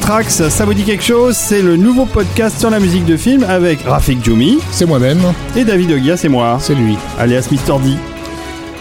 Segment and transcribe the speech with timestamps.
[0.00, 1.36] Tracks, ça vous dit quelque chose?
[1.36, 4.58] C'est le nouveau podcast sur la musique de film avec Rafik Djoumi.
[4.72, 5.20] C'est moi-même.
[5.54, 6.58] Et David Ogia, c'est moi.
[6.60, 6.96] C'est lui.
[7.16, 7.90] Alias Mister D.
[7.90, 7.94] Et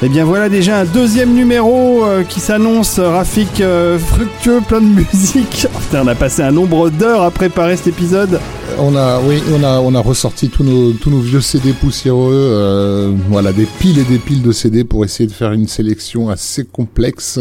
[0.03, 4.85] eh bien voilà déjà un deuxième numéro euh, qui s'annonce, Rafik euh, fructueux, plein de
[5.13, 5.67] musique.
[5.93, 8.39] on a passé un nombre d'heures à préparer cet épisode.
[8.79, 12.33] On a, oui, on a, on a ressorti tous nos, tous nos vieux CD poussiéreux,
[12.33, 16.29] euh, voilà, des piles et des piles de CD pour essayer de faire une sélection
[16.29, 17.39] assez complexe.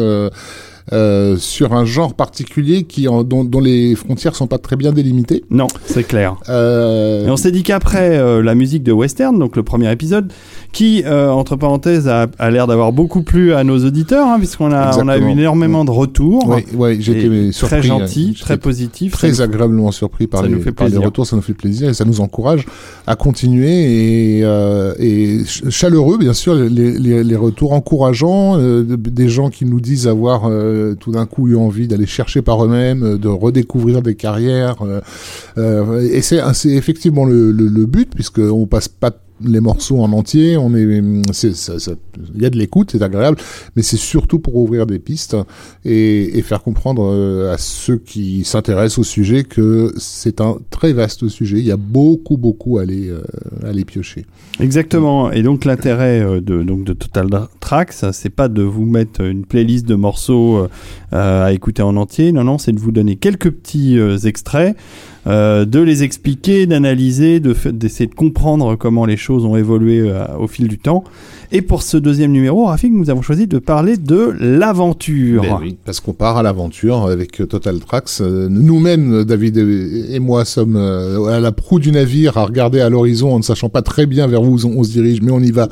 [0.92, 4.92] Euh, sur un genre particulier qui en, dont, dont, les frontières sont pas très bien
[4.92, 5.44] délimitées.
[5.50, 6.36] Non, c'est clair.
[6.48, 7.26] Euh...
[7.26, 10.32] Et on s'est dit qu'après euh, la musique de western, donc le premier épisode,
[10.76, 14.72] qui euh, entre parenthèses a, a l'air d'avoir beaucoup plu à nos auditeurs, hein, puisqu'on
[14.72, 16.46] a on a eu énormément de retours.
[16.48, 17.78] Oui, ouais, j'étais surpris.
[17.78, 19.12] Très gentil, très positif.
[19.12, 22.20] Très agréablement surpris par, les, par les, retours, ça nous fait plaisir et ça nous
[22.20, 22.66] encourage
[23.06, 24.44] à continuer et,
[24.98, 28.56] et chaleureux bien sûr les, les, les retours encourageants
[29.16, 32.64] des gens qui nous disent avoir euh, tout d'un coup eu envie d'aller chercher par
[32.64, 34.76] eux-mêmes, euh, de redécouvrir des carrières.
[35.56, 39.10] Euh, et c'est effectivement le, le, le but, puisqu'on passe pas
[39.44, 43.36] les morceaux en entier, on est, il y a de l'écoute, c'est agréable,
[43.74, 45.36] mais c'est surtout pour ouvrir des pistes
[45.84, 51.28] et, faire comprendre euh, à ceux qui s'intéressent au sujet que c'est un très vaste
[51.28, 51.58] sujet.
[51.58, 53.20] Il y a beaucoup, beaucoup à aller, euh,
[53.64, 54.26] à aller piocher.
[54.60, 55.32] Exactement.
[55.32, 57.26] Et donc l'intérêt euh, de, donc de Total
[57.58, 60.68] Tracks, c'est pas de vous mettre une playlist de morceaux
[61.10, 62.30] à écouter en entier.
[62.30, 64.76] Non, non, c'est de vous donner quelques petits extraits.
[65.26, 70.46] Euh, de les expliquer, d'analyser, d'essayer de, comprendre comment les choses ont évolué euh, au
[70.46, 71.02] fil du temps.
[71.50, 75.42] Et pour ce deuxième numéro, Rafik, nous avons choisi de parler de l'aventure.
[75.42, 78.20] Ben oui, parce qu'on part à l'aventure avec Total Tracks.
[78.20, 83.32] Euh, nous-mêmes, David et moi, sommes à la proue du navire à regarder à l'horizon
[83.34, 85.68] en ne sachant pas très bien vers où on se dirige, mais on y va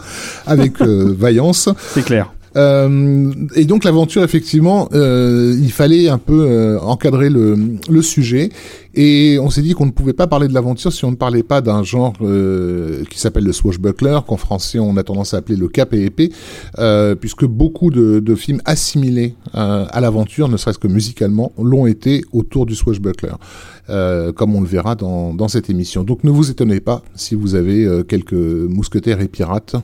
[0.46, 1.68] avec vaillance.
[1.92, 2.34] C'est clair.
[2.56, 7.56] Euh, et donc l'aventure, effectivement, euh, il fallait un peu euh, encadrer le,
[7.88, 8.50] le, sujet.
[8.94, 11.42] Et on s'est dit qu'on ne pouvait pas parler de l'aventure si on ne parlait
[11.42, 15.56] pas d'un genre euh, qui s'appelle le swashbuckler, qu'en français on a tendance à appeler
[15.56, 16.30] le cap et épée,
[17.20, 22.66] puisque beaucoup de, de films assimilés à l'aventure, ne serait-ce que musicalement, l'ont été autour
[22.66, 23.32] du swashbuckler.
[23.90, 26.04] Euh, comme on le verra dans, dans, cette émission.
[26.04, 29.76] Donc ne vous étonnez pas si vous avez euh, quelques mousquetaires et pirates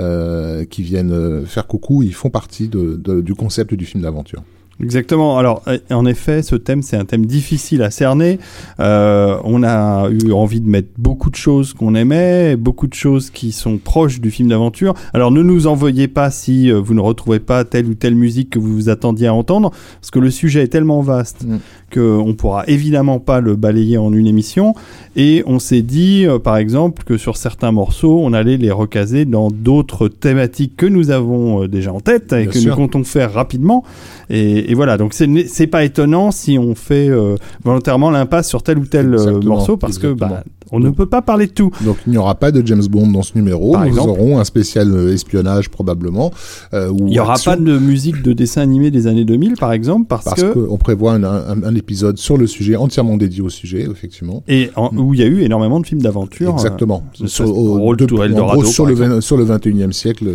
[0.00, 4.42] euh, qui viennent faire coucou, ils font partie de, de, du concept du film d'aventure.
[4.80, 5.38] Exactement.
[5.38, 8.38] Alors, euh, en effet, ce thème, c'est un thème difficile à cerner.
[8.80, 13.30] Euh, on a eu envie de mettre beaucoup de choses qu'on aimait, beaucoup de choses
[13.30, 14.94] qui sont proches du film d'aventure.
[15.12, 18.50] Alors, ne nous envoyez pas si euh, vous ne retrouvez pas telle ou telle musique
[18.50, 19.70] que vous vous attendiez à entendre,
[20.00, 21.58] parce que le sujet est tellement vaste mm.
[21.94, 24.74] Qu'on pourra évidemment pas le balayer en une émission.
[25.16, 29.24] Et on s'est dit, euh, par exemple, que sur certains morceaux, on allait les recaser
[29.24, 33.84] dans d'autres thématiques que nous avons déjà en tête et que nous comptons faire rapidement.
[34.30, 38.78] Et, et voilà, donc c'est pas étonnant si on fait euh, volontairement l'impasse sur tel
[38.78, 41.70] ou tel euh, morceau parce que bah, on ne peut pas parler de tout.
[41.82, 43.76] Donc il n'y aura pas de James Bond dans ce numéro.
[43.76, 46.32] Nous aurons un spécial euh, espionnage probablement.
[46.72, 50.06] Euh, il n'y aura pas de musique de dessin animé des années 2000 par exemple
[50.08, 53.86] parce, parce que qu'on prévoit un, un, épisode sur le sujet entièrement dédié au sujet
[53.90, 54.42] effectivement.
[54.48, 54.98] Et mm.
[54.98, 56.52] où il y a eu énormément de films d'aventure.
[56.52, 57.04] Exactement.
[57.26, 60.26] sur, au, de, gros, sur, le sur le 21e siècle,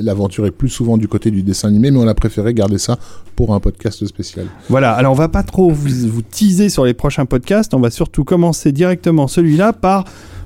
[0.00, 2.98] l'aventure est plus souvent du côté du dessin animé, mais on a préféré garder ça
[3.36, 4.46] pour un podcast spécial.
[4.68, 7.90] Voilà, alors on va pas trop vous, vous teaser sur les prochains podcasts, on va
[7.90, 10.04] surtout commencer directement celui-là par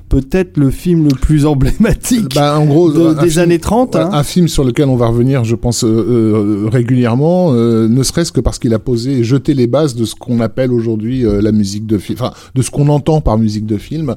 [0.09, 3.95] peut-être le film le plus emblématique bah, en gros, des années 30.
[3.95, 4.09] Hein.
[4.13, 8.31] Un film sur lequel on va revenir, je pense, euh, euh, régulièrement, euh, ne serait-ce
[8.31, 11.51] que parce qu'il a posé et jeté les bases de ce qu'on appelle aujourd'hui la
[11.51, 14.15] musique de film, enfin, de ce qu'on entend par musique de film,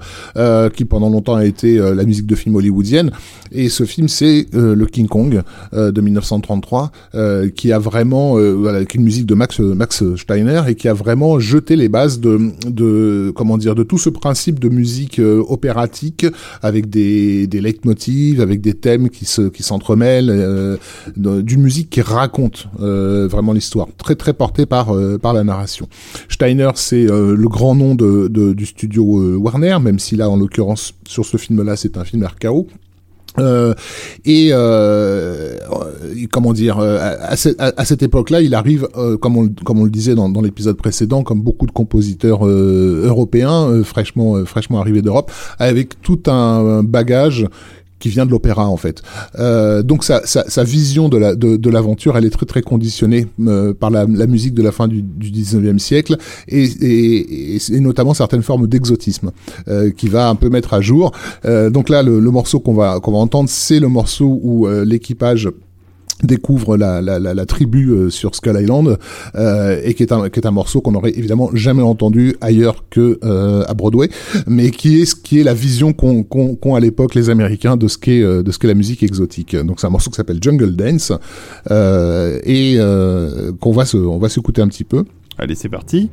[0.75, 3.11] qui pendant longtemps a été la musique de film hollywoodienne.
[3.52, 5.43] Et ce film, c'est le King Kong
[5.73, 6.90] de 1933,
[7.55, 10.94] qui a vraiment, voilà, qui est une musique de Max, Max Steiner, et qui a
[10.94, 15.20] vraiment jeté les bases de, de comment dire, de tout ce principe de musique
[16.62, 20.76] avec des, des leitmotivs, avec des thèmes qui se qui s'entremêlent, euh,
[21.16, 25.88] d'une musique qui raconte euh, vraiment l'histoire, très très portée par euh, par la narration.
[26.28, 30.94] Steiner, c'est le grand nom de, de, du studio Warner, même si là en l'occurrence
[31.06, 32.66] sur ce film-là c'est un film RKO.
[33.38, 33.75] Euh,
[34.25, 35.56] et euh,
[36.31, 40.14] comment dire, euh, à, cette époque-là, il arrive, euh, comme, on, comme on le disait
[40.14, 46.82] dans, l'épisode précédent, comme beaucoup de compositeurs européens fraîchement, fraîchement arrivés d'Europe, avec tout un
[46.82, 47.46] bagage
[47.99, 49.03] qui vient de l'opéra en fait.
[49.39, 52.62] Euh, donc sa, sa, sa, vision de la de, de l'aventure, elle est très très
[52.62, 56.17] conditionnée euh, par la, la, musique de la fin du, du 19e siècle
[56.49, 59.31] et, et, et, notamment certaines formes d'exotisme
[59.69, 61.12] euh, qui va un peu mettre à jour.
[61.45, 64.67] Euh, donc là, le, le morceau qu'on va qu'on va entendre, c'est le morceau où
[64.67, 65.49] euh, l'équipage
[66.23, 68.99] découvre la, la, la, la tribu euh, sur Skull Island
[69.35, 72.85] euh, et qui est un qui est un morceau qu'on aurait évidemment jamais entendu ailleurs
[72.91, 74.09] que euh, à Broadway
[74.47, 77.88] mais qui est ce qui est la vision qu'ont qu'ont à l'époque les Américains de
[77.88, 79.56] ce qu'est euh, de ce qu'est la musique exotique.
[79.56, 81.12] Donc c'est un morceau qui s'appelle Jungle Dance
[81.70, 82.79] euh, et
[83.61, 85.05] qu'on va se on va s'écouter un petit peu.
[85.38, 86.11] Allez c'est parti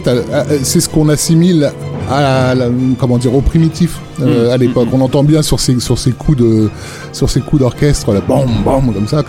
[0.00, 0.08] fait,
[0.62, 1.70] c'est ce qu'on assimile
[2.10, 2.54] à,
[2.98, 4.50] comment dire, au primitif euh, mm.
[4.50, 4.88] à l'époque.
[4.92, 6.70] On entend bien sur ces, sur ces coups de,
[7.12, 9.22] sur ces coups d'orchestre, la bam bam comme ça,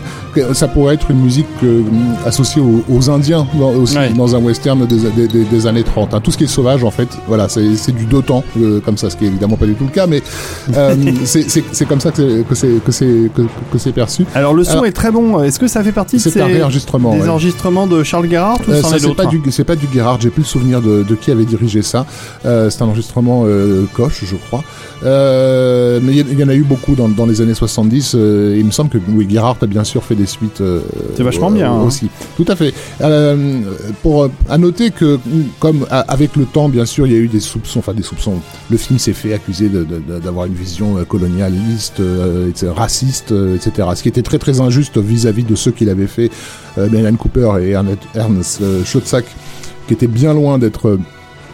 [0.53, 1.81] ça pourrait être une musique euh,
[2.25, 6.13] associée aux, Indiens dans, aussi, dans un western des, des, des, années 30.
[6.13, 6.21] Hein.
[6.21, 9.09] Tout ce qui est sauvage, en fait, voilà, c'est du deux temps euh, comme ça,
[9.09, 10.21] ce qui est évidemment pas du tout le cas, mais
[11.25, 13.41] c'est comme ça que c'est que c'est que,
[13.71, 14.25] que c'est perçu.
[14.33, 15.41] Alors le son est très bon.
[15.43, 18.73] Est-ce que ça fait partie de ces un réenregistrement, des enregistrements de Charles Gerhardt ou
[18.97, 20.21] c'est pas du c'est pas du Gerhardt.
[20.21, 22.05] J'ai plus le souvenir de, de, qui avait dirigé ça.
[22.43, 23.45] c'est un enregistrement
[23.93, 24.63] Koch, je crois.
[25.05, 28.13] Euh, mais il y, en a eu beaucoup dans, dans les années 70.
[28.15, 30.61] Euh, il me semble que oui, Gerhardt a bien sûr fait des suites.
[30.61, 30.81] Euh,
[31.15, 31.81] c'est vachement bien hein.
[31.81, 32.09] aussi.
[32.35, 32.73] Tout à fait.
[34.01, 35.19] pour à noter que
[35.59, 38.35] comme avec le temps, bien sûr, il y a eu des soupçons, enfin des soupçons.
[38.69, 39.69] Le film s'est fait accuser
[40.23, 42.01] d'avoir une vision colonialiste,
[42.75, 43.87] raciste, etc.
[43.95, 46.31] Ce qui était très très injuste vis-à-vis de ceux qui l'avaient fait,
[46.77, 47.71] Alan Cooper et
[48.15, 49.25] Ernest Schotzak,
[49.87, 50.97] qui étaient bien loin d'être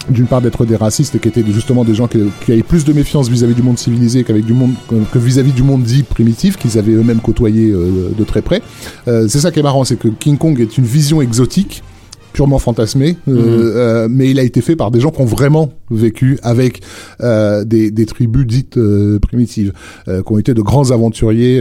[0.08, 2.20] d'une part d'être des racistes et qui étaient justement des gens qui,
[2.52, 5.84] avaient plus de méfiance vis-à-vis du monde civilisé qu'avec du monde que vis-à-vis du monde
[5.84, 8.62] dit primitif qu'ils avaient eux-mêmes côtoyé euh, de très près.
[9.08, 11.84] Euh, c'est ça qui est marrant, c'est que King Kong est une vision exotique
[12.32, 14.16] purement fantasmée, euh, mhm.
[14.16, 16.82] mais il a été fait par des gens qui ont vraiment vécu avec
[17.20, 18.80] des, des, tribus dites
[19.20, 19.74] primitives,
[20.06, 21.60] qui ont été de grands aventuriers,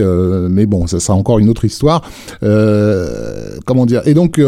[0.49, 2.03] mais bon, ça, ça a encore une autre histoire.
[2.39, 4.03] comment dire?
[4.05, 4.39] Et donc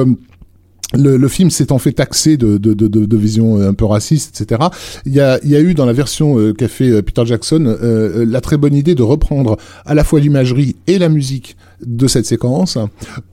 [0.93, 4.41] le, le, film s'est en fait taxé de, de, de, de, vision un peu raciste,
[4.41, 4.61] etc.
[5.05, 7.25] Il y a, il y a eu dans la version euh, qu'a fait euh, Peter
[7.25, 11.55] Jackson euh, la très bonne idée de reprendre à la fois l'imagerie et la musique
[11.85, 12.77] de cette séquence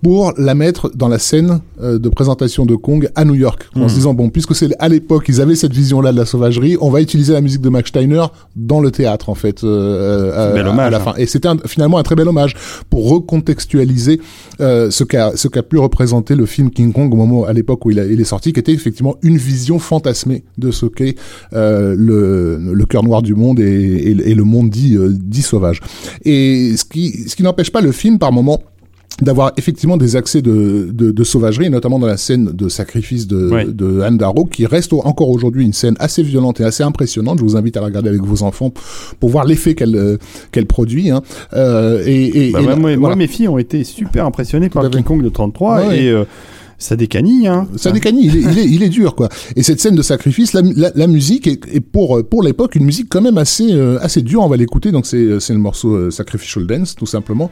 [0.02, 3.88] pour la mettre dans la scène euh, de présentation de Kong à New York en
[3.88, 3.98] se mhm.
[3.98, 6.90] disant bon puisque c'est à l'époque ils avaient cette vision là de la sauvagerie on
[6.90, 8.24] va utiliser la musique de Max Steiner
[8.56, 11.14] dans le théâtre en fait euh, euh à, la fin.
[11.16, 12.54] et c'était finalement un très bel hommage
[12.90, 14.20] pour recontextualiser
[14.60, 17.84] euh, ce qu'a ce qu'a pu représenter le film King Kong au moment à l'époque
[17.84, 21.16] où il, a, il, est sorti qui était effectivement une vision fantasmée de ce qu'est
[21.52, 25.80] le, le cœur noir du monde et, et, et le monde dit dit sauvage.
[26.24, 28.60] Et ce qui ce qui n'empêche pas le film par moment
[29.20, 33.70] d'avoir effectivement des accès de, de, de, sauvagerie, notamment dans la scène de sacrifice de,
[33.70, 37.38] de Anne Darrow, qui reste encore aujourd'hui une scène assez violente et assez impressionnante.
[37.38, 38.72] Je vous invite à la regarder avec vos enfants
[39.18, 40.18] pour voir l'effet qu'elle euh,
[40.52, 41.10] qu'elle produit.
[41.10, 41.22] Hein.
[41.54, 45.28] Euh, et, et, bah, moi, mes filles ont été super impressionnées par King Kong de
[45.28, 46.24] 33 et euh,
[46.78, 47.66] ça décanille, hein.
[47.74, 49.28] Ça décanille, il est, il, est, il est, dur, quoi.
[49.56, 52.84] Et cette scène de sacrifice, la, la, la musique est, est, pour pour l'époque une
[52.84, 54.42] musique quand même assez euh, assez dure.
[54.42, 54.92] On va l'écouter.
[54.92, 57.50] Donc c'est c'est le morceau Sacrificial Dance, tout simplement.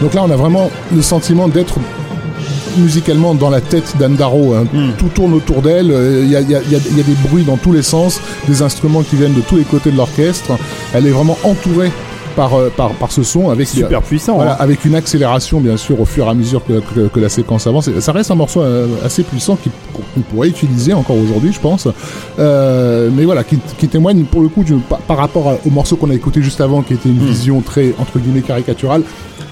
[0.00, 1.74] Donc là, on a vraiment le sentiment d'être
[2.76, 4.54] musicalement dans la tête d'Andaro.
[4.54, 4.64] Hein.
[4.72, 4.90] Hmm.
[4.96, 5.90] Tout tourne autour d'elle.
[5.90, 9.02] euh, Il y, a, y y y des bruits dans tous les sens, des instruments
[9.02, 10.52] qui viennent de tous les côtés de l'orchestre.
[10.94, 11.90] Elle est vraiment entourée
[12.36, 14.36] par, euh, par, par ce son avec Super puissant.
[14.36, 14.56] voilà, hein.
[14.60, 17.66] avec une accélération bien sûr au fur et à mesure que, que- que la séquence
[17.66, 17.90] avance.
[17.98, 21.88] Ça reste un morceau euh, assez puissant qui- qu'on pourrait utiliser encore aujourd'hui, je pense.
[22.38, 25.96] Euh, mais voilà, qui, qui témoigne pour le coup du- par, par rapport au morceau
[25.96, 27.26] qu'on a écouté juste avant, qui était une Hmm.
[27.26, 29.02] vision très entre guillemets caricaturale.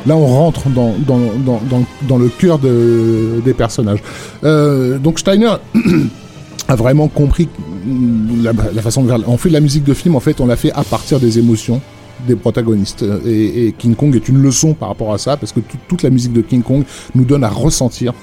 [0.07, 3.99] Là, on rentre dans, dans, dans, dans, dans le cœur de, des personnages.
[4.45, 5.55] Euh, donc Steiner
[6.69, 7.49] a vraiment compris
[8.43, 9.19] la, la façon de faire.
[9.29, 11.39] On fait de la musique de film, en fait, on l'a fait à partir des
[11.39, 11.81] émotions
[12.27, 13.05] des protagonistes.
[13.27, 16.03] Et, et King Kong est une leçon par rapport à ça, parce que tout- toute
[16.03, 16.85] la musique de King Kong
[17.15, 18.15] nous donne à ressentir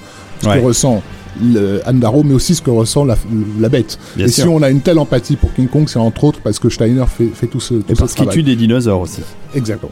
[0.42, 0.60] ce Ouais.
[0.60, 1.02] que ressent
[1.42, 3.18] le Andaro, mais aussi ce que ressent la,
[3.60, 3.98] la bête.
[4.16, 4.44] Bien et sûr.
[4.44, 7.06] si on a une telle empathie pour King Kong, c'est entre autres parce que Steiner
[7.08, 9.22] fait, fait tout ce, tout Et ce parce qu'il tue des dinosaures aussi.
[9.56, 9.92] Exactement.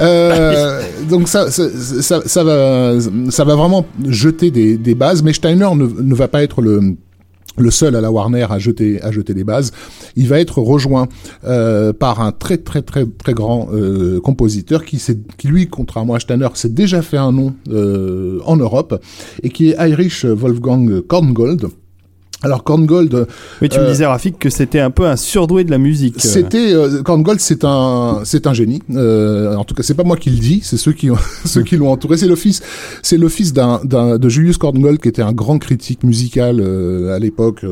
[0.00, 2.94] Euh, donc ça, ça, ça, ça va,
[3.30, 6.96] ça va vraiment jeter des, des bases, mais Steiner ne, ne va pas être le
[7.56, 9.72] le seul à la Warner à jeter à jeter des bases.
[10.16, 11.08] Il va être rejoint
[11.44, 15.02] euh, par un très très très très grand euh, compositeur qui
[15.38, 19.02] qui lui contrairement à Steiner s'est déjà fait un nom euh, en Europe
[19.42, 21.68] et qui est Irish Wolfgang Korngold.
[22.42, 23.26] Alors Korngold
[23.60, 26.16] Mais tu me Euh, disais, Rafik, que c'était un peu un surdoué de la musique.
[26.18, 28.82] c'était euh, Korngold, c'est un, c'est un génie.
[28.94, 31.62] Euh, en tout cas, c'est pas moi qui le dis, c'est ceux qui, ont- ceux
[31.62, 32.16] qui l'ont entouré.
[32.16, 32.60] C'est le fils,
[33.02, 37.14] c'est le fils d'un, d'un, de Julius Korngold, qui était un grand critique musical euh,
[37.14, 37.64] à l'époque.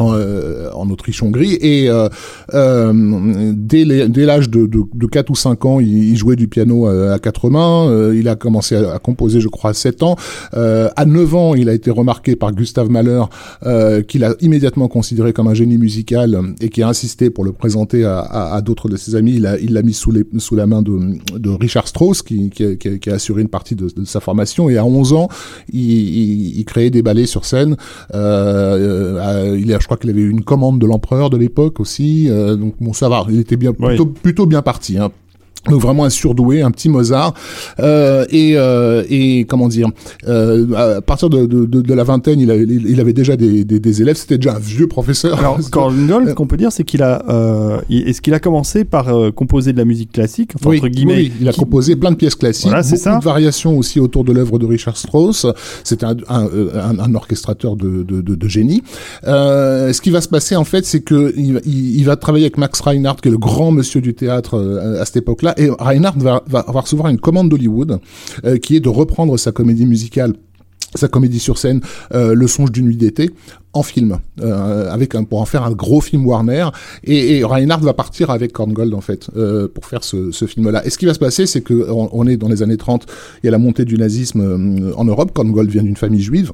[0.00, 1.54] Euh, en, Autriche-Hongrie.
[1.60, 2.08] Et euh,
[2.54, 7.18] euh, dès, l'âge de, de, de 4 ou 5 ans il, jouait du piano à
[7.18, 8.12] quatre mains.
[8.12, 10.16] Il a commencé à, composer je crois à 7 ans.
[10.52, 13.22] À 9 ans il a été remarqué par Gustave Mahler
[14.06, 18.04] qu'il a immédiatement considéré comme un génie musical et qui a insisté pour le présenter
[18.04, 19.40] à, d'autres de ses amis.
[19.62, 22.50] Il l'a mis sous, la main de, Richard Strauss qui,
[23.08, 24.68] a, assuré une partie de, sa formation.
[24.70, 25.28] Et à 11 ans
[25.72, 27.76] il, créait des ballets sur scène.
[28.12, 28.16] Il
[29.72, 32.28] a, crois qu'il avait eu une commande de l'empereur de l'époque aussi.
[32.28, 33.24] euh, donc bon, ça va.
[33.30, 33.96] Il était bien Oui.
[34.22, 34.98] plutôt bien parti.
[34.98, 35.10] Hein.
[35.70, 37.34] Donc vraiment un surdoué, un petit Mozart,
[37.80, 39.88] euh, et, euh, et comment dire,
[40.26, 43.64] euh, à partir de, de, de, de la vingtaine, il, a- il avait déjà des,
[43.64, 45.38] des, des élèves, c'était déjà un vieux professeur.
[45.38, 47.22] Alors, Korngold, qu'on peut dire, c'est qu'il a.
[47.28, 50.88] euh, Est-ce qu'il a commencé par euh, composer de la musique classique, enfin, Oui, entre
[50.88, 53.18] guillemets oui, il a qui- composé plein de pièces classiques, Voilà, beaucoup ça.
[53.18, 55.46] de variations aussi autour de l'œuvre de Richard Strauss.
[55.84, 56.44] C'était un, un,
[56.74, 58.82] un- un orchestrateur de, de, génie.
[59.26, 62.16] Euh, ce qui va se passer en fait, c'est que il, va- il, il va
[62.16, 65.54] travailler avec Max Reinhardt, qui est le grand monsieur du théâtre euh, à cette époque-là,
[65.58, 67.98] et Reinhardt va, recevoir une commande d'Hollywood,
[68.44, 70.34] euh, qui est de reprendre sa comédie musicale
[70.94, 71.82] sa comédie sur scène,
[72.14, 73.30] euh, Le songe d'une nuit d'été,
[73.74, 76.68] en film, euh, avec pour en faire un gros film Warner.
[77.04, 79.28] Et, Reinhardt va partir avec Korngold en fait
[79.74, 80.86] pour faire ce, film-là.
[80.86, 83.04] Et ce qui va se passer, c'est que on, on est dans les années 30,
[83.42, 85.32] il y a la montée du nazisme en Europe.
[85.34, 86.52] Korngold vient d'une famille juive.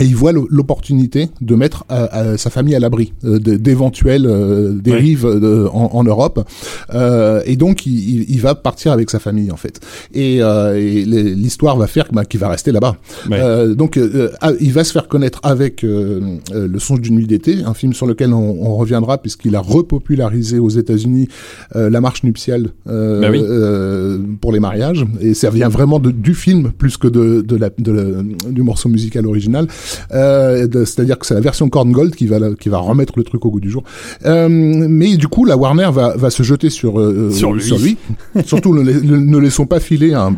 [0.00, 4.72] Et il voit l'opportunité de mettre euh, euh, sa famille à l'abri euh, d'éventuelles euh,
[4.72, 6.46] dérives en, en Europe.
[6.94, 9.80] Euh, et donc, il, va partir avec sa famille, en fait.
[10.14, 10.40] Et,
[11.04, 12.96] l'histoire va faire bah, qu'il va rester là-bas.
[13.74, 13.98] Donc,
[14.40, 18.06] ah, il va se faire connaître avec Le songe d'une nuit d'été, un film sur
[18.06, 21.28] lequel on, on reviendra, puisqu'il a repopularisé aux États-Unis
[21.74, 23.42] la marche nuptiale Bah oui.
[24.40, 25.04] pour les mariages.
[25.20, 28.62] Et ça vient vraiment de, du film plus que de, de la, de la- du
[28.62, 29.66] morceau musical original.
[30.12, 33.44] Euh, C'est-à-dire que c'est la version Korngold qui va, la- qui va remettre le truc
[33.44, 33.82] au goût du jour.
[34.26, 37.30] Euh, mais du coup, la Warner va, va se jeter sur, euh,
[37.62, 37.96] Sur lui.
[38.44, 40.36] Surtout, ne, la- ne laissons pas filer un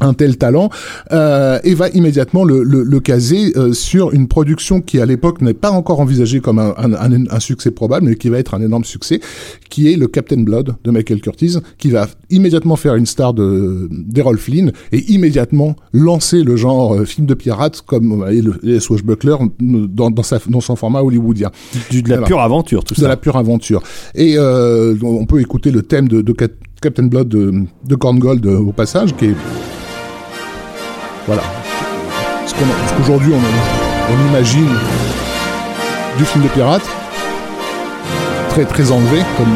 [0.00, 0.70] un tel talent
[1.12, 5.40] euh, et va immédiatement le, le, le caser euh, sur une production qui à l'époque
[5.40, 8.54] n'est pas encore envisagée comme un, un, un, un succès probable mais qui va être
[8.54, 9.20] un énorme succès
[9.70, 13.88] qui est le Captain Blood de Michael Curtis qui va immédiatement faire une star de
[13.90, 18.78] d'Errol Flynn et immédiatement lancer le genre euh, film de pirate comme et le et
[18.80, 21.50] Swashbuckler dans, dans, sa, dans son format hollywoodien
[21.90, 23.08] Du- de la pure aventure, tout de ça.
[23.08, 23.82] la pure aventure.
[24.14, 27.52] Et euh, on peut écouter le thème de, de Cap- Captain Blood de,
[27.86, 29.34] de Korngold euh, au passage, qui est
[31.28, 31.42] voilà.
[32.46, 34.70] Ce qu'aujourd'hui on, imagine
[36.16, 36.82] du film de pirate,
[38.48, 39.54] très très enlevé comme.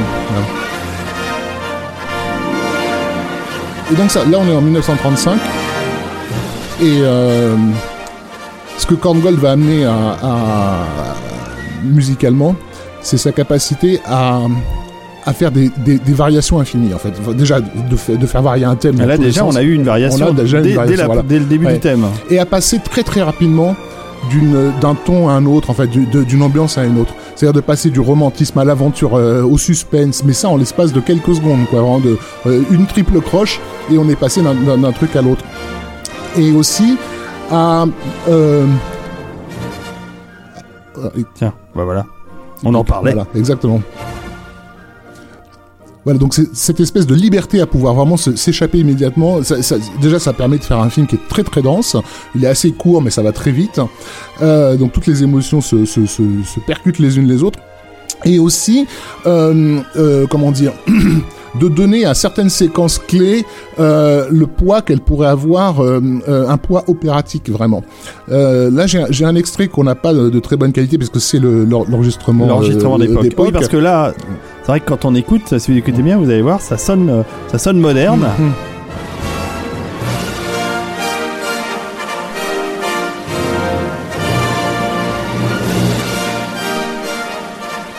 [3.90, 5.40] Et donc ça, là on est en 1935
[6.82, 7.56] et euh,
[8.76, 9.88] ce que Korngold va amener
[11.82, 12.54] musicalement,
[13.00, 14.40] c'est sa capacité à,
[15.24, 17.12] à faire des, des, des variations infinies en fait.
[17.36, 18.96] Déjà de, fa- de faire varier un thème.
[19.00, 21.02] Ah, Là, déjà, on a eu une variation, On a déjà une dès, dès variation,
[21.02, 21.22] la- voilà.
[21.22, 21.74] dès le début Ouais.
[21.74, 22.04] du thème.
[22.30, 23.76] et à passer très très rapidement
[24.80, 27.12] d'un ton à un autre, en fait, d'une ambiance à une autre.
[27.34, 31.00] C'est-à-dire de passer du romantisme à l'aventure, euh, au suspense, mais ça en l'espace de
[31.00, 31.80] quelques secondes, quoi.
[31.80, 33.58] Vraiment de euh, une triple croche
[33.90, 35.44] et on est passé d'un truc à l'autre.
[36.38, 36.96] Et aussi
[37.50, 37.84] à
[38.28, 38.64] euh,
[41.34, 42.06] Tiens, bah voilà.
[42.64, 43.12] On en parlait.
[43.12, 43.80] Voilà, exactement.
[46.04, 49.42] Voilà, donc cette espèce de liberté à pouvoir vraiment s'échapper immédiatement.
[49.44, 51.96] Ça- ça- déjà, ça permet de faire un film qui est très très dense.
[52.34, 53.80] Il est assez court, mais ça va très vite.
[54.42, 57.60] Euh, donc toutes les émotions se, se, se, se percutent les unes les autres.
[58.24, 58.86] Et aussi,
[59.26, 60.72] euh, euh, comment dire,
[61.60, 63.44] de donner à certaines séquences clés
[63.78, 67.82] euh, le poids qu'elles pourraient avoir, euh, euh, un poids opératique vraiment.
[68.30, 71.18] Euh, là, j'ai un- extrait qu'on n'a pas de, de très bonne qualité parce que
[71.18, 73.46] c'est le- l'en- l'enregistrement L'enregistrement euh, d'époque.
[73.46, 74.12] Oui, parce que là,
[74.62, 77.24] c'est vrai que quand on écoute, si vous écoutez bien, vous allez voir, ça sonne,
[77.50, 78.20] ça sonne moderne.
[78.38, 78.50] Mhm.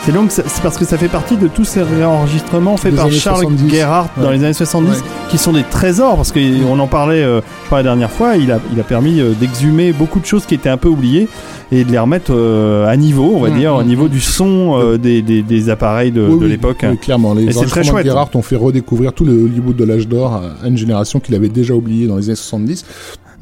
[0.06, 3.38] C'est donc c'est parce que ça fait partie de tous ces réenregistrements faits par Charles
[3.44, 3.70] 70.
[3.70, 4.96] Gerhardt dans les années 70 Ouais.
[5.30, 8.52] qui sont des trésors parce qu'on en parlait euh, je crois la dernière fois il
[8.52, 11.26] a, il a permis euh, d'exhumer beaucoup de choses qui étaient un peu oubliées
[11.72, 14.08] et de les remettre euh, à niveau on va Mm, dire au mm, niveau mm.
[14.10, 17.44] du son euh, des, des, des appareils de, Oui, de oui, l'époque oui, clairement, les
[17.44, 18.06] Et c'est très enregistrements de chouette.
[18.06, 21.48] Gerhardt ont fait redécouvrir tout le Hollywood de l'âge d'or à une génération qu'il avait
[21.48, 22.84] déjà oublié dans les années 70.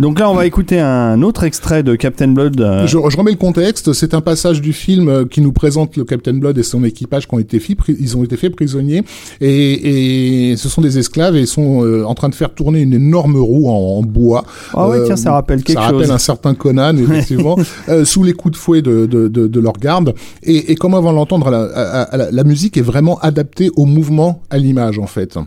[0.00, 3.30] Donc là on va écouter un autre extrait de Captain Blood euh, Je, je remets
[3.32, 3.92] le contexte.
[3.92, 7.28] C'est un passage du film euh, qui nous présente le Captain Blood et son équipage
[7.28, 9.02] qui ont été faits, ils ont été faits prisonniers
[9.40, 12.80] et, et ce sont des esclaves et ils sont euh, en train de faire tourner
[12.80, 14.44] une énorme roue en, en bois.
[14.74, 17.56] ah ouais Euh, tiens ça rappelle quelque ça chose rappelle un certain Conan, effectivement,
[17.88, 20.14] euh, sous les coups de fouet de, de, de, de leur garde.
[20.42, 23.84] Et, et comme avant l'entendre, la, à- à- la, la musique est vraiment adaptée au
[23.86, 25.38] mouvement, à l'image, en fait.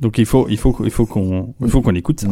[0.00, 2.28] donc il faut il faut il faut qu'on il faut qu'on écoute ça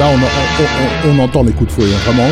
[0.00, 0.06] là,
[1.06, 2.30] on, entend les coups de fouet, hein, vraiment.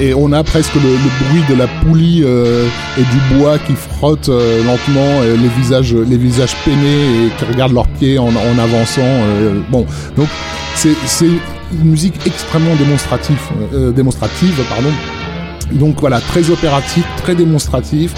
[0.00, 2.66] Et, on a presque le, bruit de la poulie euh,
[2.98, 8.18] et du bois qui frotte euh, lentement, les visages, peinés et qui regardent leurs pieds
[8.18, 9.02] en, avançant.
[9.02, 9.86] euh, bon,
[10.16, 10.28] donc
[10.74, 10.94] c'est
[11.72, 13.38] une musique extrêmement démonstrative,
[13.94, 14.90] démonstrative, pardon.
[15.72, 18.12] Donc voilà, très opératique, très démonstratif,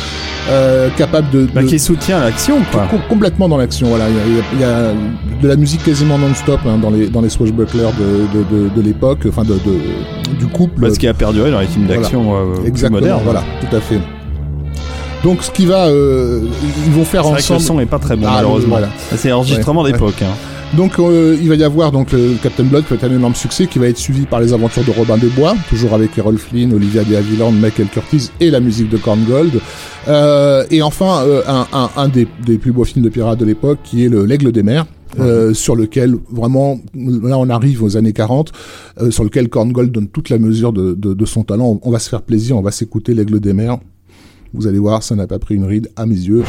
[0.50, 3.88] euh, capable de, bah, de- qui soutient l'action quoi Com- complètement dans l'action.
[3.88, 6.61] Voilà, il y, a- il y a- il y a de la musique quasiment non-stop
[6.66, 10.46] hein, dans les dans les swashbucklers de de, de, de l'époque, enfin de, de du
[10.46, 10.80] couple.
[10.80, 12.00] Bah, ce qui a perduré dans les films Voilà.
[12.02, 13.00] d'action euh, plus Exactement.
[13.00, 13.98] modernes Voilà, tout à fait.
[15.24, 16.42] Donc ce qui va, euh,
[16.87, 17.61] ils vont faire c'est vrai que le ensemble.
[17.61, 18.88] son est pas très bon Ah, malheureusement voilà.
[19.16, 20.32] c'est enregistrement Ouais, d'époque hein.
[20.76, 23.35] Donc euh, il va y avoir donc le Captain Blood qui va être un énorme
[23.35, 26.37] succès, qui va être suivi par les aventures de Robin des Bois, toujours avec Errol
[26.38, 29.61] Flynn, Olivia de Havilland, Michael Curtis et la musique de Korngold.
[30.09, 33.44] Euh, et enfin euh, un, un, un des, des plus beaux films de pirates de
[33.46, 34.85] l'époque, qui est le L'Aigle des mers.
[35.18, 38.52] euh, sur lequel vraiment là on arrive aux années 40
[39.00, 41.98] euh, sur lequel Korngold donne toute la mesure de, de, de son talent on va
[41.98, 43.78] se faire plaisir on va s'écouter l'aigle des mers
[44.52, 46.44] vous allez voir ça n'a pas pris une ride à mes yeux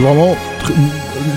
[0.00, 0.34] vraiment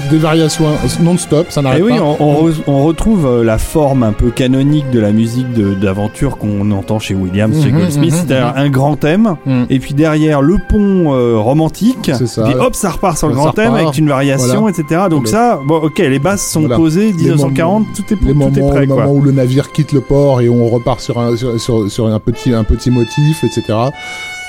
[0.10, 0.66] des variations
[1.02, 2.04] non-stop, ça Et n'arrête Eh oui, pas.
[2.04, 6.38] on, on re- on retrouve euh, la forme un peu canonique de la musique d'aventure
[6.38, 9.64] qu'on entend chez Williams, chez Mhm, Goldsmith, mhm, c'est-à-dire un grand thème, Mm.
[9.70, 12.44] et puis derrière le pont euh, romantique, C'est ça.
[12.44, 14.76] puis hop, ça repart sur le grand thème repart, avec une variation, voilà.
[14.78, 15.02] etc.
[15.10, 16.78] Donc Le- ça, bon, ok, les bases sont Voilà.
[16.78, 19.04] posées, Les 1940, tout est, les tout est moments, prêt, le quoi.
[19.06, 22.08] moment où le navire quitte le port et on repart sur un, sur, sur, sur
[22.08, 23.64] un petit, un petit motif, etc.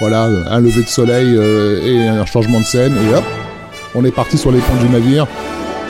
[0.01, 3.25] Voilà, un lever de soleil euh, et un changement de scène et hop,
[3.97, 5.27] on est parti sur les ponts du navire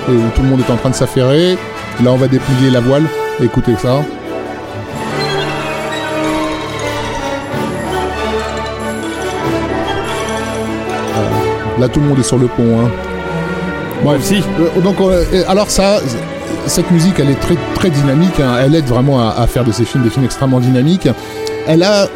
[0.09, 1.59] et où tout le monde est en train de s'affairer.
[2.03, 3.05] Là, on va déplier la voile.
[3.42, 4.03] Écoutez ça.
[11.79, 12.81] Là, tout le monde est sur le pont.
[12.81, 12.90] Hein.
[14.03, 14.21] Bref.
[14.21, 14.42] Aussi.
[14.61, 15.99] Euh, donc, euh, alors ça,
[16.66, 18.40] cette musique, elle est très très dynamique.
[18.40, 18.57] hein.
[18.64, 21.09] Elle aide vraiment à, à faire de ces films des films extrêmement dynamiques.
[21.66, 22.07] Elle a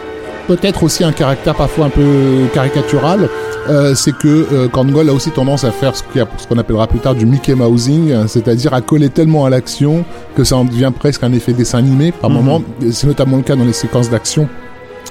[0.48, 3.28] peut-être aussi un caractère parfois un peu caricatural.
[3.70, 6.02] Euh, c'est que euh, Korngold a aussi tendance à faire ce
[6.48, 10.04] qu'on appellera plus tard du Mickey Mousing, c'est-à-dire à coller tellement à l'action
[10.36, 12.36] que ça en devient presque un effet dessin animé par Mhm.
[12.36, 12.62] moment.
[12.90, 14.48] C'est notamment le cas dans les séquences d'action.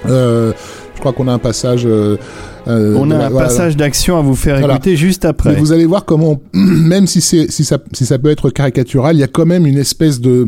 [0.08, 0.52] Euh,
[0.96, 1.84] je crois qu'on a un passage.
[1.86, 2.18] euh,
[2.68, 3.48] euh, On a la- un voilà.
[3.48, 4.74] passage d'action à vous faire Voilà.
[4.76, 5.54] écouter juste après.
[5.54, 9.20] Mais vous allez voir comment, même si si ça si ça peut être caricatural, il
[9.20, 10.48] y a quand même une espèce de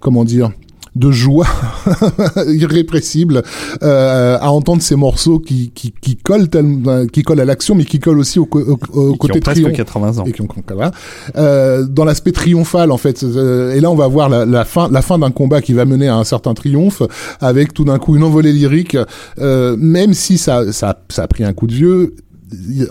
[0.00, 0.50] comment dire
[0.96, 1.46] de joie
[2.48, 3.42] irrépressible
[3.82, 7.84] euh, à entendre ces morceaux qui qui, qui collent tellement- qui collent à l'action, mais
[7.84, 10.24] qui collent aussi au, au, au côté ont presque triomphe 80 ans.
[10.24, 10.92] et qui ont voilà.
[11.36, 14.88] euh, dans l'aspect triomphal en fait Euh, et là on va voir la, la fin
[14.90, 17.02] la fin d'un combat qui va mener à un certain triomphe
[17.40, 18.96] avec tout d'un coup une envolée lyrique
[19.38, 22.14] euh, même si ça, ça ça a pris un coup de vieux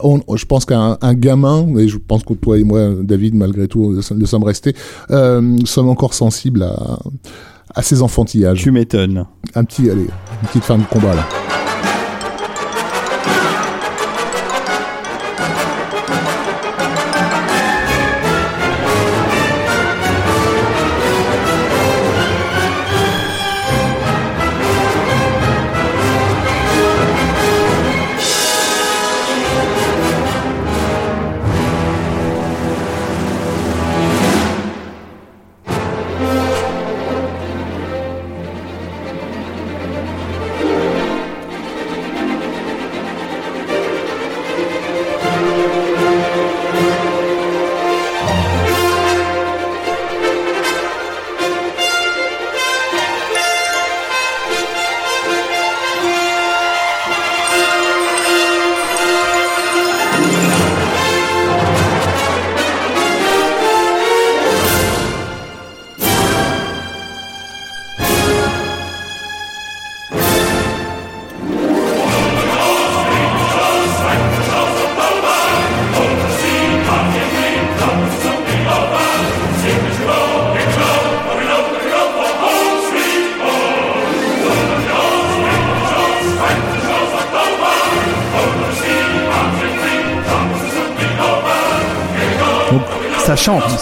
[0.02, 3.70] on- je pense qu'un un gamin, et je pense que toi et moi, David, malgré
[3.70, 4.76] tout, nous sommes restés,
[5.10, 7.00] euh, sommes encore sensibles à,
[7.76, 8.60] à ces enfantillages.
[8.60, 9.26] Tu m'étonnes.
[9.56, 11.28] Un petit, allez, une petite fin de combat là.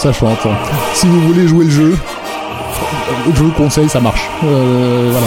[0.02, 0.38] Ça chante.
[0.42, 0.52] Chante.
[0.94, 1.96] Si vous voulez jouer le jeu,
[3.34, 4.28] je vous conseille, ça marche.
[4.44, 5.26] Euh, voilà.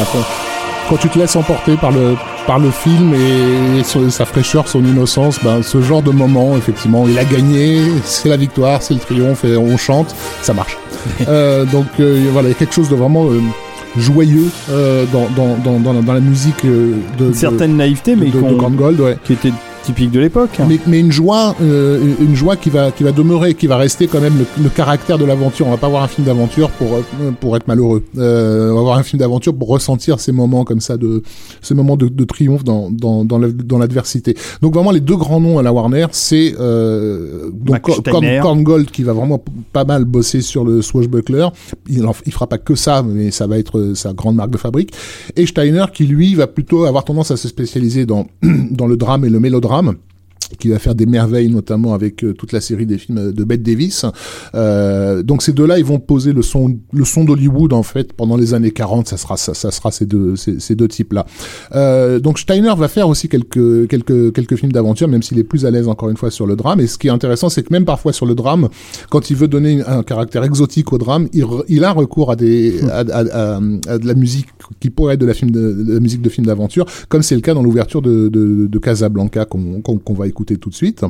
[0.89, 5.39] Quand, tu te laisses emporter par le par le film et, sa fraîcheur, son innocence,
[5.43, 9.45] ben, ce genre de moment, effectivement, il a gagné, c'est la victoire, c'est le triomphe,
[9.45, 10.77] et on chante, ça marche.
[11.27, 13.39] Euh, donc euh, voilà, il y a quelque chose de vraiment euh,
[13.95, 14.49] joyeux
[15.13, 18.71] dans, dans, dans, dans, la- musique de, Une de- certaine naïveté, mais de, de Grand
[18.71, 19.17] Gold, ouais.
[19.23, 19.51] qui était
[19.85, 20.49] typique de l'époque.
[20.67, 24.07] Mais, mais une joie, euh, une joie qui va, qui va demeurer, qui va rester
[24.07, 25.67] quand même le, le caractère de l'aventure.
[25.67, 28.03] On va pas voir un film d'aventure pour, euh, pour être malheureux.
[28.17, 31.21] Euh, on va voir un film d'aventure pour ressentir ces moments comme ça de,
[31.61, 34.35] ces moments de, de triomphe dans, dans, dans la- dans l'adversité.
[34.61, 38.39] Donc vraiment les deux grands noms à la Warner, c'est euh, donc Max Korn, Steiner.
[38.41, 39.43] Korn Gold qui va vraiment
[39.73, 41.47] pas mal bosser sur le Swashbuckler.
[41.89, 44.57] Il, en- il fera pas que ça, mais ça va être sa grande marque de
[44.57, 44.91] fabrique.
[45.35, 48.25] Et Steiner qui lui va plutôt avoir tendance à se spécialiser dans
[48.71, 49.99] dans le drame et le mélodrame Arme.
[50.59, 53.63] Qui va faire des merveilles notamment avec euh, toute la série des films de Bette
[53.63, 54.05] Davis.
[54.53, 58.37] Euh, donc ces deux-là, ils vont poser le son, le son d'Hollywood en fait pendant
[58.37, 59.07] les années 40.
[59.07, 61.25] Ça sera ça, ça sera ces deux ces, ces deux types-là.
[61.73, 65.65] Euh, donc Steiner va faire aussi quelques quelques quelques films d'aventure, même s'il est plus
[65.65, 66.79] à l'aise encore une fois sur le drame.
[66.79, 68.69] Et ce qui est intéressant, c'est que même parfois sur le drame,
[69.09, 72.99] quand il veut donner un caractère exotique au drame, il, a recours à des à,
[72.99, 74.47] à- à- à de la musique
[74.79, 77.35] qui pourrait être de la film de, de la musique de film d'aventure, comme c'est
[77.35, 80.75] le cas dans l'ouverture de, de, de Casablanca qu'on qu'on- qu'on va écouter tout de
[80.75, 81.03] suite.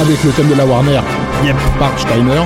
[0.00, 1.00] Avec le thème de la Warner
[1.44, 1.56] Yep.
[1.78, 2.42] par Steiner.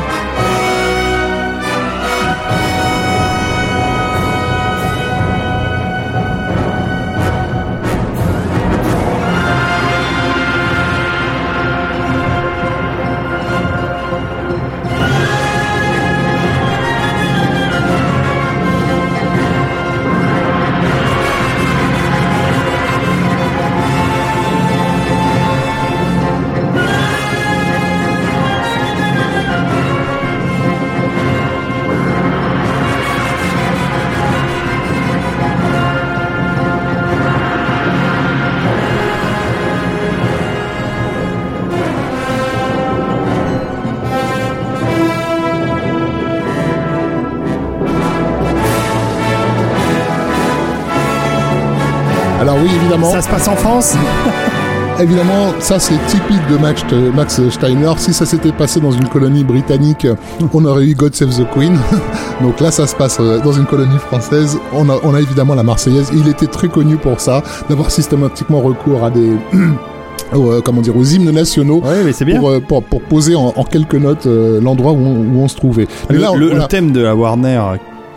[52.43, 53.11] Alors oui, évidemment.
[53.13, 53.95] Ça se passe en France
[55.01, 57.93] Évidemment, ça c'est typique de Max, Steiner.
[57.97, 60.07] Si ça s'était passé dans une colonie britannique,
[60.53, 61.79] on aurait eu God Save the Queen.
[62.43, 64.59] Donc là, ça se passe euh, dans une colonie française.
[64.75, 66.11] On a, on a évidemment la Marseillaise.
[66.13, 69.31] Il était très connu pour ça, d'avoir systématiquement recours à des
[70.35, 72.39] euh, comment dire aux hymnes nationaux Ouais, mais c'est bien.
[72.39, 75.49] pour, euh, pour, pour poser en, en quelques notes euh, l'endroit où, on- où on
[75.49, 75.87] se trouvait.
[76.11, 77.61] Mais Le, là, on- le- le thème de la Warner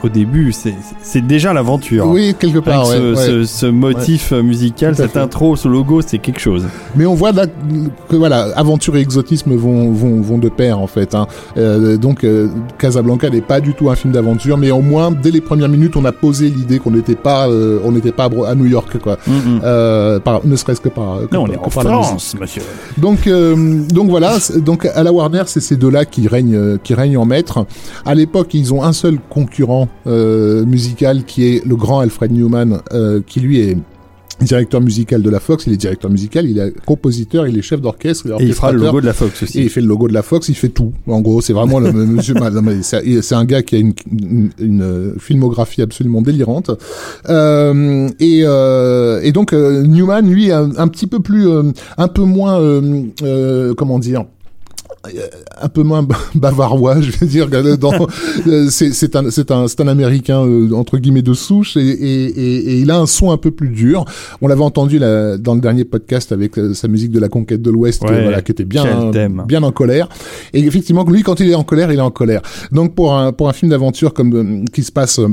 [0.06, 0.54] au début,
[1.02, 2.08] c'est déjà l'aventure.
[2.08, 2.86] oui, quelque part.
[2.86, 3.26] ce, ouais, ouais.
[3.26, 5.20] ce- ce motif euh, musical, cette fait.
[5.20, 6.66] intro, ce logo, c'est quelque chose.
[6.96, 7.46] Mais on voit là
[8.10, 11.16] que voilà, aventure et exotisme vont vont, vont de pair en fait.
[11.16, 11.28] Hein.
[11.58, 15.32] Euh, donc euh, Casablanca n'est pas du tout un film d'aventure, mais au moins dès
[15.32, 18.56] les premières minutes, on a posé l'idée qu'on n'était pas euh, on n'était pas à
[18.56, 19.18] New York quoi.
[19.64, 21.70] Euh, par, ne serait-ce que par Non, on est en.
[21.70, 22.62] France, monsieur.
[22.98, 24.38] Donc, donc voilà.
[24.58, 27.66] Donc à la Warner, c'est ces deux-là qui règnent, qui règnent en maître.
[28.06, 32.82] À l'époque, ils ont un seul concurrent euh, musical qui est le grand Alfred Newman,
[32.92, 33.78] euh, qui lui est
[34.42, 35.66] directeur musical de la Fox.
[35.68, 38.54] Il est directeur musical, il est compositeur, il est chef d'orchestre, il est Et il
[38.54, 39.60] fera le logo de la Fox aussi.
[39.60, 40.94] Et il fait le logo de la Fox, il fait tout.
[41.08, 42.36] En gros, c'est vraiment le monsieur.
[42.82, 46.72] c'est un gars qui a une, une, une, filmographie absolument délirante.
[47.30, 51.64] Euh, et, euh, et donc euh, Newman, lui, un, un petit peu plus, euh,
[51.98, 54.26] un peu moins, euh, comment dire
[55.62, 57.48] un peu moins bavarois, je vais dire.
[58.48, 61.82] Euh, c'est c'est un, c'est un, c'est un Américain euh, entre guillemets de souche et,
[61.82, 64.06] et, et, et il a un son un peu plus dur.
[64.42, 67.62] On l'avait entendu là, dans le dernier podcast avec euh, sa musique de la conquête
[67.62, 69.12] de l'Ouest, Ouais, euh, voilà, qui était bien,
[69.48, 70.10] bien en colère.
[70.54, 72.42] Et effectivement, lui, quand il est en colère, il est en colère.
[72.72, 75.28] Donc pour un, pour un film d'aventure comme euh, qui se passe euh,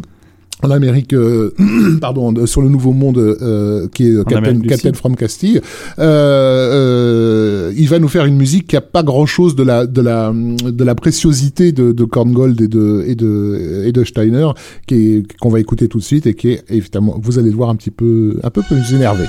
[0.63, 1.53] en Amérique, euh,
[2.01, 5.61] pardon, sur le Nouveau Monde, euh, qui est Captain, du Captain from Castille,
[5.99, 9.87] euh, euh, il va nous faire une musique qui a pas grand chose de la
[9.87, 14.49] de la de la préciosité de, de Korngold et de et de et de Steiner,
[14.87, 17.57] qui est- qu'on va écouter tout de suite et qui est évidemment, vous allez le
[17.57, 19.25] voir un petit peu un peu plus énervé.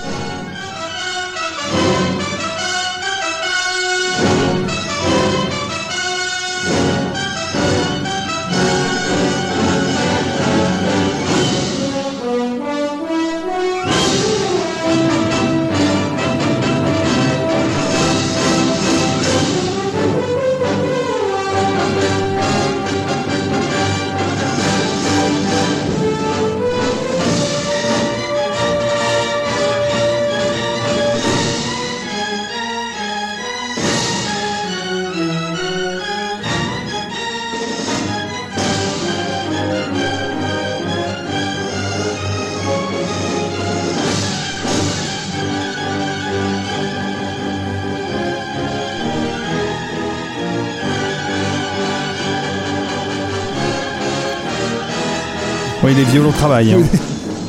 [56.06, 56.74] Les violons travaillent.
[56.74, 56.82] hein.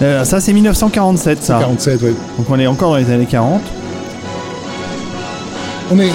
[0.03, 1.59] Euh, ça, c'est 1947, ça.
[1.61, 2.15] 47, ouais.
[2.37, 3.63] Donc on est encore dans les années 40.
[5.93, 6.11] On est,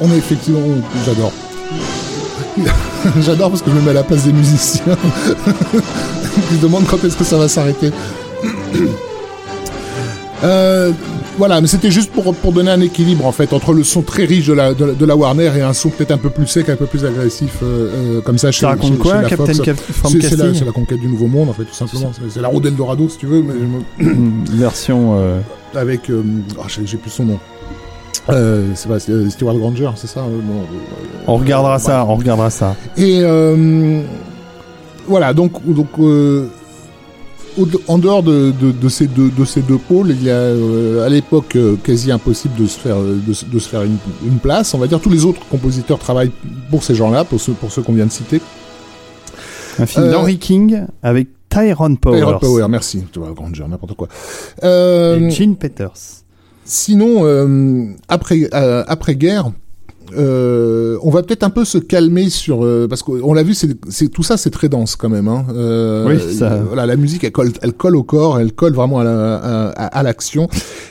[0.00, 0.58] on est effectivement,
[1.06, 1.30] j'adore.
[3.20, 4.82] j'adore parce que je me mets à la place des musiciens.
[6.50, 7.92] Ils se demandent quand est-ce que ça va s'arrêter.
[10.44, 10.92] Euh,
[11.38, 14.24] voilà, mais c'était juste pour, pour donner un équilibre en fait entre le son très
[14.26, 16.46] riche de la, de, la- de la Warner et un son peut-être un peu plus
[16.46, 19.22] sec, un peu plus agressif euh, euh, comme ça chez Ça raconte chez- quoi, chez
[19.22, 19.60] la Captain Fox.
[19.60, 21.72] Cap from C'est c'est la, Castille c'est la conquête du Nouveau Monde en fait tout
[21.74, 22.10] simplement.
[22.12, 25.16] C'est- C'est la route d'Eldorado si tu veux, mais je me- Une Version.
[25.18, 25.40] euh,
[25.74, 26.22] avec euh,
[26.58, 27.38] oh, j'ai j'ai plus son nom.
[28.30, 30.62] Euh, c'est pas c'est, Stewart Granger, c'est ça euh, euh,
[31.26, 32.74] On regardera euh, ça, on regardera ça.
[32.96, 34.02] Et euh,
[35.06, 36.48] voilà, donc donc euh,
[37.88, 41.04] en dehors de, de, de ces deux de ces deux pôles, il y a euh,
[41.06, 44.38] à l'époque euh, quasi impossible de se faire de, se- de se faire une, une
[44.38, 44.74] place.
[44.74, 46.32] On va dire tous les autres compositeurs travaillent
[46.70, 48.40] pour ces gens-là, pour ceux pour ceux qu'on vient de citer.
[49.78, 52.18] Un film Euh, d'Henry King avec Tyrone Powers.
[52.18, 53.04] Tyrone Power, merci.
[53.12, 54.08] Tu vois, Granger, n'importe quoi.
[54.62, 55.92] Et Gene Peters.
[56.64, 59.50] Sinon, euh, après euh, après guerre,
[60.16, 64.08] euh, on va peut-être un peu se calmer sur euh, parce qu'on l'a vu, c'est
[64.08, 65.28] tout ça, c'est très dense quand même.
[65.28, 65.44] Hein.
[65.54, 69.00] Euh, Oui, ça- Voilà, la musique, elle colle, elle colle au corps, elle colle vraiment
[69.00, 69.36] à la-
[69.68, 70.48] à, l'action.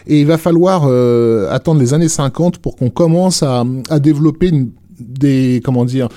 [0.07, 4.49] Et il va falloir euh, attendre les années 50 pour qu'on commence à, à développer
[4.49, 6.09] une- des comment dire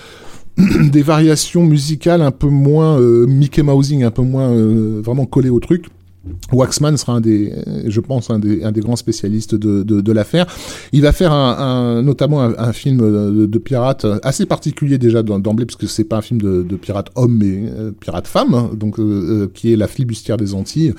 [0.58, 5.50] des variations musicales un peu moins euh, Mickey Mousing, un peu moins euh, vraiment collées
[5.50, 5.86] au truc.
[6.52, 10.00] Waxman sera un des, euh, je pense, un des, un des grands spécialistes de, de,
[10.02, 10.46] de l'affaire.
[10.92, 15.22] Il va faire un, un- notamment un, un film de, de pirates assez particulier déjà
[15.22, 18.26] d'em- d'emblée, parce que c'est pas un film de, de pirate homme, mais euh, pirate
[18.26, 20.92] femme, hein, donc euh, euh, qui est la flibustière des Antilles,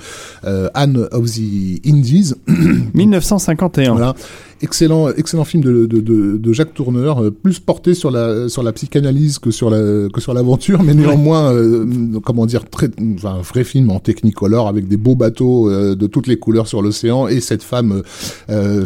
[0.44, 2.32] euh, Anne of the Indies.
[2.94, 3.92] 1951.
[3.92, 4.14] Voilà.
[4.62, 8.62] Excellent, excellent film de, de, de, de Jacques Tourneur, euh, plus porté sur la sur
[8.62, 13.34] la psychanalyse que sur la que sur l'aventure, mais néanmoins, euh, comment dire, très, enfin,
[13.34, 17.26] un vrai film en technicolor avec des beaux bateaux de toutes les couleurs sur l'océan
[17.26, 18.02] et cette femme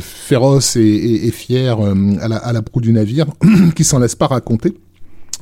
[0.01, 1.79] féroce et, fière
[2.21, 3.27] à la, à la proue du navire
[3.77, 4.75] qui s'en laisse pas raconter.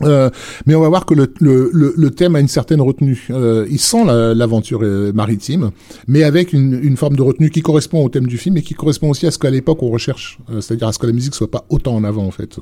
[0.02, 0.30] Euh,
[0.66, 3.28] mais on va voir que le, le, le, thème a une certaine retenue.
[3.30, 5.70] Euh, il sent l'aventure euh, maritime,
[6.08, 8.74] mais avec une, une, forme de retenue qui correspond au thème du film et qui
[8.74, 11.34] correspond aussi à ce qu'à l'époque on recherche, euh, c'est-à-dire à ce que la musique
[11.34, 12.58] soit pas autant en avant en fait.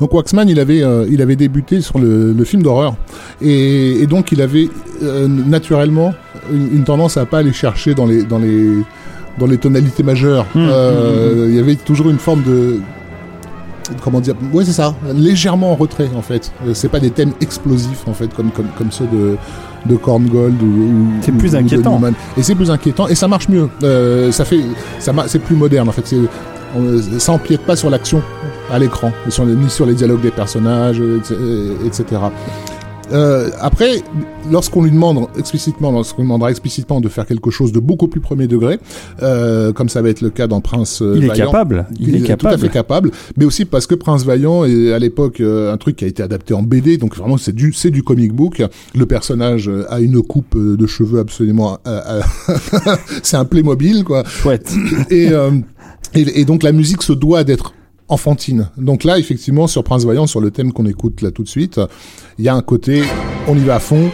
[0.00, 2.94] Donc Waxman, il avait, euh, il avait débuté sur le, le film d'horreur.
[3.42, 4.68] Et, et, donc il avait
[5.02, 6.14] euh, naturellement
[6.50, 8.78] une, tendance à pas aller chercher dans les, dans les,
[9.38, 10.46] dans les tonalités majeures.
[10.54, 11.50] Mmh, euh, mmh, mmh.
[11.50, 12.80] Il y avait toujours une forme de
[14.02, 16.52] comment dire ouais c'est ça légèrement en retrait en fait.
[16.74, 19.36] C'est pas des thèmes explosifs en fait comme comme comme ceux de
[19.86, 22.00] de Korngold ou, c'est plus inquiétant.
[22.36, 23.68] Et c'est plus inquiétant et ça marche mieux.
[23.82, 24.60] Euh, ça fait
[24.98, 26.06] ça c'est plus moderne en fait.
[26.06, 28.22] C'est ça empiète pas sur l'action
[28.70, 31.02] à l'écran, ni sur les dialogues des personnages,
[31.84, 32.20] etc.
[33.12, 34.02] Euh, après,
[34.50, 38.46] lorsqu'on lui demande explicitement, lorsqu'on demandera explicitement de faire quelque chose de beaucoup plus premier
[38.46, 38.78] degré,
[39.22, 41.86] euh, comme ça va être le cas dans Prince euh, il Est capable.
[41.98, 42.38] Il, est, capable.
[42.38, 43.10] Tout à fait capable.
[43.36, 46.22] Mais aussi parce que Prince Vaillant est à l'époque euh, un truc qui a été
[46.22, 48.62] adapté en BD, donc vraiment c'est du c'est du comic book.
[48.94, 51.78] Le personnage a une coupe de cheveux absolument,
[53.22, 54.24] c'est un Playmobil quoi.
[54.24, 54.72] Chouette.
[55.10, 55.30] Et,
[56.14, 57.72] et et donc la musique se doit d'être
[58.10, 58.68] enfantine.
[58.76, 61.80] Donc là, effectivement, sur Prince Voyant, sur le thème qu'on écoute là tout de suite,
[62.38, 63.02] il y a un côté,
[63.48, 64.10] on y va à fond,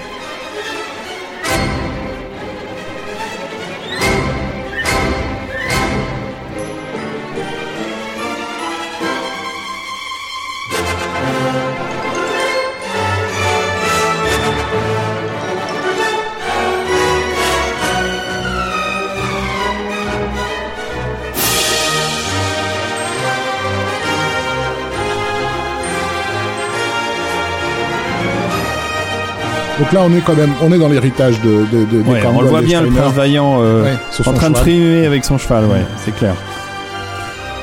[29.78, 32.40] Donc là, on est quand même, on est dans l'héritage de, de, de ouais, On
[32.40, 33.94] le voit bien, le prince vaillant euh,
[34.26, 36.34] en train de trimer avec son cheval, ouais, c'est clair.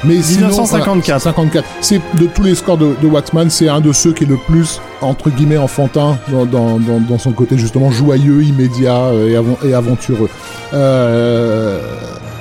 [0.05, 1.21] Mais 1954.
[1.21, 1.65] 54.
[1.81, 4.37] C'est de tous les scores de, de, Waxman, c'est un de ceux qui est le
[4.37, 9.35] plus entre guillemets enfantin dans, dans, dans, dans son côté justement joyeux, immédiat euh, et,
[9.35, 10.29] av et aventureux.
[10.73, 11.79] Euh,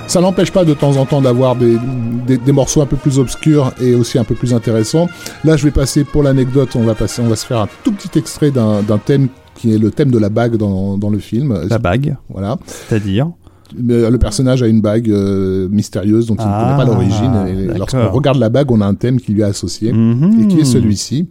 [0.08, 1.78] ça n'empêche pas de temps en temps d'avoir des,
[2.26, 5.08] des, des, morceaux un peu plus obscurs et aussi un peu plus intéressants.
[5.44, 6.70] Là, je vais passer pour l'anecdote.
[6.74, 9.28] On va passer, on va se faire un tout petit extrait d'un thème
[9.62, 11.56] qui est le thème de la bague dans, dans le film.
[11.70, 12.58] La bague Voilà.
[12.66, 13.30] C'est-à-dire
[13.74, 17.46] le personnage a une bague euh, mystérieuse dont il ne connaît pas ah, l'origine.
[17.46, 20.56] Et lorsqu'on regarde la bague, on a un thème qui lui est associé et qui
[20.56, 20.64] est mhm.
[20.64, 21.28] celui-ci.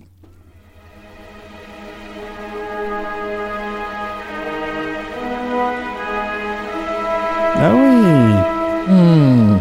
[7.63, 8.91] Ah oui.
[8.91, 9.57] Hmm.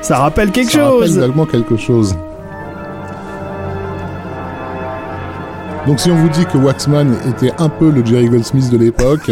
[0.00, 1.00] Ça rappelle quelque Ça chose.
[1.00, 2.14] Rappelle également quelque chose.
[5.86, 9.30] Donc si on vous dit que Waxman était un peu le Jerry Goldsmith de l'époque,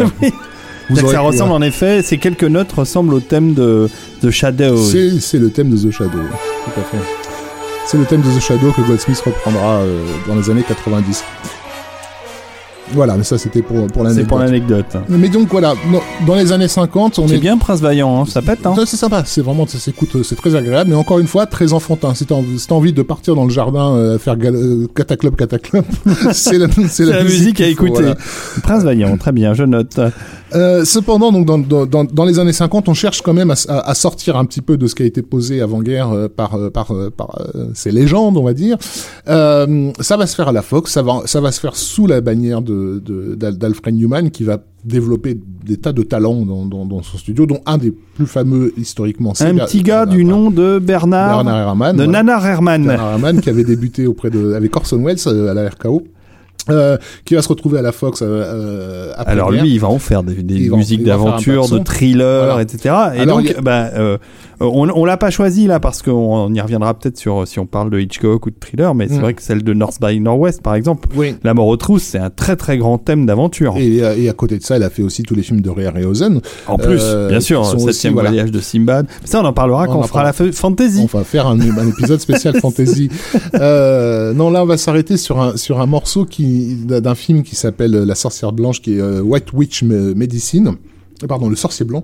[0.95, 3.89] ça ressemble en effet, ces quelques notes ressemblent au thème de
[4.21, 4.77] The Shadow.
[4.77, 7.03] C'est le thème de The Shadow, tout à fait.
[7.87, 11.23] C'est le thème de The Shadow que Goldsmith reprendra euh, dans les années 90.
[12.93, 14.23] Voilà, mais ça c'était pour, pour l'anecdote.
[14.23, 14.85] C'est pour l'anecdote.
[15.09, 15.73] Mais donc voilà,
[16.25, 17.29] dans les années 50, on est.
[17.29, 18.73] C'est bien Prince Vaillant, hein, ça pète, hein.
[18.85, 22.13] C'est sympa, c'est vraiment, ça s'écoute, c'est très agréable, mais encore une fois, très enfantin.
[22.13, 25.85] Si t'as envie de partir dans le jardin, euh, faire euh, cataclub, cataclub,
[26.33, 28.13] c'est la, musique, à écouter.
[28.61, 29.99] Prince Vaillant, très bien, je note.
[30.55, 33.95] Euh, cependant, donc dans, dans, dans, les années 50, on cherche quand même à, à,
[33.95, 36.91] sortir un petit peu de ce qui a été posé avant-guerre euh, par, euh, par,
[37.17, 37.39] par
[37.73, 38.77] ces légendes, on va dire.
[39.25, 42.21] ça va se faire à la Fox, ça va, ça va se faire sous la
[42.21, 47.17] bannière de, d'Alfred Newman qui va développer des tas de talents dans, dans, dans, son
[47.17, 49.33] studio, dont un des plus fameux historiquement.
[49.39, 52.85] Un petit gars du nom de Bernard, Bernard Herrmann, de Nana Herrmann.
[52.85, 56.03] Nana Herrmann qui avait débuté auprès de avec Orson Welles à la RKO
[56.69, 59.89] Euh, qui va se retrouver à la Fox euh, euh après Alors lui, il va
[59.89, 62.95] en faire des, des musiques d'aventure, de thriller, etc.
[63.15, 64.17] Et donc, bah, euh,
[64.63, 67.89] on, on l'a pas choisi là parce qu'on y reviendra peut-être sur si on parle
[67.89, 69.21] de Hitchcock ou de thriller, mais c'est mm.
[69.21, 71.35] vrai que celle de North by Northwest, par exemple, oui.
[71.43, 73.75] La mort aux trousses, c'est un très très grand thème d'aventure.
[73.77, 75.85] Et, et, à côté de ça, elle a fait aussi tous les films de Ray
[75.85, 76.41] Harryhausen.
[76.67, 79.07] En plus, bien sûr, septième voyage de Simbad.
[79.25, 81.01] Ça, on en parlera quand on, fera la fantasy.
[81.01, 83.09] On va faire un, un épisode spécial fantasy.
[83.53, 87.91] non, là, on va s'arrêter sur un sur un morceau qui d'un film qui s'appelle
[87.91, 90.92] La sorcière blanche, qui est euh, White Witch Medicine euh,
[91.27, 92.03] pardon, le sorcier blanc,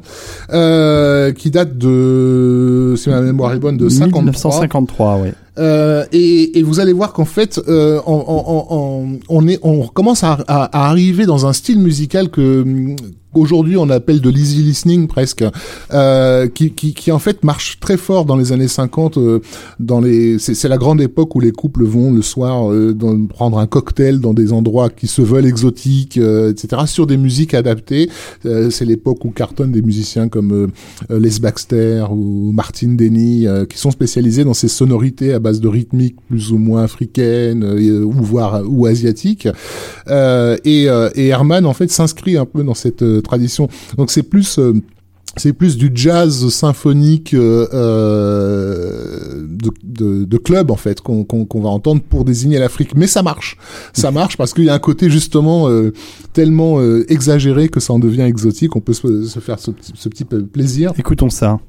[0.51, 4.22] euh, qui date de, si ma mémoire est bonne, de 53.
[4.22, 5.30] 1953, oui.
[5.60, 11.80] Euh, et, vous allez voir qu'en fait, euh, on, commence à, arriver dans un style
[11.80, 12.95] musical que
[13.34, 15.43] aujourd'hui on appelle de l'easy listening presque,
[15.93, 19.18] euh, qui, en fait marche très fort dans les années 50.
[19.18, 19.39] Euh,
[19.80, 22.72] dans les, c'est, la grande époque où les couples vont le soir
[23.30, 26.84] prendre un cocktail dans des endroits qui se veulent exotiques, etc.
[26.86, 28.10] Sur des musiques adaptées.
[28.43, 30.72] c'est l'époque où cartonnent des musiciens comme
[31.10, 36.17] Les Baxter ou Martin Denny, qui sont spécialisés dans ces sonorités à base de rythmiques
[36.27, 39.47] plus ou moins africaines ou voire ou asiatiques.
[40.07, 43.67] et, et Herman en fait s'inscrit un peu dans cette tradition.
[43.97, 44.73] Donc c'est plus euh,
[45.37, 49.45] c'est plus du jazz symphonique euh, euh
[49.83, 51.25] de, de, club en fait qu'on
[51.61, 52.95] va entendre pour désigner l'Afrique.
[52.95, 53.57] Mais ça marche,
[53.93, 55.93] ça marche parce qu'il y a un côté justement euh,
[56.33, 58.75] tellement exagéré que ça en devient exotique.
[58.75, 60.93] On peut se, se faire ce, ce petit plaisir.
[60.97, 61.59] Écoutons ça.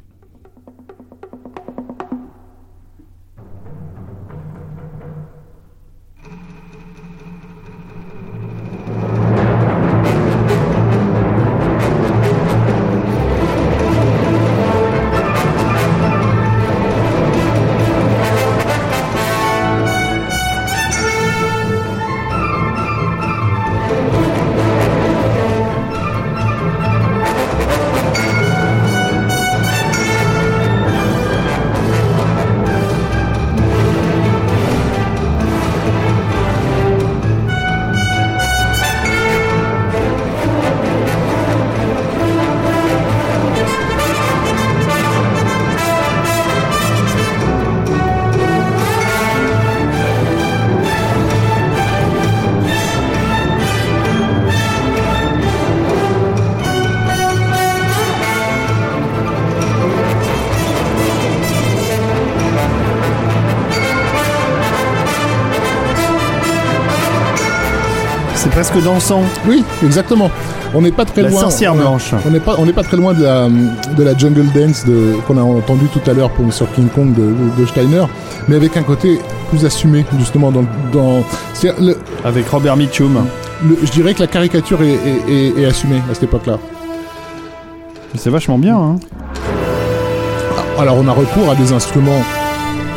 [68.81, 69.23] Dansant.
[69.47, 70.31] Oui, exactement.
[70.75, 71.41] On n'est pas très la loin.
[71.41, 72.15] sorcière blanche.
[72.27, 75.15] On n'est pas, on n'est pas très loin de la, de la jungle dance de,
[75.27, 78.05] qu'on a entendu tout à l'heure pour, sur King Kong de, de, Steiner,
[78.49, 79.19] mais avec un côté
[79.49, 81.25] plus assumé, justement, dans, dans
[81.63, 83.27] le, avec Robert Mitchum.
[83.83, 86.59] je dirais que la caricature est, est, est, assumée à cette époque-là.
[88.15, 88.97] C'est vachement bien, hein.
[90.79, 92.23] Alors on a recours à des instruments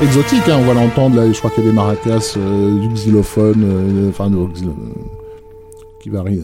[0.01, 0.57] exotiques, hein.
[0.59, 4.09] on va l'entendre là, je crois qu'il y a des maracas, euh, du xylophone, euh,
[4.09, 4.47] enfin, euh,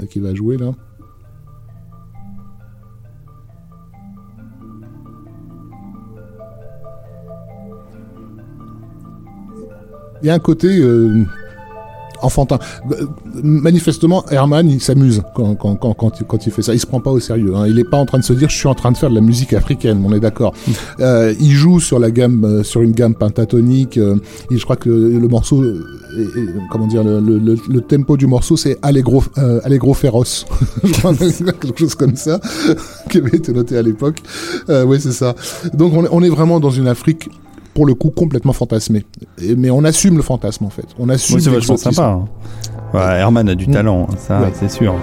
[0.09, 0.71] qui va jouer là.
[10.21, 11.23] Il y a un côté euh,
[12.21, 12.59] enfantin.
[13.43, 16.73] Manifestement, Herman, il s'amuse quand, quand, quand, quand, il, fait ça.
[16.73, 17.55] Il se prend pas au sérieux.
[17.55, 17.67] Hein.
[17.67, 19.15] Il est pas en train de se dire, je suis en train de faire de
[19.15, 20.03] la musique africaine.
[20.05, 20.53] On est d'accord.
[20.67, 20.71] Mm.
[21.01, 23.97] Euh, il joue sur la gamme, euh, sur une gamme pentatonique.
[23.97, 24.15] Euh,
[24.51, 25.63] et je crois que le morceau,
[26.71, 30.45] comment dire, le, le, le, tempo du morceau, c'est Allegro, euh, Allegro féroce.
[31.59, 32.39] quelque chose comme ça,
[33.09, 34.17] qui avait été noté à l'époque.
[34.69, 35.35] Euh, oui, c'est ça.
[35.73, 37.29] Donc on, on est vraiment dans une Afrique
[37.79, 39.05] pour le coup complètement fantasmé.
[39.55, 40.83] mais on assume le fantasme en fait.
[40.99, 41.37] On assume.
[41.37, 42.19] Oui, c'est vachement sympa.
[42.93, 42.99] Hein.
[42.99, 43.71] Herman a du mm.
[43.71, 44.95] talent, hein, ça c'est sûr.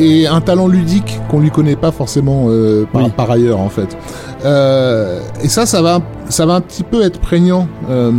[0.00, 3.96] Et, un talent ludique qu'on lui connaît pas forcément euh, par, ailleurs en fait.
[4.44, 8.10] Euh, et ça, ça va, ça va un petit peu être prégnant euh,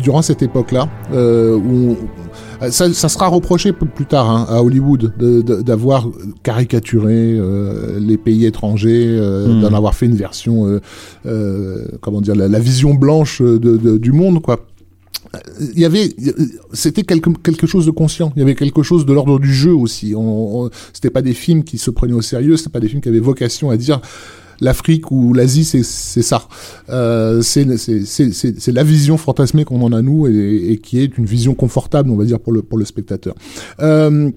[0.00, 1.96] durant cette époque-là où
[2.70, 6.08] ça, ça, sera reproché plus tard hein, à Hollywood d'avoir
[6.42, 9.60] caricaturé euh, les pays étrangers, euh, hmm.
[9.62, 10.80] d'en avoir fait une version,
[12.00, 14.66] comment dire, la, vision blanche de, du monde, quoi.
[15.74, 16.14] Il y avait
[16.72, 18.32] c'était quelque, quelque chose de conscient.
[18.36, 20.14] Il y avait quelque chose de l'ordre du jeu aussi.
[20.16, 23.02] On, on c'était pas des films qui se prenaient au sérieux c'était pas des films
[23.02, 24.00] qui avaient vocation à dire
[24.60, 26.48] l'Afrique ou l'Asie, c'est ça.
[26.88, 32.10] Euh, c'est la vision fantasmée qu'on en a nous et, qui est une vision confortable,
[32.10, 33.34] on va dire, pour le, pour le spectateur.
[33.80, 34.30] Euh,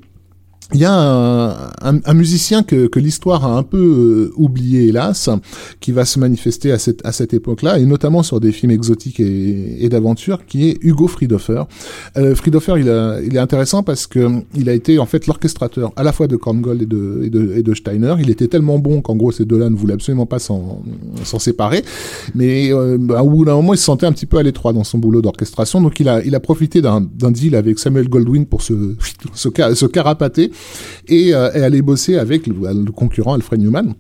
[0.73, 5.29] il y a un, un, musicien que, que l'histoire a un peu euh, oublié, hélas,
[5.79, 9.19] qui va se manifester à cette, à cette époque-là, et notamment sur des films exotiques
[9.19, 11.63] et, et d'aventure, qui est Hugo Friedhofer.
[12.17, 15.91] Euh, Friedhofer, il, a, il est intéressant parce que il a été en fait l'orchestrateur
[15.95, 18.13] à la fois de Korngold et de, et de, et de Steiner.
[18.19, 20.83] Il était tellement bon qu'en gros ces deux-là ne voulaient absolument pas s'en
[21.39, 21.83] séparer,
[22.35, 24.73] mais euh, bah, au bout d'un moment, il se sentait un petit peu à l'étroit
[24.73, 27.01] dans son boulot d'orchestration, donc il a, il a profité d'un
[27.31, 28.95] deal avec Samuel Goldwyn pour se,
[29.33, 30.51] se carapater
[31.07, 33.95] et, euh, et bosser avec le, le concurrent Alfred Newman.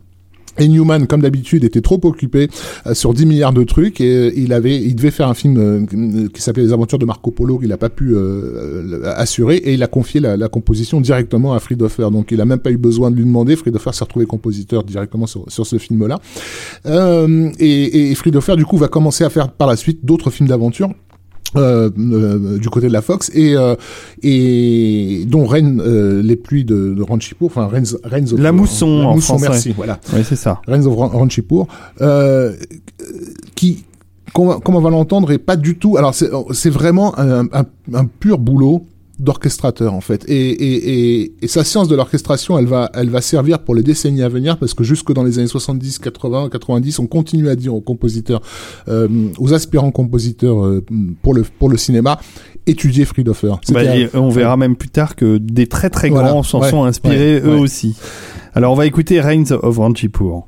[0.59, 2.49] Et Newman, comme d'habitude, était trop occupé
[2.85, 5.57] euh, sur 10 milliards de trucs et euh, il avait, il devait faire un film
[5.57, 8.15] euh, qui s'appelait Les Aventures de Marco Polo qu'il n'a pas pu
[9.05, 12.09] assurer et il a confié la, la, composition directement à Friedhofer.
[12.11, 13.55] Donc il a même pas eu besoin de lui demander.
[13.55, 16.19] Friedhofer s'est retrouvé compositeur directement sur, sur ce film-là.
[16.85, 20.89] et, et Friedhofer du coup va commencer à faire par la suite d'autres films d'aventure
[21.55, 23.75] euh, euh, du côté de la Fox et euh,
[24.23, 27.93] et dont Reign euh, les pluies de, de Ranchipour enfin Reigns
[28.33, 29.49] of, la mousson la en mousson français.
[29.49, 30.61] merci voilà Oui, c'est ça.
[30.67, 31.67] Reigns of Ran- Ranchipour
[32.01, 32.55] euh,
[33.55, 33.83] qui
[34.33, 37.17] comme on va- comme on va l'entendre est pas du tout alors c'est c'est vraiment
[37.17, 38.85] un, un, un pur boulot
[39.19, 43.21] d'orchestrateur en fait et, et, et, et sa science de l'orchestration elle va elle va
[43.21, 46.99] servir pour les décennies à venir parce que jusque dans les années 70 80 90
[46.99, 48.41] on continue à dire aux compositeurs
[48.87, 49.07] euh,
[49.37, 50.83] aux aspirants compositeurs euh,
[51.21, 52.19] pour le pour le cinéma
[52.65, 53.81] étudier Friedhofer Bah,
[54.13, 56.29] on verra même plus tard que des très très Voilà.
[56.29, 56.69] grands s'en Ouais.
[56.69, 57.41] sont inspirés Ouais.
[57.49, 57.59] eux Ouais.
[57.59, 57.95] aussi.
[58.53, 60.47] Alors on va écouter Reigns of Ranchipour.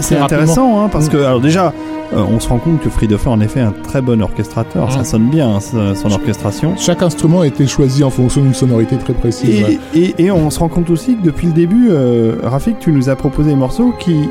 [0.00, 1.10] C'est intéressant hein, parce Mm.
[1.10, 1.72] que alors déjà
[2.14, 4.90] euh, on se rend compte que Friedhofer en effet est un très bon orchestrateur.
[4.92, 5.04] Ça Mm.
[5.04, 6.74] sonne bien hein, son orchestration.
[6.76, 9.78] chaque instrument a été choisi en fonction d'une sonorité très précise Et, ouais.
[9.94, 13.08] et, et on se rend compte aussi que depuis le début, euh, Rafik, tu nous
[13.08, 14.28] as proposé des morceaux qui,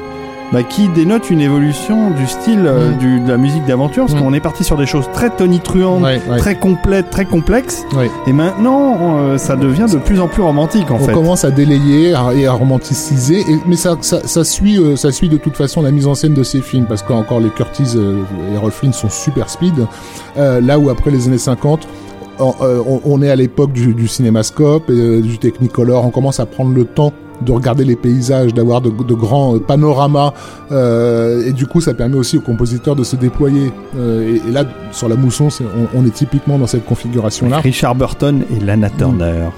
[0.51, 2.97] bah, qui dénotent une évolution du style euh, Mm.
[2.97, 4.23] du, de la musique d'aventure, parce Mm.
[4.23, 6.37] qu'on est parti sur des choses très tonitruantes, Ouais, ouais.
[6.37, 8.09] très complètes, très complexes, Ouais.
[8.27, 11.13] et maintenant euh, ça devient de plus en plus romantique en on fait.
[11.13, 15.11] commence à délayer à- et à romanticiser, et, mais ça, ça, ça suit, euh, ça
[15.11, 17.95] suit de toute façon la mise en scène de ces films, parce qu'encore les Curtis
[18.53, 19.85] et Rolf Flynn sont super speed,
[20.37, 21.87] euh, là où après les années 50,
[22.39, 26.45] on, on- on est à l'époque du, du cinémascope, et, du Technicolor, on commence à
[26.45, 27.13] prendre le temps
[27.45, 30.33] de regarder les paysages, d'avoir de, de grands panoramas,
[30.71, 33.71] euh, et du coup ça permet aussi aux compositeurs de se déployer.
[33.97, 37.59] Euh, et, et là, sur la mousson, on, on est typiquement dans cette configuration-là.
[37.59, 38.89] Richard Burton et Lana.
[38.97, 39.49] Turner.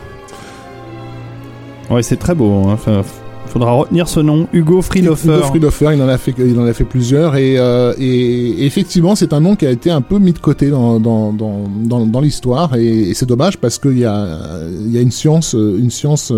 [1.90, 2.52] Ouais, c'est très beau.
[2.68, 2.74] Hein.
[2.74, 3.02] Enfin,
[3.48, 5.28] faudra retenir ce nom, Hugo Friedhofer.
[5.28, 9.16] Hugo Friedhofer, il en a fait, il en a fait plusieurs et, euh, et, effectivement,
[9.16, 12.06] c'est un nom qui a été un peu mis de côté dans dans dans dans,
[12.06, 14.40] dans l'histoire et, et c'est dommage parce qu'il y a
[14.86, 16.32] il y a une science une science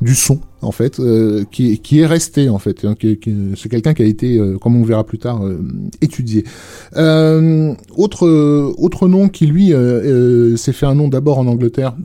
[0.00, 4.06] du son en fait euh, qui est- restée en fait hein, c'est quelqu'un qui a
[4.06, 5.58] été euh, comme on verra plus tard euh,
[6.00, 6.44] étudié.
[7.96, 8.26] Autre
[8.78, 9.72] autre nom qui lui
[10.56, 11.96] s'est fait un nom d'abord en Angleterre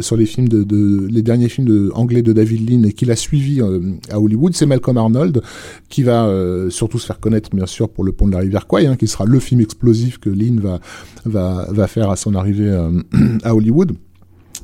[0.00, 3.60] sur les films de, les derniers films anglais de David Lean et qui l'a suivi
[4.10, 5.42] à Hollywood, c'est Malcolm Arnold
[5.88, 6.32] qui va
[6.70, 9.06] surtout se faire connaître bien sûr pour le pont de la rivière Kwai, hein, qui
[9.06, 10.80] sera le film explosif que Lean va
[11.24, 12.70] va va faire à son arrivée
[13.42, 13.92] à Hollywood.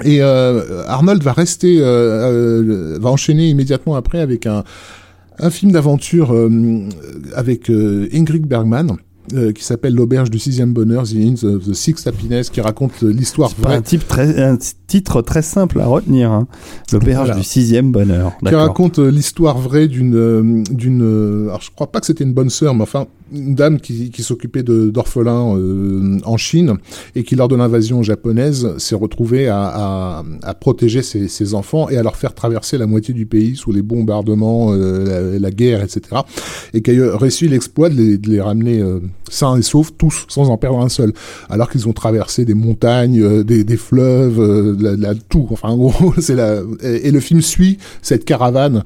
[0.05, 4.63] Et euh, Arnold va rester, euh, euh, va enchaîner immédiatement après avec un,
[5.39, 6.51] un film d'aventure euh,
[7.35, 8.97] avec euh, Ingrid Bergman.
[9.35, 13.03] euh, qui s'appelle l'auberge du sixième bonheur, The Inn of the Sixth Happiness, qui raconte
[13.03, 16.31] l'histoire vraie, un, type très, un titre très simple à retenir.
[16.31, 16.47] Hein.
[16.93, 17.35] L'auberge Voilà.
[17.35, 18.33] du sixième bonheur.
[18.47, 22.73] qui raconte l'histoire vraie d'une d'une alors je crois pas que c'était une bonne sœur
[22.77, 26.75] mais enfin une dame qui, s'occupait d'orphelins euh, en Chine
[27.15, 30.23] et qui lors de l'invasion japonaise s'est retrouvée à,
[30.61, 34.73] protéger ses, enfants et à leur faire traverser la moitié du pays sous les bombardements
[34.73, 36.23] euh, la, guerre etc
[36.75, 39.01] et qui a réussi l'exploit de les, ramener euh,
[39.31, 41.13] sains et saufs, tous, sans en perdre un seul.
[41.49, 44.77] Alors qu'ils ont traversé des montagnes, des, fleuves,
[45.29, 45.49] tout.
[45.51, 46.61] Enfin, en gros, c'est la.
[46.83, 48.83] Et, le film suit cette caravane.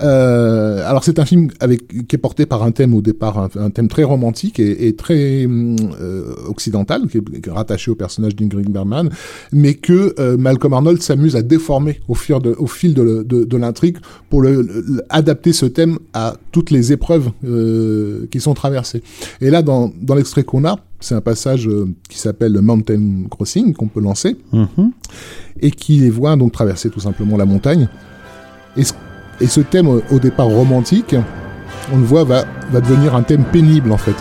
[0.00, 3.83] Alors, c'est un film avec qui est porté par un thème au départ, un, thème
[3.88, 9.10] très romantique et, et très euh, occidental, qui est, rattaché au personnage d'Ingrid Bergman,
[9.52, 13.56] mais que Malcolm Arnold s'amuse à déformer au fil de, au fil de, de, de
[13.56, 13.98] l'intrigue
[14.30, 17.30] pour le, adapter ce thème à toutes les épreuves
[18.30, 19.02] qui sont traversées.
[19.40, 23.74] Et là, dans dans, l'extrait qu'on a, c'est un passage euh, qui s'appelle Mountain Crossing
[23.74, 24.92] qu'on peut lancer mhm.
[25.60, 27.88] et qui les voit donc traverser tout simplement la montagne.
[28.76, 28.82] Et,
[29.40, 31.14] et ce thème au départ romantique,
[31.92, 34.16] on le voit, va, va devenir un thème pénible en fait.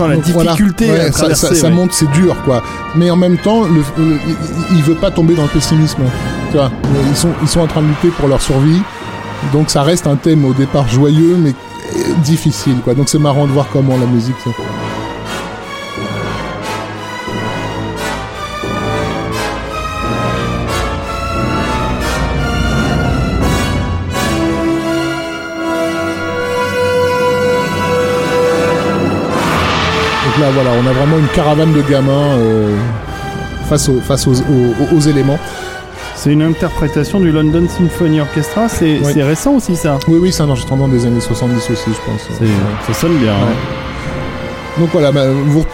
[0.00, 2.62] La difficulté ça, monte, c'est dur, quoi.
[2.94, 3.82] Mais en même temps, le,
[4.72, 6.02] il veut pas tomber dans le pessimisme.
[6.50, 6.70] Tu vois,
[7.08, 8.80] ils sont, ils sont en train de lutter pour leur survie.
[9.52, 11.54] Donc ça reste un thème au départ joyeux, mais
[12.24, 12.94] difficile, quoi.
[12.94, 14.36] Donc c'est marrant de voir comment la musique.
[30.44, 32.76] Là, voilà, on a vraiment une caravane de gamins euh,
[33.68, 35.38] face, face aux, éléments.
[36.16, 40.48] C'est une interprétation du London Symphony Orchestra, c'est récent aussi ça Oui, oui, c'est un
[40.48, 42.28] enregistrement des années 70 aussi, je pense.
[42.86, 43.32] Ça sonne bien.
[43.32, 43.54] Hein.
[44.78, 45.26] Donc voilà, bah,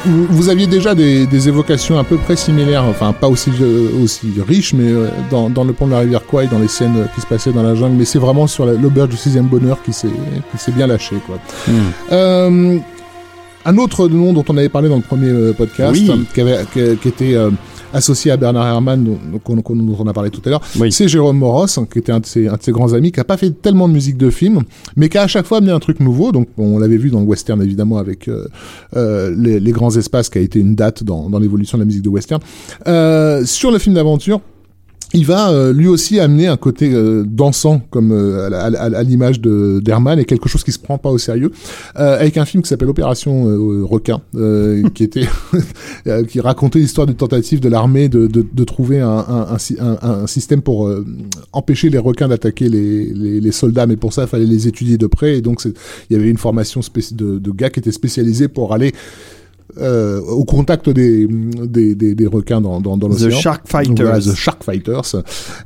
[0.05, 4.75] vous, aviez déjà des, évocations à peu près similaires, enfin pas aussi, euh, aussi riches,
[4.75, 7.53] mais euh, dans, le pont de la rivière Kwai, dans les scènes qui se passaient
[7.53, 10.09] dans la jungle, mais c'est vraiment sur l'auberge du sixième bonheur qui s'est
[10.69, 11.17] bien lâché.
[11.27, 11.39] Quoi.
[11.67, 12.81] Hmm.
[13.65, 16.01] Un autre nom dont on avait parlé dans le premier euh, podcast,
[16.35, 17.51] qui, avait, qui, était euh,
[17.93, 21.99] associé à Bernard Herrmann, dont, on a parlé tout à l'heure, c'est Jérôme Moros, qui
[21.99, 23.93] était un de, ses, un de ses grands amis, qui a pas fait tellement de
[23.93, 24.63] musique de film,
[24.97, 26.33] mais qui a à chaque fois amené un truc nouveau.
[26.33, 28.47] Donc on l'avait vu dans le western évidemment avec euh,
[28.97, 31.87] euh les, les, grands espaces, qui a été une date dans, dans l'évolution de la
[31.87, 32.41] musique de western.
[32.87, 34.41] Euh, sur le film d'aventure,
[35.13, 39.81] il va euh, lui aussi amener un côté euh, dansant comme euh, à, l'image de
[39.83, 41.51] d'Herman et quelque chose qui se prend pas au sérieux.
[41.95, 43.45] Avec un film qui s'appelle Opération
[43.85, 44.21] requin
[44.95, 45.27] qui était
[46.29, 50.27] qui racontait l'histoire d'une tentative de l'armée de, de, de, trouver un, un, un, un,
[50.27, 50.91] système pour
[51.53, 54.99] empêcher les requins d'attaquer les, les, les, soldats mais pour ça il fallait les étudier
[54.99, 55.39] de près.
[55.39, 55.73] Et donc il
[56.11, 56.81] y avait une formation
[57.13, 58.93] de, de gars qui étaient spécialisés pour aller
[59.79, 63.29] euh, au contact des, des, des, des requins dans, dans, dans l'océan.
[63.29, 64.21] The Shark Fighters.
[64.21, 65.15] the Shark Fighters.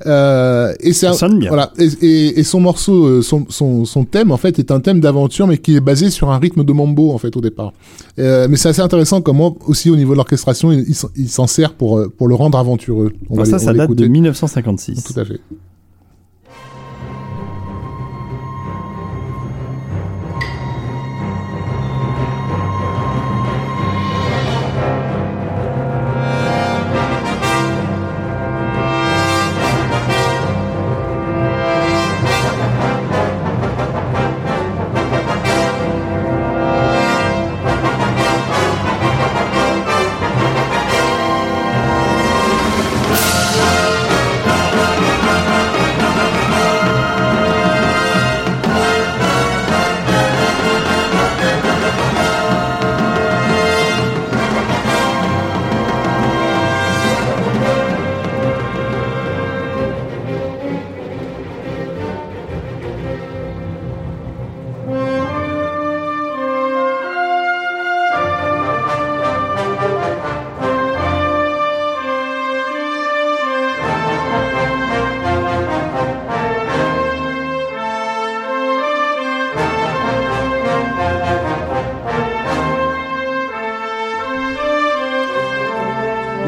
[0.07, 1.07] Euh, et c'est
[1.48, 1.72] Voilà.
[1.78, 5.00] Et, et, et, son morceau, euh, son, son, son thème, en fait, est un thème
[5.00, 7.72] d'aventure, mais qui est basé sur un rythme de mambo, en fait, au départ.
[8.18, 10.84] Euh, mais c'est assez intéressant comment, aussi, au niveau de l'orchestration, il,
[11.16, 13.12] il s'en sert pour, euh, pour le rendre aventureux.
[13.30, 15.05] On va ça, ça date de 1956.
[15.05, 15.40] Tout à fait.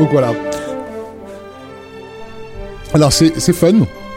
[0.07, 0.33] Donc voilà.
[2.95, 3.73] Alors c'est fun.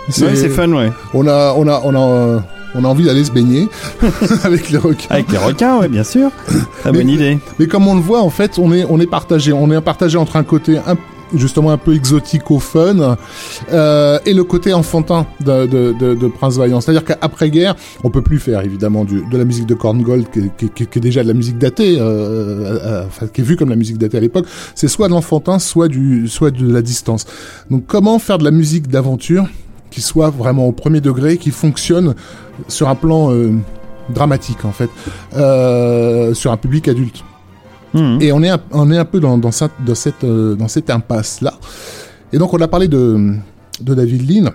[0.09, 0.91] C'est fun, ouais.
[1.15, 2.43] On a, on a, on a,
[2.75, 3.67] on a envie d'aller se baigner
[4.43, 5.07] avec les requins.
[5.09, 6.29] Avec les requins, oui, bien sûr.
[6.81, 7.39] Très bonne Mais- idée.
[7.57, 9.51] Mais comme on le voit, en fait, on est, on est partagé.
[9.51, 10.95] On est partagé entre un côté un-
[11.35, 13.17] justement un peu exotique au fun
[13.71, 16.81] euh, et le côté enfantin de, de, de, de Prince Vaillant.
[16.81, 20.69] C'est-à-dire qu'après-guerre, on peut plus faire évidemment du, de la musique de Korngold qui, qui,
[20.69, 23.75] qui- qui est déjà de la musique datée, euh, euh, qui est vue comme la
[23.75, 24.45] musique datée à l'époque.
[24.75, 27.25] C'est soit de l'enfantin, soit du, soit de la distance.
[27.69, 29.45] Donc comment faire de la musique d'aventure
[29.91, 32.13] qui soit vraiment au premier degré, qui fonctionne
[32.67, 33.31] sur un plan
[34.13, 34.89] dramatique en fait,
[36.35, 37.23] sur un public adulte?
[37.95, 38.19] Mhm.
[38.21, 40.67] Et on est un, on est un peu dans, dans, cette, dans cette, euh, dans
[40.67, 41.55] cette impasse-là.
[42.33, 43.33] Et donc, on a parlé de,
[43.81, 44.49] de David Lean.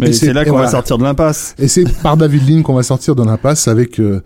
[0.00, 1.54] Mais et c'est là et qu'on va sortir de l'impasse.
[1.58, 4.22] Et c'est par David Lean qu'on va sortir de l'impasse avec euh,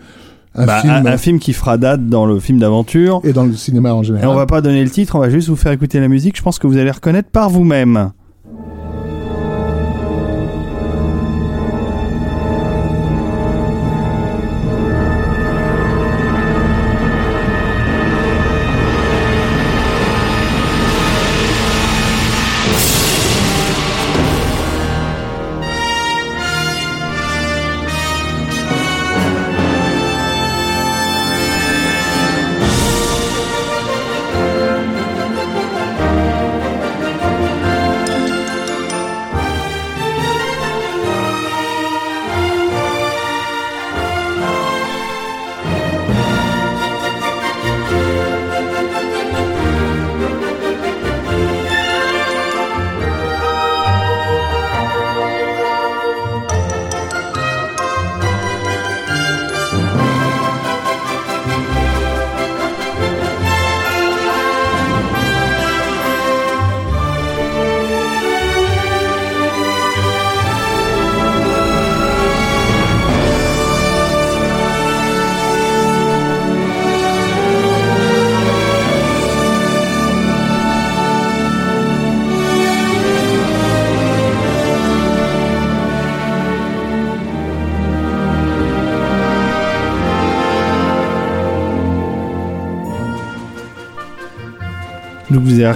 [0.54, 3.20] un Bah, film un, un film qui fera date dans le film d'aventure.
[3.24, 4.28] et dans le cinéma en Et général.
[4.28, 6.36] on va pas donner le titre, on va juste vous faire écouter la musique.
[6.38, 8.12] Je pense que vous allez reconnaître par vous-même.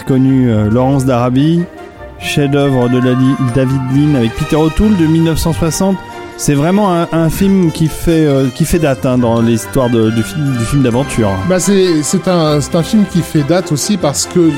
[0.07, 1.63] Reconnu euh, Laurence d'Arabie,
[2.19, 2.99] chef-d'œuvre de
[3.55, 5.97] David Lean avec Peter O'Toole de 1960.
[6.37, 10.83] C'est vraiment un, film qui fait, euh, qui fait date hein, dans l'histoire du film,
[10.83, 11.31] d'aventure.
[11.49, 14.51] Bah c'est un, un film qui fait date aussi parce que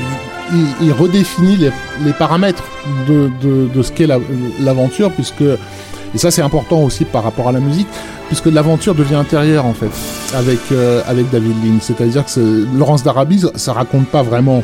[0.81, 1.71] il, redéfinit les,
[2.03, 2.63] les paramètres
[3.07, 3.29] de,
[3.71, 4.19] de, ce qu'est la-
[4.61, 7.87] l'aventure puisque et ça c'est important aussi par rapport à la musique
[8.27, 9.89] puisque l'aventure devient intérieure en fait
[10.35, 14.63] avec euh, avec David Lean c'est-à-dire que Laurence d'Arabie ça- raconte pas vraiment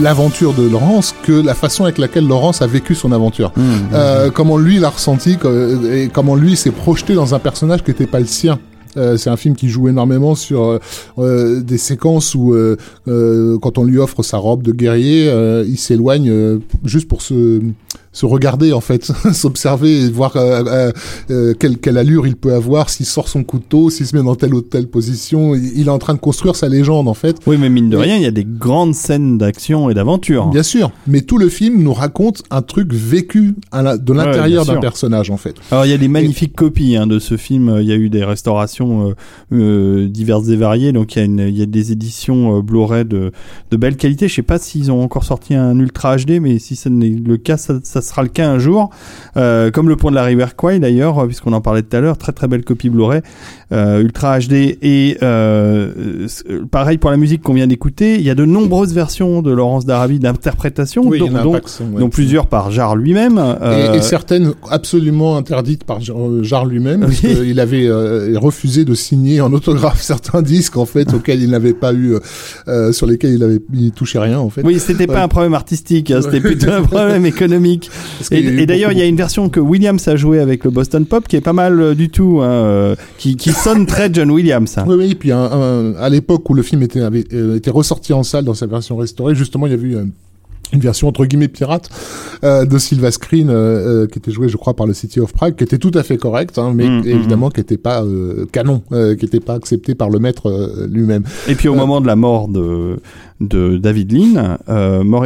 [0.00, 3.62] l'aventure de Laurence que la façon avec laquelle Laurence a vécu son aventure Mmh.
[3.94, 5.36] euh, comment lui l'a ressenti
[5.90, 8.58] et comment lui s'est projeté dans un personnage qui n'était pas le sien.
[8.96, 10.78] Euh, c'est un film qui joue énormément sur
[11.18, 12.76] euh, des séquences où, euh,
[13.60, 15.32] quand on lui offre sa robe de guerrier,
[15.66, 17.60] il s'éloigne juste pour se,
[18.12, 20.92] se regarder en fait, s'observer et voir euh, euh,
[21.30, 24.34] euh, quelle, quelle allure il peut avoir, s'il sort son couteau, s'il se met dans
[24.34, 25.54] telle ou telle position.
[25.54, 27.36] Il est en train de construire sa légende en fait.
[27.46, 30.48] Oui, mais mine de rien, il y a des grandes scènes d'action et d'aventure.
[30.48, 34.66] Bien sûr, mais tout le film nous raconte un truc vécu à la- de l'intérieur
[34.66, 35.54] d'un personnage en fait.
[35.70, 37.78] Alors il y a des magnifiques copies hein, de ce film.
[37.80, 39.14] Il y a eu des restaurations euh,
[39.52, 40.92] euh, diverses et variées.
[40.92, 43.32] Donc il y a, une, il y a des éditions euh, Blu-ray de,
[43.70, 44.28] de belle qualité.
[44.28, 47.36] Je sais pas s'ils ont encore sorti un Ultra HD, mais si ce n'est le
[47.38, 48.90] cas, ça, ça sera le cas un jour.
[49.36, 52.18] Euh, comme le pont de la rivière Kwai d'ailleurs, puisqu'on en parlait tout à l'heure.
[52.18, 53.20] Très très belle copie Blu-ray
[53.72, 58.16] euh, Ultra HD et euh, euh, pareil pour la musique qu'on vient d'écouter.
[58.16, 62.08] Il y a de nombreuses versions de Laurence d'Arabie d'interprétation, Oui, dont, ouais.
[62.10, 63.38] plusieurs par Jarre lui-même.
[63.38, 67.06] Et, euh, et certaines absolument interdites par Jar- euh, Jarre lui-même, Oui.
[67.06, 67.88] parce qu'il avait
[68.36, 72.14] refusé de signer en autographe certains disques en fait auxquels il n'avait pas eu,
[72.92, 74.62] sur lesquels il avait il touchait rien en fait.
[74.64, 77.90] Oui, c'était pas un problème artistique, hein, c'était plutôt un problème économique.
[78.30, 81.04] Et, et d'ailleurs, il y a une version que Williams a jouée avec le Boston
[81.06, 84.30] Pop qui est pas mal euh, du tout, hein, euh, qui, qui sonne très John
[84.30, 84.78] Williams.
[84.78, 84.84] hein.
[84.86, 88.12] Oui, oui, puis un- un- à l'époque où le film était, avait, euh, était ressorti
[88.12, 90.04] en salle dans sa version restaurée, justement, il y avait eu euh,
[90.72, 91.90] une version entre guillemets pirate
[92.44, 95.32] euh, de Silva Screen euh, euh, qui était jouée, je crois, par le City of
[95.32, 98.04] Prague, qui était tout à fait correcte, hein, mais Mm, évidemment qui n'était pas
[98.52, 101.22] canon, qui n'était pas accepté par le maître lui-même.
[101.48, 102.98] Et puis au moment de la mort de,
[103.40, 104.58] de David Lean,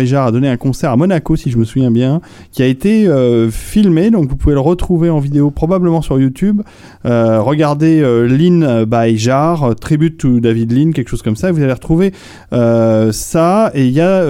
[0.04, 2.20] Jarre a donné un concert à Monaco, si je me souviens bien,
[2.52, 3.08] qui a été
[3.50, 6.62] filmé, donc vous pouvez le retrouver en vidéo probablement sur YouTube.
[7.04, 12.12] Regardez Lean by Jarre, Tribute to David Lean, quelque chose comme ça, vous allez retrouver
[12.50, 14.24] ça, et il y a...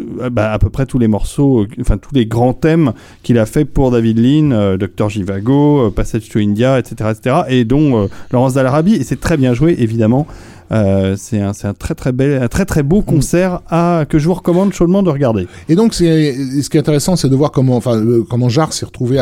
[0.00, 2.92] euh, bah, à peu près tous les morceaux, enfin tous les grands thèmes
[3.22, 5.08] qu'il a fait pour David Lean, Dr.
[5.08, 8.94] Jivago, Passage to India, etc., etc., et dont Laurence Dallarabi.
[8.94, 10.26] Et c'est très bien joué, évidemment.
[10.74, 14.26] Euh, c'est un, un, très très bel, un très très beau concert à, que je
[14.26, 15.46] vous recommande chaudement de regarder.
[15.68, 18.86] Et donc, ce qui est intéressant, c'est de voir comment, enfin, euh, comment Jarre s'est
[18.86, 19.16] retrouvé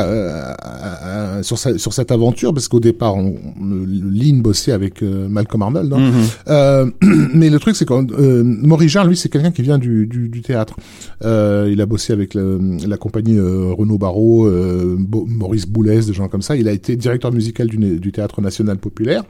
[1.43, 5.93] sur, sur cette aventure, parce qu'au départ, on, Lynn bossait avec euh, Malcolm Arnold.
[5.93, 5.99] Hein.
[5.99, 6.13] Mhm.
[6.49, 6.91] euh,
[7.35, 10.29] mais le truc, c'est que euh, Maurice Jarre, lui, c'est quelqu'un qui vient du, du,
[10.29, 10.77] du théâtre.
[11.23, 16.57] il a bossé avec la compagnie Renaud Barrault, Maurice Boulez, des gens comme ça.
[16.57, 19.25] Il a été directeur musical du, du Théâtre National Populaire.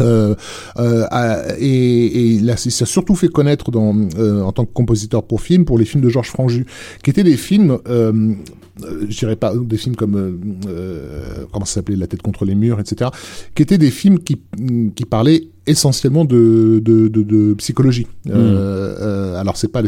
[0.00, 0.34] Euh,
[0.78, 5.22] euh, et, et il, a, s'est surtout fait connaître dans, euh, en tant que compositeur
[5.22, 6.66] pour film, pour les films de Georges Franju,
[7.02, 8.34] qui étaient des films, euh,
[9.08, 10.40] je dirais pas des films comme
[11.52, 13.10] comment ça s'appelait, La tête contre les murs, etc.,
[13.54, 14.40] qui étaient des films qui,
[14.94, 18.06] qui parlaient essentiellement de, de, de, de psychologie.
[18.26, 18.30] Mmh.
[19.36, 19.82] alors c'est pas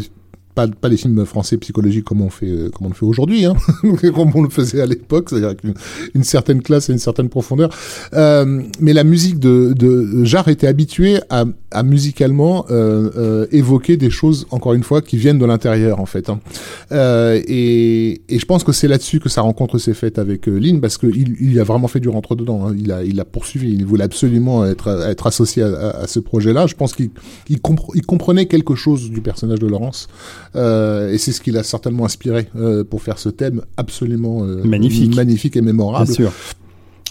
[0.54, 3.44] pas, pas les films français psychologiques comme on fait euh, comme on le fait aujourd'hui,
[3.44, 3.54] hein,
[4.14, 5.60] comme on le faisait à l'époque, c'est-à-dire avec
[6.14, 7.70] une, certaine classe et une certaine profondeur.
[8.14, 11.44] Euh, mais la musique de, de Jarre était habituée à,
[11.74, 16.06] à musicalement euh, euh, évoquer des choses, encore une fois, qui viennent de l'intérieur en
[16.06, 16.30] fait.
[16.30, 16.40] Hein.
[16.92, 20.80] Euh, et, et, je pense que c'est là-dessus que sa rencontre s'est faite avec Lynn,
[20.80, 22.66] parce qu'il il a vraiment fait du rentre dedans.
[22.66, 22.76] Hein.
[22.78, 26.66] Il a il a poursuivi, il voulait absolument être être associé à, à, ce projet-là.
[26.66, 27.10] Je pense qu'il
[27.48, 27.58] il,
[27.94, 30.08] il comprenait quelque chose du personnage de Laurence.
[30.56, 34.62] Euh, et c'est ce qui l'a certainement inspiré euh, pour faire ce thème absolument euh,
[34.64, 35.14] magnifique.
[35.14, 36.06] magnifique et mémorable.
[36.06, 36.32] Bien sûr.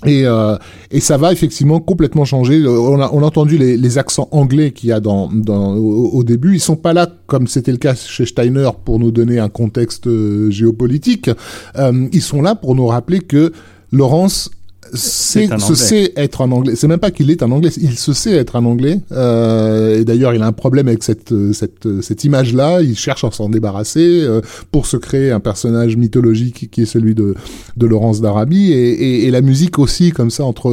[0.06, 0.58] Et, euh,
[0.92, 2.66] et ça va effectivement complètement changer.
[2.68, 6.24] On a, on a entendu les, les accents anglais qu'il y a dans, dans, au,
[6.24, 6.56] début.
[6.56, 10.10] Ils sont pas là comme c'était le cas chez Steiner pour nous donner un contexte
[10.50, 11.30] géopolitique.
[11.78, 13.54] Euh, ils sont là pour nous rappeler que
[13.92, 14.52] Laurence
[14.94, 16.76] c'est se sait être un anglais.
[16.76, 19.00] C'est même pas qu'il est un anglais, il se sait être un anglais.
[19.12, 22.82] Euh, et d'ailleurs, il a un problème avec cette cette cette image-là.
[22.82, 27.16] Il cherche à s'en débarrasser euh, pour se créer un personnage mythologique qui est celui
[27.16, 27.36] de
[27.78, 30.72] de Laurence d'Arabie et, et, et, la musique aussi comme ça entre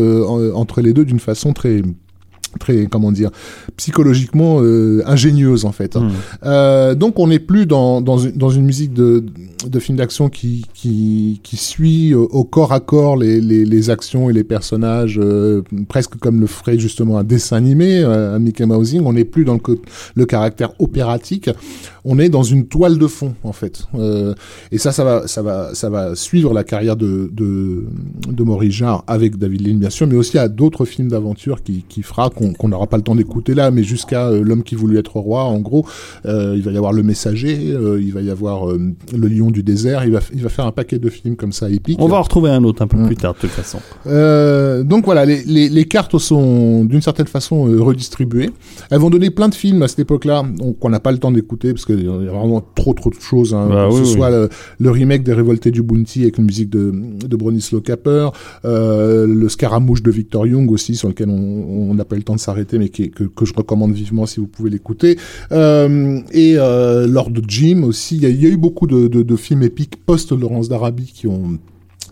[0.54, 1.82] entre les deux d'une façon très
[2.58, 3.30] très comment dire
[3.76, 5.96] psychologiquement euh, ingénieuse en fait.
[5.96, 6.08] Hein.
[6.08, 6.12] Hmm.
[6.44, 9.24] Euh, donc on n'est plus dans, dans, une, dans une musique de,
[9.66, 14.30] de film d'action qui, qui, qui suit au corps à corps les, les, les actions
[14.30, 18.66] et les personnages euh, presque comme le ferait justement un dessin animé, euh, un Mickey
[18.66, 19.02] Mousing.
[19.04, 19.60] On n'est plus dans le,
[20.14, 21.50] le caractère opératique.
[22.04, 23.84] On est dans une toile de fond en fait.
[23.94, 24.34] Euh,
[24.72, 27.84] et ça, ça va, ça va, ça va suivre la carrière de de,
[28.28, 31.84] de Maurice Jarre avec David Lean bien sûr, mais aussi à d'autres films d'aventure qui,
[31.88, 34.98] qui fera qu'on n'aura pas le temps d'écouter là, mais jusqu'à euh, L'homme qui voulut
[34.98, 35.86] être roi, en gros,
[36.26, 39.62] euh, il va y avoir Le Messager, euh, il va y avoir Le Lion du
[39.62, 41.98] désert, il va, il va faire un paquet de films comme ça épiques.
[42.00, 43.78] On va en retrouver un autre un peu plus tard de toute façon.
[44.84, 48.50] donc voilà, les, les, les cartes sont d'une certaine façon redistribuées.
[48.90, 50.44] Elles vont donner plein de films à cette époque-là,
[50.80, 53.54] qu'on n'a pas le temps d'écouter parce qu'il y a vraiment trop trop de choses.
[53.54, 56.92] Hein, bah, que ce soit le, remake des Révoltés du Bounty avec une musique de,
[57.26, 58.28] de Bronislaw Capper,
[58.64, 62.78] le Scaramouche de Victor Young aussi, sur lequel on n'a pas le temps de s'arrêter
[62.78, 65.18] mais que, que, je recommande vivement si vous pouvez l'écouter.
[65.52, 68.16] Euh, et euh, Lord Jim aussi.
[68.16, 71.58] Il y, a, eu beaucoup de, de, films épiques post Laurence d'Arabie qui ont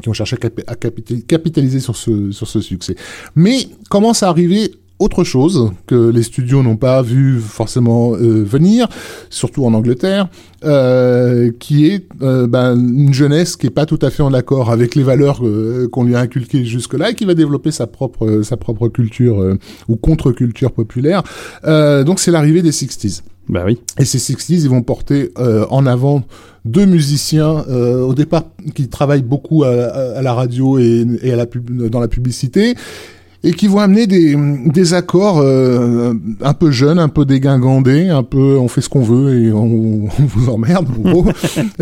[0.03, 2.95] qui ont cherché à, capitaliser sur ce, sur ce succès.
[3.35, 8.89] Mais commence à arriver autre chose que les studios n'ont pas vu forcément euh, venir,
[9.31, 10.29] surtout en Angleterre,
[10.65, 14.73] euh, qui est euh, ben, une jeunesse qui est pas tout à fait en accord
[14.73, 18.43] avec les valeurs euh, qu'on lui a inculquées jusque-là et qui va développer sa propre
[18.43, 19.57] sa propre culture
[19.89, 21.23] ou contre-culture populaire.
[21.65, 23.23] donc c'est l'arrivée des 60s.
[23.49, 23.79] Bah oui.
[23.99, 26.23] Et ces 60s, ils vont porter en avant
[26.65, 28.45] deux musiciens au départ
[28.75, 32.75] qui travaillent beaucoup à, à la radio et, et à la pub, dans la publicité
[33.45, 34.37] et qui vont amener des,
[34.67, 36.13] des accords euh,
[36.43, 40.07] un peu jeunes, un peu dégingandés, un peu on fait ce qu'on veut et on,
[40.07, 41.27] on vous emmerde en gros.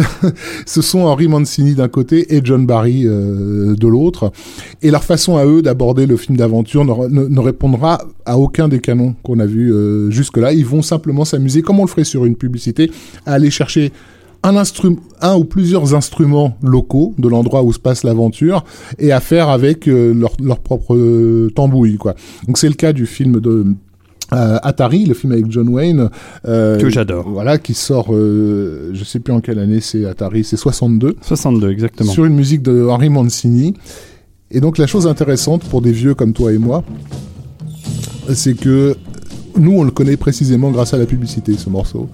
[0.66, 4.32] Ce sont Henri Mancini d'un côté et John Barry euh, de l'autre.
[4.82, 8.80] Et leur façon à eux d'aborder le film d'aventure ne, ne, répondra à aucun des
[8.80, 10.52] canons qu'on a vus euh, jusque-là.
[10.52, 12.90] Ils vont simplement s'amuser, comme on le ferait sur une publicité,
[13.24, 13.92] à aller chercher
[14.46, 14.62] un,
[15.20, 18.64] un ou plusieurs instruments locaux de l'endroit où se passe l'aventure
[18.98, 21.96] et à faire avec euh, leur, leur, propre euh, tambouille.
[21.96, 22.14] Quoi.
[22.46, 23.66] Donc c'est le cas du film de
[24.32, 26.10] euh, Atari, le film avec John Wayne,
[26.46, 27.28] euh, que j'adore.
[27.28, 31.16] Voilà, qui sort, je sais plus en quelle année c'est Atari, c'est 62.
[31.22, 32.12] 62 exactement.
[32.12, 33.74] Sur une musique de Henry Mancini.
[34.50, 36.84] Et donc la chose intéressante pour des vieux comme toi et moi,
[38.32, 38.96] c'est que
[39.56, 42.08] nous on le connaît précisément grâce à la publicité, ce morceau.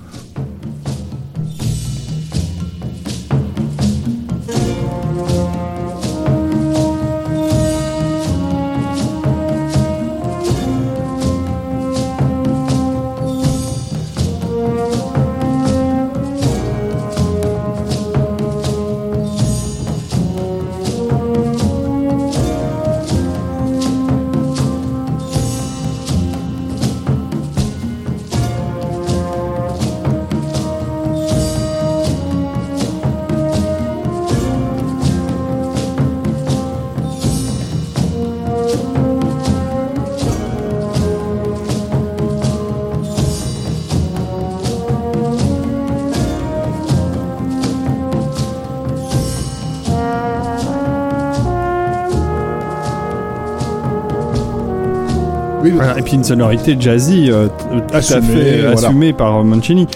[55.74, 57.52] Voilà, et puis une sonorité jazzy euh, t-
[57.88, 58.72] tout à fait voilà.
[58.88, 59.86] assumée par euh, Mancini.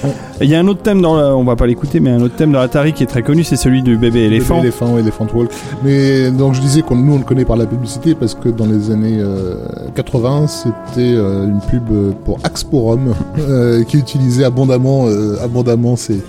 [0.41, 2.37] Il y a un autre thème dans, la- on va pas l'écouter, mais un autre
[2.37, 4.61] thème dans Atari qui est très connu, c'est celui du bébé éléphant.
[4.61, 5.51] Éléphant, ouais, Elephant Walk.
[5.85, 8.67] Mais donc je disais qu'on nous on le connaît par la publicité parce que dans
[8.67, 9.57] les années euh,
[9.95, 16.21] 80, c'était euh, une pub euh, pour Axporum euh, qui utilisait abondamment, euh, abondamment ces,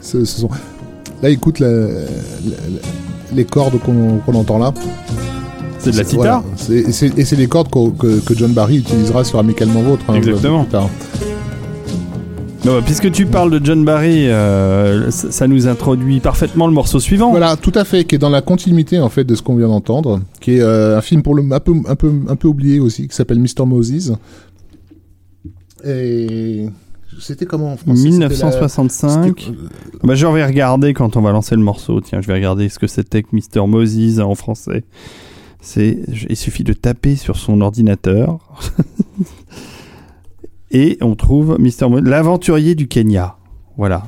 [0.00, 0.48] ce, ce son.
[1.22, 4.72] Là, écoute la- la- la- les cordes qu'on qu'on entend là.
[5.78, 6.44] C'est de la sitar.
[6.70, 10.04] Et c'est- les cordes que, que John Barry utilisera sur Amicalement Vôtre.
[10.08, 10.62] hein, Exactement.
[10.64, 10.88] plus tard.
[12.64, 16.98] Non, bah, puisque tu parles de John Barry, euh, ça, nous introduit parfaitement le morceau
[16.98, 17.30] suivant.
[17.30, 19.68] Voilà, tout à fait, qui est dans la continuité en fait de ce qu'on vient
[19.68, 22.80] d'entendre, qui est euh, un film pour le un peu un peu un peu oublié
[22.80, 24.16] aussi, qui s'appelle Mr Moses.
[25.86, 26.66] Et
[27.20, 28.02] c'était comment en français?
[28.02, 29.40] C'était la- 1965.
[29.40, 29.58] c'était-
[30.02, 32.00] Bah, je vais regarder quand on va lancer le morceau.
[32.00, 33.66] Tiens, je vais regarder ce que c'était que Mr.
[33.68, 34.82] Moses en français.
[35.60, 35.98] C'est,
[36.28, 38.38] il suffit de taper sur son ordinateur
[40.70, 41.88] et on trouve Mr.
[41.88, 43.36] Moses, l'aventurier du Kenya.
[43.76, 44.04] Voilà.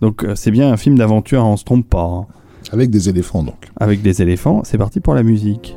[0.00, 2.02] Donc euh, c'est bien un film d'aventure, on se trompe pas.
[2.04, 2.26] hein.
[2.72, 3.70] Avec des éléphants donc.
[3.78, 5.76] Avec des éléphants, c'est parti pour la musique.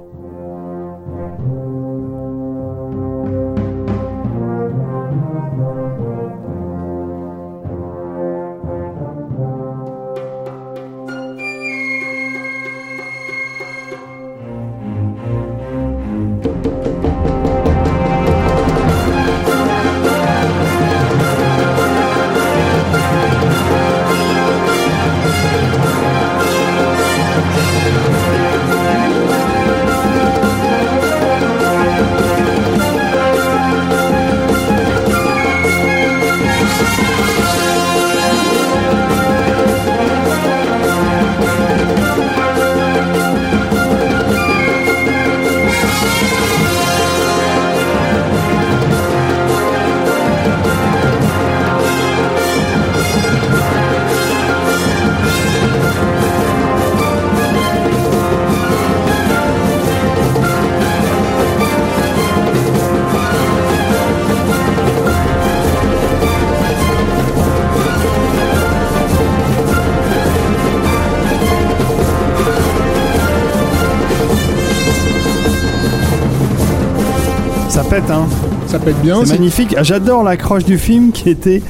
[78.85, 79.25] Pète bien.
[79.25, 79.75] C'est magnifique.
[79.81, 81.61] J'adore l'accroche du film qui était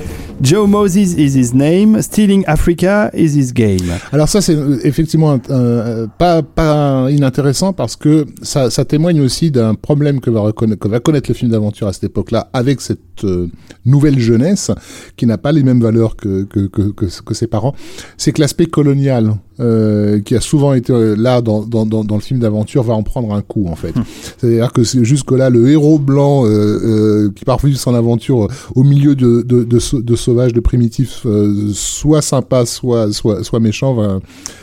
[0.41, 3.79] Joe Moses is his name, Stealing Africa is his game.
[4.11, 9.49] Alors ça c'est euh, effectivement un- pas pas inintéressant parce que ça, ça témoigne aussi
[9.49, 12.81] d'un problème que va, reconnaître, que va connaître le film d'aventure à cette époque-là avec
[12.81, 13.47] cette euh,
[13.85, 14.71] nouvelle jeunesse
[15.15, 17.73] qui n'a pas les mêmes valeurs que que, que, que, que ses parents.
[18.17, 22.15] C'est que l'aspect colonial euh, qui a souvent été euh, là dans, dans, dans, dans
[22.15, 23.93] le film d'aventure va en prendre un coup en fait.
[24.37, 28.83] C'est-à-dire que c'est jusque-là le héros blanc euh, euh, qui part vivre son aventure au
[28.83, 33.59] milieu de, de, de, sau- de sauvages, de primitifs, euh, soit sympa, soit, soit, soit
[33.59, 34.19] méchant, va-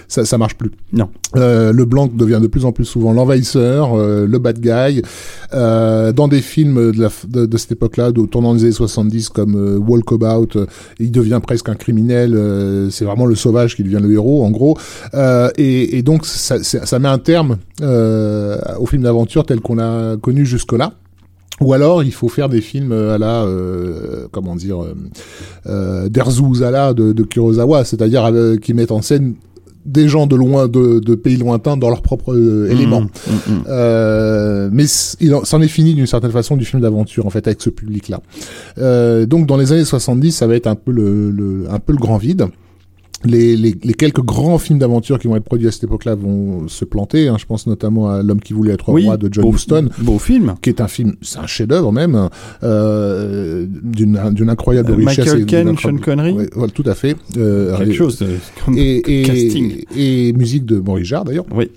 [0.08, 0.70] ça, ça marche plus.
[0.92, 1.08] Non.
[1.36, 5.00] Euh, le blanc devient de plus en plus souvent l'envahisseur, euh, le bad guy.
[5.54, 9.30] Euh, dans des films de, la, de, de cette époque-là, de tournant des années 70
[9.30, 10.66] comme Walkabout,
[11.00, 12.34] il devient presque un criminel.
[12.34, 14.76] euh, c'est vraiment le sauvage qui devient le héros, en gros.
[15.14, 20.16] Euh, et, et donc ça, met un terme euh, au film d'aventure tel qu'on l'a
[20.20, 20.92] connu jusque-là.
[21.60, 24.94] Ou alors il faut faire des films à la euh, comment dire euh,
[25.66, 29.34] euh, d'Erzu Uzala de, de Kurosawa, c'est-à-dire euh, qui mettent en scène
[29.84, 32.68] des gens de loin de, de pays lointains dans leurs propres euh.
[33.00, 33.64] Mmh, mmh, mmh.
[33.68, 34.84] Euh, mais
[35.20, 37.70] il en- c'en est fini d'une certaine façon du film d'aventure en fait avec ce
[37.70, 38.20] public-là.
[38.78, 41.92] Euh, donc dans les années 70, ça va être un peu le, le- un peu
[41.92, 42.46] le grand vide.
[43.24, 46.66] Les, les, les quelques grands films d'aventure qui vont être produits à cette époque-là vont
[46.68, 47.28] se planter.
[47.28, 47.36] hein.
[47.38, 50.18] Je pense notamment à L'homme qui voulait être Oui, roi de John beau, Huston Beau
[50.18, 50.54] film.
[50.62, 52.28] qui est un film, c'est un chef-d'œuvre même,
[52.62, 55.18] euh, d'une d'une incroyable Euh, richesse.
[55.26, 56.32] Michael Caine, Sean Connery.
[56.32, 57.16] Ouais, voilà, tout à fait.
[57.36, 59.84] Euh, Quelque chose euh, comme Et, et, casting.
[59.96, 61.46] et musique de Maurice Jarre d'ailleurs.
[61.54, 61.70] Oui.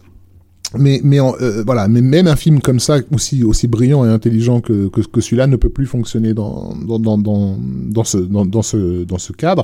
[0.78, 4.62] Mais mais euh, voilà, mais même un film comme ça, aussi aussi brillant et intelligent
[4.62, 9.04] que que, que celui-là, ne peut plus fonctionner dans dans dans dans, ce dans ce
[9.04, 9.64] dans ce cadre.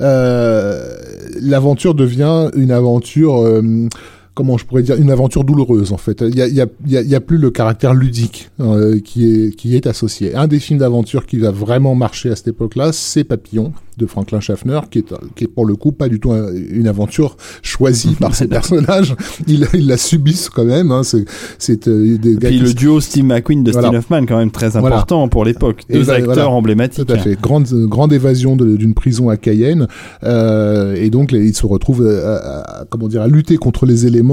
[0.00, 0.96] Euh,
[1.40, 3.36] L'aventure devient une aventure.
[3.42, 3.62] euh,
[4.38, 6.20] Comment je pourrais dire une aventure douloureuse en fait.
[6.24, 7.92] Il y a, il y a, il y a, il y a plus le caractère
[7.92, 10.36] ludique euh, qui est qui est associé.
[10.36, 14.38] Un des films d'aventure qui va vraiment marcher à cette époque-là, c'est Papillon de Franklin
[14.38, 18.14] Schaffner, qui est qui est pour le coup pas du tout un- une aventure choisie
[18.14, 19.16] par ses personnages.
[19.48, 20.92] Il il la subissent quand même.
[20.92, 21.02] Hein.
[21.02, 23.88] C'est euh, des gars Puis le duo Steve McQueen de Voilà.
[23.88, 24.98] Steve Hoffman, quand même très Voilà.
[24.98, 25.82] important pour l'époque.
[25.90, 26.50] Deux bah, acteurs voilà.
[26.50, 27.06] emblématiques.
[27.06, 27.36] Tout à fait.
[27.40, 29.88] Grande, grande évasion d'une prison à Cayenne.
[30.22, 34.06] Euh, et donc, les- ils se retrouvent à, à- comment dire, à lutter contre les
[34.06, 34.27] éléments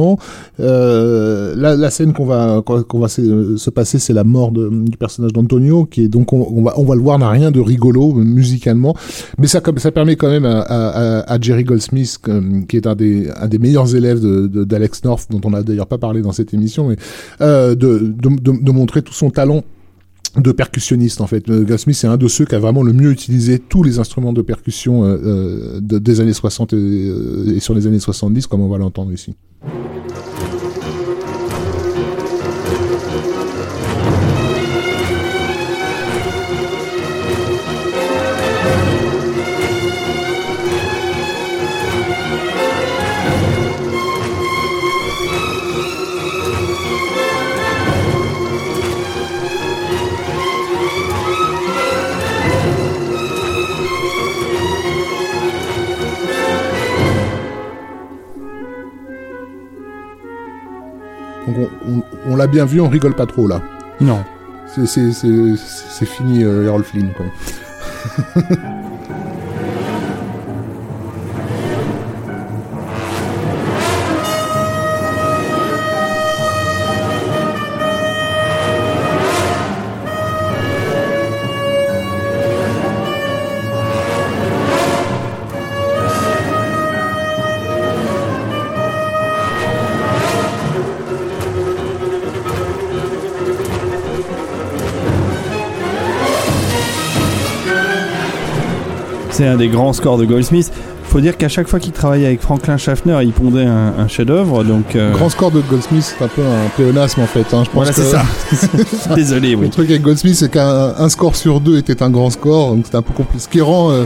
[0.60, 2.62] Euh, la, scène qu'on va
[3.08, 7.20] se, passer, c'est la mort du personnage d'Antonio, qui est donc on, va le voir
[7.20, 8.96] n'a rien de rigolo musicalement,
[9.38, 12.20] mais ça permet quand même à, Jerry Goldsmith,
[12.68, 16.32] qui est un des meilleurs élèves d'Alex North, dont on n'a d'ailleurs pas parlé dans
[16.32, 16.96] cette émission,
[17.42, 19.64] euh, de montrer tout son talent
[20.38, 21.50] de percussionniste en fait.
[21.50, 24.42] Goldsmith c'est un de ceux qui a vraiment le mieux utilisé tous les instruments de
[24.42, 26.78] percussion euh, euh des années 60 et,
[27.56, 29.36] et, sur les années 70 comme on va l'entendre ici.
[62.28, 63.62] On, l'a bien vu, on rigole pas trop là.
[64.02, 64.24] Non.
[64.68, 67.26] C'est fini, euh, Errol Flynn, quoi.
[99.58, 100.72] Des grands scores de Goldsmith.
[101.04, 104.64] Faut dire qu'à chaque fois qu'il travaillait avec Franklin Schaffner, il pondait un, chef-d'œuvre.
[104.64, 107.46] Donc euh, grand score de Goldsmith, c'est un peu un pléonasme en fait.
[107.54, 107.64] Hein.
[107.64, 108.24] Je pense voilà, c'est ça.
[109.16, 109.66] Désolé, oui.
[109.66, 112.98] Le truc avec Goldsmith, c'est qu'un score sur deux était un grand score, donc c'est
[112.98, 113.44] un peu compliqué.
[113.44, 114.04] Ce qui rend euh,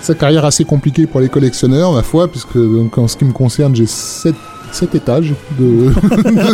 [0.00, 3.32] sa carrière assez compliquée pour les collectionneurs, ma foi, puisque donc, en ce qui me
[3.32, 4.34] concerne, j'ai 7
[4.72, 5.92] sept étages de,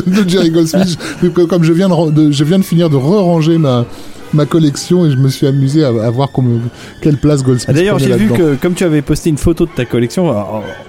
[0.06, 0.98] de, Jerry Goldsmith.
[1.48, 3.86] Comme je viens de, je viens de finir de re-ranger ma,
[4.34, 6.60] ma collection et je me suis amusé à, voir comme,
[7.00, 9.84] quelle place Goldsmith D'ailleurs, j'ai vu que comme tu avais posté une photo de ta
[9.84, 10.32] collection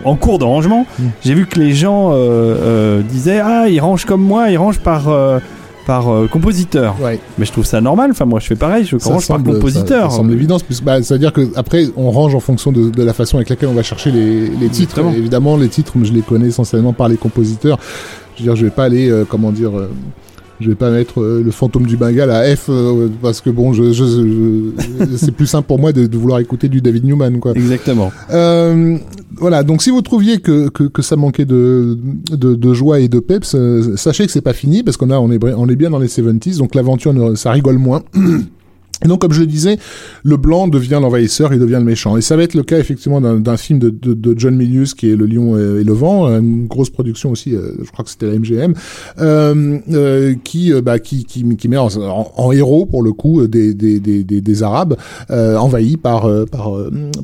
[0.03, 1.07] en, cours de rangement, hmm.
[1.23, 4.79] j'ai vu que les gens euh, euh, disaient ah ils rangent comme moi, ils rangent
[4.79, 5.39] par euh,
[5.85, 6.95] par compositeur.
[7.37, 8.11] Mais je trouve ça normal.
[8.11, 8.85] Enfin, moi, je fais pareil.
[8.85, 10.11] Je range par compositeur.
[10.11, 10.57] Ça, semble évident.
[10.83, 13.73] Bah, C'est-à-dire que après, on range en fonction de, de, la façon avec laquelle on
[13.73, 14.99] va chercher les, les titres.
[15.17, 17.79] évidemment, les titres, je les connais essentiellement par les compositeurs.
[18.35, 19.71] Je veux dire, je vais pas aller, comment dire
[20.59, 23.73] je vais pas mettre euh, le fantôme du Bengale à F euh, parce que bon,
[23.73, 24.71] je, je,
[25.17, 27.53] c'est plus simple pour moi de, vouloir écouter du David Newman, quoi.
[27.53, 28.11] Exactement.
[28.31, 28.97] Euh,
[29.37, 29.63] voilà.
[29.63, 31.97] Donc, si vous trouviez que, que, que ça manquait de,
[32.31, 35.17] de, de, joie et de peps, euh, sachez que c'est pas fini parce qu'on a
[35.17, 38.03] on est on est bien dans les 70s, donc l'aventure ça rigole moins.
[39.03, 39.77] Et donc, comme je le disais,
[40.23, 42.17] le blanc devient l'envahisseur, il devient le méchant.
[42.17, 45.09] Et ça va être le cas effectivement d'un film de, de, de, John Milius qui
[45.09, 48.27] est Le Lion et le Vent, une grosse production aussi, euh, je crois que c'était
[48.27, 48.73] la MGM,
[49.19, 53.73] euh, euh, qui, euh, bah, qui, qui, qui met en, héros pour le coup des,
[53.73, 54.97] des, des, des, Arabes
[55.29, 56.73] envahis par par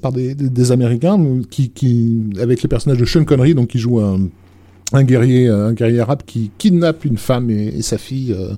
[0.02, 1.19] par des, des, Américains,
[1.49, 4.30] qui, qui avec les personnages de Sean Connery, donc qui joue un
[4.94, 8.53] un guerrier, un guerrier arabe qui kidnappe une femme et, sa fille, euh,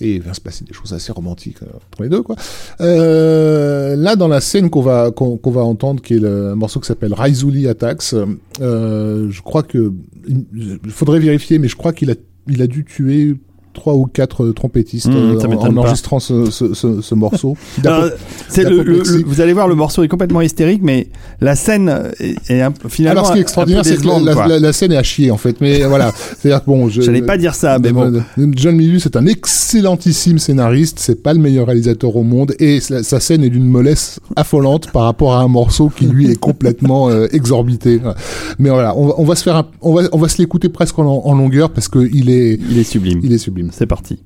[0.00, 2.36] et il va se passer des choses assez romantiques euh, entre les deux, quoi.
[2.80, 6.86] Euh, là, dans la scène qu'on va qu'on va entendre, qui est le morceau qui
[6.86, 8.14] s'appelle Raizuli Attacks,
[8.60, 9.92] je crois que
[10.28, 12.14] il faudrait vérifier, mais je crois qu'il a
[12.48, 13.36] il a dû tuer
[13.72, 17.56] trois ou quatre euh, trompettistes mmh, euh, en, enregistrant ce, ce, ce, morceau.
[18.48, 21.08] c'est le, vous allez voir, le morceau est complètement hystérique, mais
[21.40, 23.20] la scène est, finalement.
[23.20, 25.60] Alors, ce qui est extraordinaire, c'est que la, scène est à chier, en fait.
[25.60, 26.12] Mais voilà.
[26.38, 27.02] C'est-à-dire bon, je.
[27.02, 28.22] J'allais pas dire ça, mais bon.
[28.52, 30.98] John Milius est un excellentissime scénariste.
[30.98, 35.04] C'est pas le meilleur réalisateur au monde, et sa, scène est d'une mollesse affolante par
[35.04, 38.00] rapport à un morceau qui lui est complètement euh, exorbité.
[38.58, 40.98] Mais voilà, on va, on va se faire, on va, on va se l'écouter presque
[40.98, 43.20] en, en longueur parce que il est, il est sublime.
[43.22, 43.59] Il est sublime.
[43.72, 44.22] C'est parti.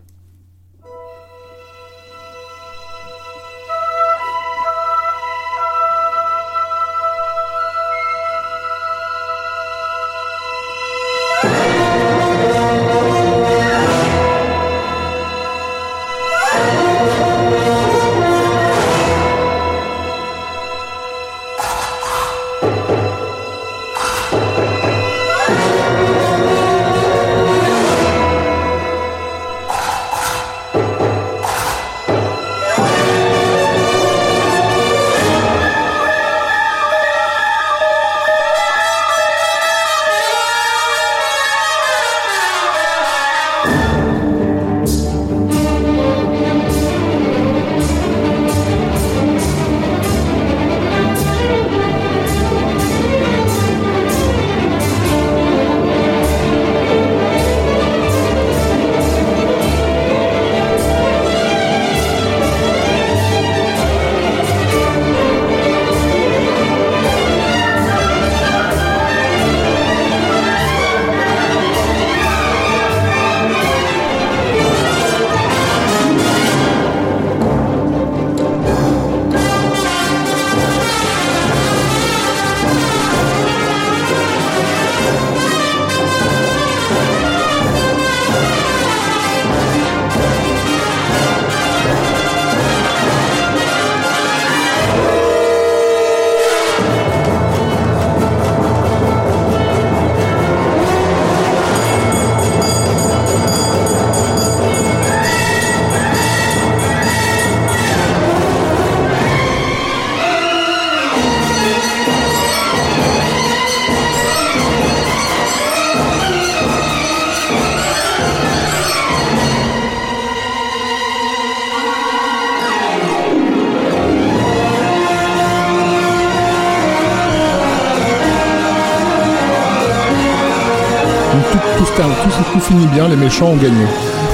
[132.75, 133.87] Finit bien, les méchants ont gagné.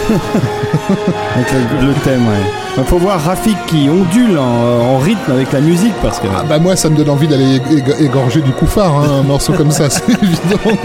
[1.34, 2.50] avec le, le thème, ouais.
[2.78, 6.26] Il faut voir Rafik qui ondule en, en, rythme avec la musique parce que.
[6.34, 7.60] Ah bah moi ça me donne envie d'aller
[8.00, 10.78] égorger du couffard, hein, un morceau comme ça, c'est évident.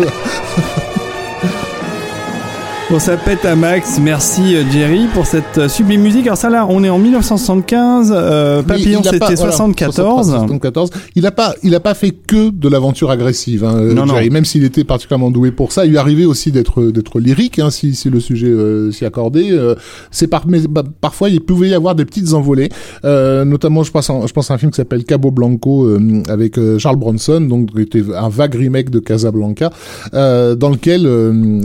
[2.92, 3.98] Bon, ça pète à max.
[4.00, 6.28] Merci euh, Jerry pour cette euh, sublime musique.
[6.28, 8.14] Alors ça là, on est en 1975.
[8.16, 10.28] Euh, Papillon, c'était 74.
[10.28, 10.92] 74.
[11.16, 13.64] Il a pas, il a pas fait que de l'aventure agressive.
[13.64, 14.34] Hein, non, Jerry, non.
[14.34, 17.72] Même s'il était particulièrement doué pour ça, il lui arrivait aussi d'être d'être lyrique, hein,
[17.72, 19.52] si, si le sujet euh, s'y accordait.
[19.52, 19.74] Euh,
[20.12, 22.70] c'est par, mais bah, parfois il pouvait y avoir des petites envolées.
[23.04, 25.90] notamment, je pense, en, je pense à un film qui s'appelle Cabo Blanco
[26.30, 29.72] avec Charles Bronson, donc qui était un vague remake de Casablanca,
[30.14, 31.10] dans lequel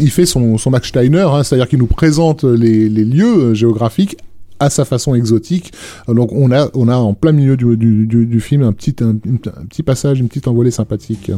[0.01, 4.17] il fait son son Max Stein Hein, c'est-à-dire qu'il nous présente les, lieux géographiques
[4.59, 5.73] à sa façon exotique.
[6.09, 10.21] Donc on a, on a en plein milieu du, film un petit, un, petit passage,
[10.21, 11.33] une petite envolée sympathique.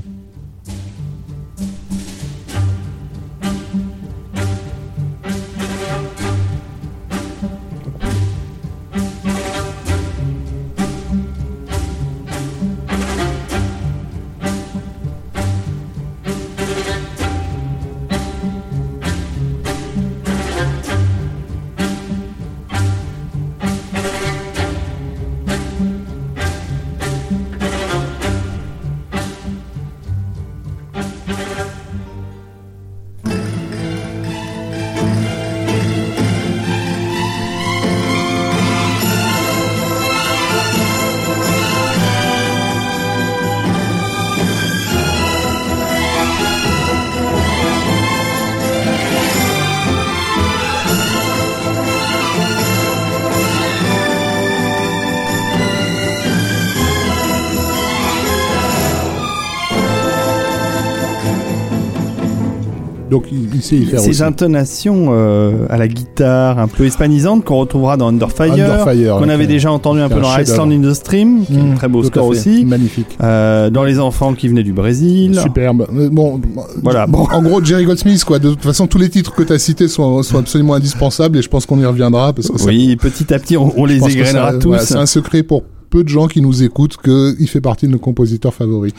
[63.79, 64.23] Y faire Ces aussi.
[64.23, 69.17] intonations euh, à la guitare un peu hispanisantes qu'on retrouvera dans Under Fire, Under Fire,
[69.19, 70.37] qu'on avait déjà entendu un peu dans.
[70.39, 72.65] Iceland in the Stream, qui est un Mmh, très beau à score aussi.
[72.65, 73.07] Magnifique.
[73.23, 75.39] Euh, dans Les Enfants qui venaient du Brésil.
[75.41, 75.87] Superbe.
[75.95, 76.41] Euh, Bon,
[76.83, 77.27] Voilà, bon.
[77.33, 78.39] En gros, Jerry Goldsmith, quoi.
[78.39, 81.43] De toute façon, tous les titres que tu as cités sont, sont absolument indispensables et
[81.43, 84.53] je pense qu'on y reviendra parce que ça- Oui, petit à petit, on, les ça-
[84.61, 84.69] tous.
[84.69, 87.93] voilà, c'est un secret pour peu de gens qui nous écoutent qu'il fait partie de
[87.93, 88.93] nos compositeurs favoris.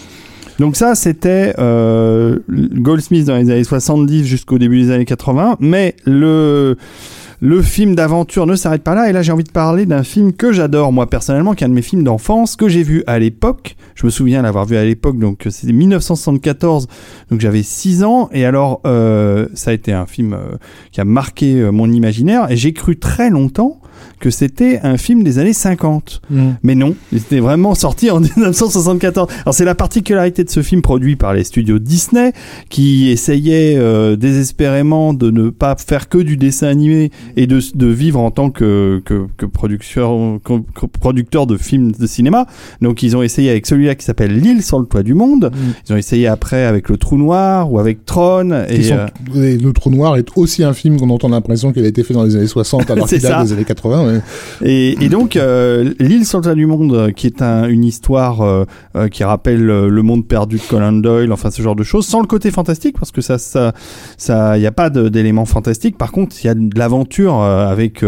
[0.59, 5.57] Donc ça, c'était euh, Goldsmith dans les années 70 jusqu'au début des années 80.
[5.59, 6.77] Mais le
[7.43, 9.09] le film d'aventure ne s'arrête pas là.
[9.09, 11.69] Et là, j'ai envie de parler d'un film que j'adore moi personnellement, qui est un
[11.69, 13.75] de mes films d'enfance que j'ai vu à l'époque.
[13.95, 15.19] Je me souviens l'avoir vu à l'époque.
[15.19, 16.87] Donc c'était 1974.
[17.29, 18.29] Donc j'avais 6 ans.
[18.31, 20.55] Et alors, euh, ça a été un film euh,
[20.93, 22.49] qui a marqué euh, mon imaginaire.
[22.49, 23.81] Et j'ai cru très longtemps
[24.19, 26.21] que c'était un film des années 50.
[26.63, 29.27] Mais non, il était vraiment sorti en 1974.
[29.41, 32.33] Alors c'est la particularité de ce film produit par les studios Disney
[32.69, 37.87] qui essayaient euh, désespérément de ne pas faire que du dessin animé et de, de
[37.87, 40.11] vivre en tant que, que, que producteur,
[40.43, 42.45] que- producteur de films de cinéma.
[42.81, 45.51] Donc ils ont essayé avec celui-là qui s'appelle L'île sur le toit du monde.
[45.87, 48.65] Ils ont essayé après avec Le Trou Noir ou avec Tron.
[48.69, 48.95] Qui Et, sont-
[49.35, 51.87] euh, et Le Trou Noir est aussi un film dont on a l'impression qu'il a
[51.87, 53.92] été fait dans les années 60 alors qu'il date des années 80.
[54.63, 58.65] Et, donc, euh, l'île toit du monde, euh, qui est un- une histoire euh,
[59.11, 62.27] qui rappelle le monde perdu de Conan Doyle, enfin ce genre de choses, sans le
[62.27, 63.73] côté fantastique, parce que ça, ça,
[64.17, 65.97] ça, y a pas d'éléments fantastiques.
[65.97, 68.03] Par contre, il y a de l'aventure avec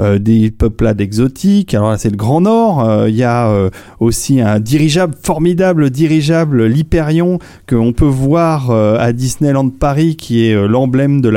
[0.00, 1.74] des peuplades exotiques.
[1.74, 3.06] Alors là, c'est le Grand Nord.
[3.08, 3.52] Il y a
[4.00, 10.68] aussi un dirigeable, formidable dirigeable, l'Hyperion, que on peut voir à Disneyland Paris, qui est
[10.68, 11.32] l'emblème de-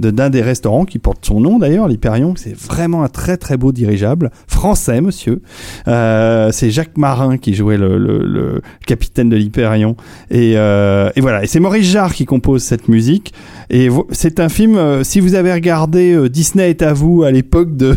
[0.00, 2.34] d'un des restaurants qui porte son nom d'ailleurs, l'Hyperion.
[2.36, 5.40] C'est vraiment un très très beau dirigeable français, monsieur.
[5.88, 9.96] Euh, c'est Jacques Marin qui jouait le, capitaine de l'Hyperion.
[10.30, 11.44] Et, euh, et voilà.
[11.44, 13.32] Et c'est Maurice Jarre qui compose cette musique.
[13.70, 14.76] Et c'est un film.
[14.76, 17.96] euh, si vous avez regardé Disney est à vous à l'époque de,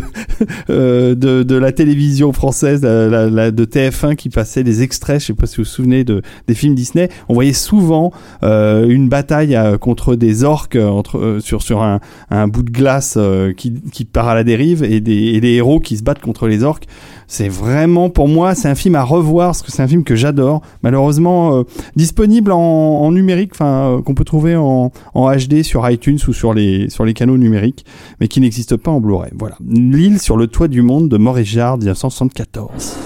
[0.68, 5.20] de la télévision française, de TF1 qui passait des extraits.
[5.20, 7.08] Je sais pas si vous vous souvenez de des films Disney.
[7.28, 8.12] On voyait souvent
[8.42, 10.78] une bataille contre des orques
[11.40, 13.18] sur un, bout de glace
[13.56, 16.84] qui part à la dérive des et des héros qui se battent contre les orques.
[17.26, 20.16] C'est vraiment pour moi, c'est un film à revoir parce que c'est un film que
[20.16, 20.62] j'adore.
[20.82, 21.62] Malheureusement euh,
[21.96, 27.04] disponible en, numérique, euh, qu'on peut trouver en, HD sur iTunes ou sur les sur
[27.04, 27.84] les canaux numériques,
[28.20, 29.30] mais qui n'existe pas en Blu-ray.
[29.38, 32.96] Voilà, l'île sur le toit du monde de Maurice Jarre, 1974.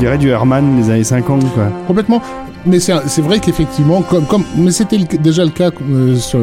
[0.00, 1.64] Dirait du Herman des années 50, quoi.
[1.86, 2.20] Complètement.
[2.66, 6.38] Mais c'est vrai qu'effectivement, comme, comme, mais c'était déjà le cas euh, sur,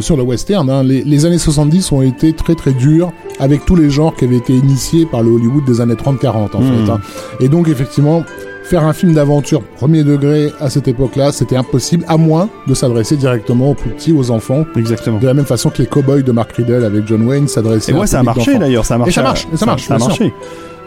[0.00, 3.76] sur le western, hein, les, les années 70 ont été très très dures avec tous
[3.76, 6.86] les genres qui avaient été initiés par le Hollywood des années 30-40 en Mhm.
[6.86, 6.90] fait.
[6.92, 7.00] hein.
[7.38, 8.24] Et donc effectivement,
[8.64, 13.16] faire un film d'aventure premier degré à cette époque-là, c'était impossible, à moins de s'adresser
[13.16, 15.18] directement aux plus petits, aux enfants, Exactement.
[15.20, 17.94] de la même façon que les Cowboys de Mark Riddle avec John Wayne s'adressaient Et
[17.94, 18.84] moi, un ça a marché d'ailleurs.
[18.84, 19.12] Ça a marché.
[19.12, 20.08] ça marche, ça marche, Ça a bien sûr.
[20.08, 20.34] marché.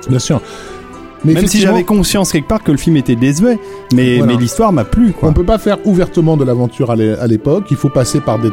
[0.09, 0.41] Bien sûr.
[1.25, 3.57] Mais Même si j'avais conscience quelque part que le film était désuet,
[3.93, 4.33] mais, Voilà.
[4.33, 5.29] mais l'histoire m'a plu, quoi.
[5.29, 6.95] On peut pas faire ouvertement de l'aventure à
[7.27, 7.65] l'époque.
[7.71, 8.49] Il faut passer par des,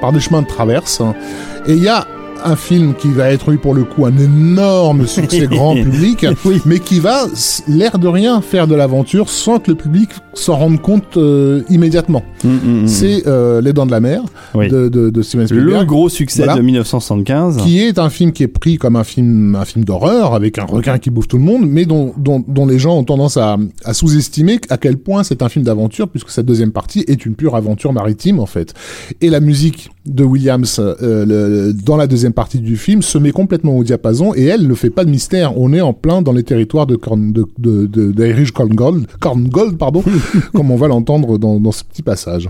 [0.00, 1.02] par des chemins de traverse.
[1.66, 2.06] Et il y a
[2.44, 6.60] un film qui va être, lui, pour le coup, un énorme succès grand public, Oui.
[6.64, 7.26] mais qui va,
[7.68, 12.22] l'air de rien, faire de l'aventure sans que le public s'en rende compte euh, immédiatement.
[12.44, 12.86] Mm, mm, mm.
[12.88, 14.22] C'est euh, Les Dents de la Mer
[14.54, 14.68] Oui.
[14.68, 15.86] de, de, de Steven le Spielberg.
[15.86, 16.56] gros succès Voilà.
[16.56, 17.56] de 1975.
[17.58, 20.64] qui est un film qui est pris comme un film un film d'horreur avec un
[20.64, 23.56] requin qui bouffe tout le monde mais dont dont, dont les gens ont tendance à,
[23.84, 27.34] à sous-estimer à quel point c'est un film d'aventure puisque cette deuxième partie est une
[27.34, 28.74] pure aventure maritime en fait
[29.20, 33.32] et la musique de Williams euh, le- dans la deuxième partie du film se met
[33.32, 35.58] complètement au diapason et elle ne fait pas de mystère.
[35.58, 40.02] On est en plein dans les territoires de Corn, de, de, Corngold Corngold pardon
[40.54, 42.48] comme on va l'entendre dans, dans ce petit passage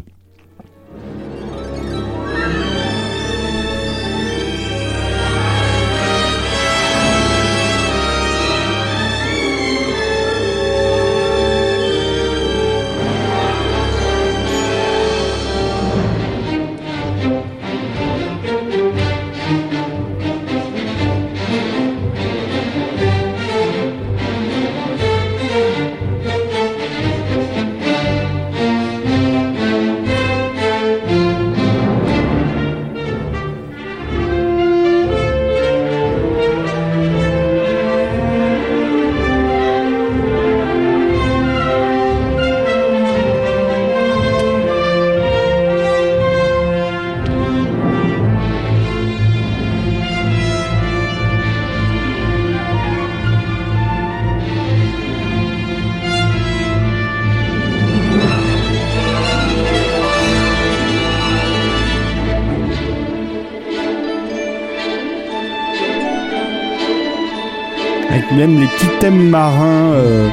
[69.29, 70.29] marins euh,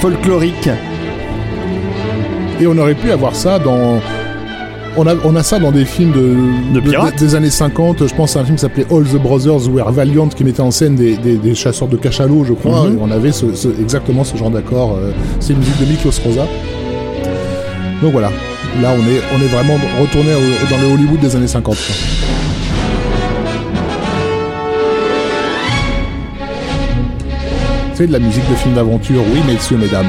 [0.00, 0.68] folkloriques.
[2.60, 4.00] Et on aurait pu avoir ça dans.
[4.98, 6.80] On a, on a ça dans des films de,
[7.18, 8.06] des années 50.
[8.08, 10.70] Je pense à un film qui s'appelait All the Brothers Were Valiant qui mettait en
[10.70, 12.86] scène des, des, des chasseurs de cachalots, je crois.
[12.88, 12.94] Mhm.
[12.94, 14.96] Et on avait ce, ce- exactement ce genre d'accord.
[14.98, 16.46] euh, C'est une musique de Miklos Rosa.
[18.02, 18.30] Donc voilà.
[18.80, 21.76] Là, on est, on est vraiment retourné au- dans le Hollywood des années 50.
[21.76, 21.94] quoi.
[27.98, 30.06] De la musique de film d'aventure, oui, messieurs, mesdames.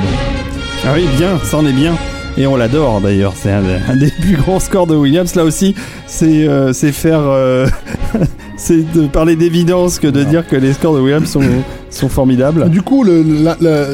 [0.85, 1.95] Ah oui, bien, ça en est bien.
[2.37, 5.33] Et on l'adore d'ailleurs, c'est un, un des plus grands scores de Williams.
[5.35, 5.73] Là aussi,
[6.05, 7.21] c'est euh, faire.
[7.21, 7.65] euh,
[8.57, 11.41] c'est de parler d'évidence que de dire que les scores de Williams sont,
[11.89, 12.69] sont formidables.
[12.69, 13.85] Du coup, le, la- la-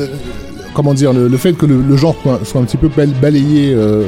[0.73, 3.73] comment dire, le, le fait que le, le genre soit, un petit peu bal- balayé
[3.75, 4.07] euh,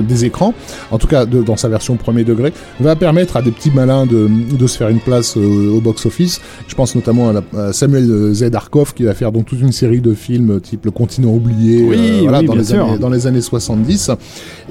[0.00, 0.54] des écrans,
[0.90, 4.06] en tout cas de- dans sa version premier degré, va permettre à des petits malins
[4.06, 6.40] de, de se faire une place euh, au box-office.
[6.68, 8.50] Je pense notamment à, la- à Samuel Z.
[8.54, 12.20] Arkoff qui va faire donc toute une série de films type Le Continent oublié, Oui,
[12.22, 14.10] voilà, oui, dans, les années, dans les années 70.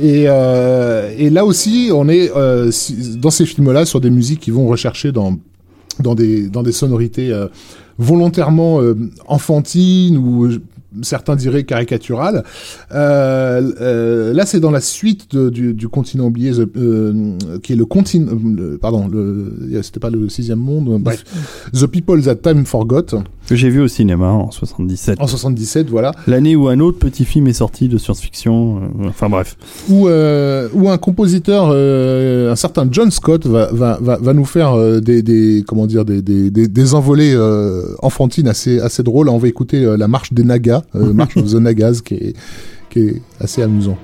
[0.02, 4.40] Et, euh, et là aussi, on est euh, si- dans ces films-là sur des musiques
[4.40, 5.38] qui vont rechercher dans
[6.00, 7.48] dans des dans des sonorités euh,
[8.00, 8.96] volontairement euh,
[9.28, 10.62] enfantines ou euh,
[11.02, 12.44] certains diraient caricaturales.
[12.94, 17.74] Euh, euh, là, c'est dans la suite de- du, du continent oublié, The- euh, qui
[17.74, 19.10] est le continent, le- pardon,
[19.82, 21.02] c'était pas le sixième monde.
[21.02, 21.24] Bref,
[21.74, 23.20] The People That Time Forgot
[23.52, 25.20] Que j'ai vu au cinéma en 77.
[25.20, 26.14] en 77, voilà.
[26.26, 28.78] L'année où un autre petit film est sorti de science-fiction.
[29.02, 29.58] euh, enfin bref.
[29.90, 34.46] où, euh, où un compositeur, euh, un certain John Scott, va, va, va, va nous
[34.46, 37.38] faire euh, des, des comment dire des, des, des, des envolées
[38.02, 39.28] enfantines assez assez drôles.
[39.28, 42.34] On va écouter la marche des Nagas, euh, March of the Nagas, qui est
[42.90, 43.98] qui est assez amusant.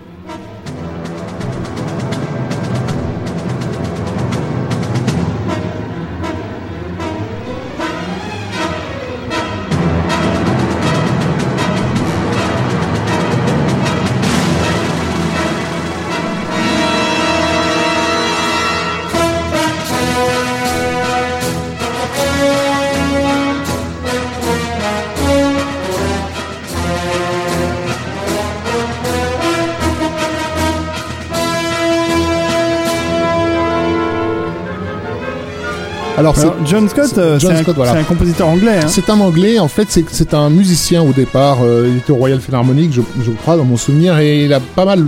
[36.67, 38.79] John Scott, c'est un, compositeur anglais.
[38.83, 38.87] Hein.
[38.87, 41.59] C'est un anglais, en fait, c'est un musicien au départ.
[41.63, 44.85] il était au Royal Philharmonic, je, je, crois, dans mon souvenir, et il a pas
[44.85, 45.05] mal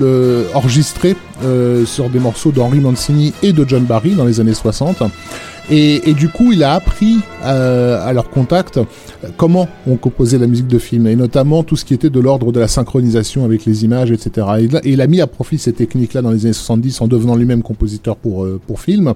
[0.53, 1.15] enregistré
[1.85, 5.03] sur des morceaux d'Henry Mancini et de John Barry dans les années 60.
[5.71, 8.79] Et, et, du coup, il a appris à leur contact
[9.37, 12.51] comment on composait la musique de film, et notamment tout ce qui était de l'ordre
[12.51, 14.47] de la synchronisation avec les images, etc.
[14.59, 17.61] Et, il a mis à profit ces techniques-là dans les années 70 en devenant lui-même
[17.61, 19.13] compositeur pour euh, pour film.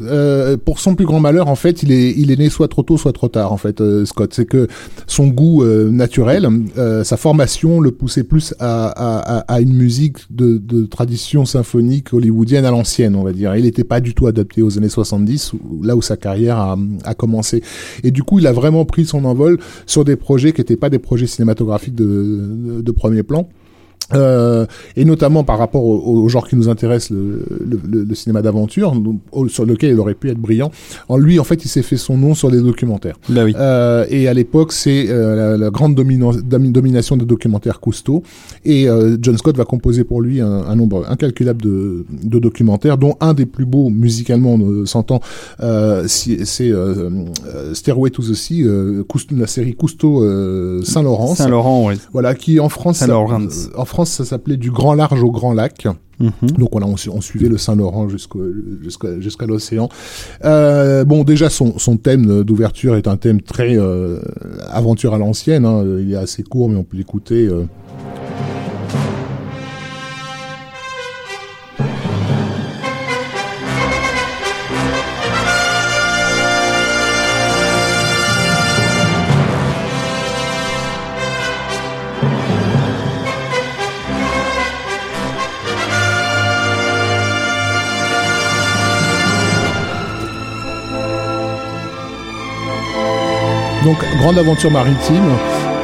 [0.00, 2.82] Euh, pour son plus grand malheur, en fait, il est il est né soit trop
[2.82, 3.52] tôt, soit trop tard.
[3.52, 4.68] En fait, euh, Scott, c'est que
[5.06, 6.48] son goût naturel,
[7.04, 8.88] sa formation le poussait plus à,
[9.40, 13.54] à, une musique de, tradition symphonique hollywoodienne à l'ancienne, on va dire.
[13.56, 17.49] Il n'était pas du tout adapté aux années 70 là où sa carrière a, commencé.
[18.04, 20.90] Et du coup, il a vraiment pris son envol sur des projets qui n'étaient pas
[20.90, 23.48] des projets cinématographiques de, de premier plan.
[24.14, 24.66] Euh,
[24.96, 28.94] et notamment par rapport au, genre qui nous intéresse, le, le, le cinéma d'aventure,
[29.48, 30.70] sur lequel il aurait pu être brillant.
[31.08, 33.16] En lui, en fait, il s'est fait son nom sur des documentaires.
[33.28, 33.54] Bah oui.
[33.56, 38.22] euh, et à l'époque, c'est euh, la, grande domination des documentaires Cousteau.
[38.64, 42.98] Et euh, John Scott va composer pour lui un, un nombre incalculable de, de, documentaires,
[42.98, 45.20] dont un des plus beaux musicalement euh, s'entend,
[46.06, 46.44] c'est
[47.74, 48.64] Stairway to the Sea,
[49.36, 50.22] la série Cousteau
[50.82, 51.34] Saint-Laurent.
[51.34, 51.94] Saint-Laurent, oui.
[52.12, 53.40] Voilà, qui en France, Saint-Laurent.
[53.76, 55.86] en France ça s'appelait du grand large au grand lac.
[56.20, 56.50] Mhm.
[56.58, 59.88] Donc voilà, on, suivait le Saint-Laurent jusqu'à l'océan.
[60.44, 64.20] Euh, bon, déjà son, thème d'ouverture est un thème très euh,
[64.70, 65.64] aventure à l'ancienne.
[65.64, 65.82] Hein.
[65.98, 67.46] Il est assez court, mais on peut l'écouter.
[67.46, 67.64] Euh.
[93.84, 95.24] Donc, grande aventure maritime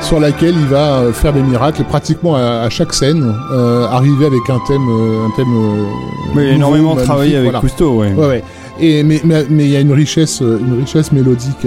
[0.02, 4.48] sur laquelle il va euh, faire des miracles pratiquement à, chaque scène, euh, arriver avec
[4.48, 5.86] un thème, euh, un thème.
[6.35, 8.12] mais énormément travaillé avec Cousteau, ouais.
[8.12, 8.44] ouais, ouais.
[8.78, 11.66] Et mais mais il y a une richesse, une richesse mélodique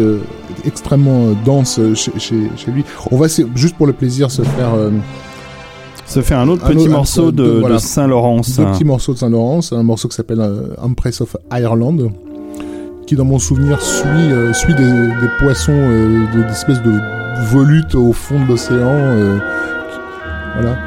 [0.63, 2.85] extrêmement dense chez, chez, lui.
[3.09, 3.25] On va
[3.55, 4.69] juste pour le plaisir se faire.
[6.05, 8.41] se faire un autre petit morceau de, de, Saint-Laurent.
[8.59, 10.47] Un petit morceau de Saint-Laurent, un morceau qui s'appelle
[10.79, 12.11] Empress of Ireland
[13.09, 16.93] qui dans mon souvenir suit, euh, suit des, des poissons, euh, d'espèces de
[17.51, 18.77] volutes au fond de l'océan.
[18.85, 19.39] Euh,
[20.53, 20.77] voilà.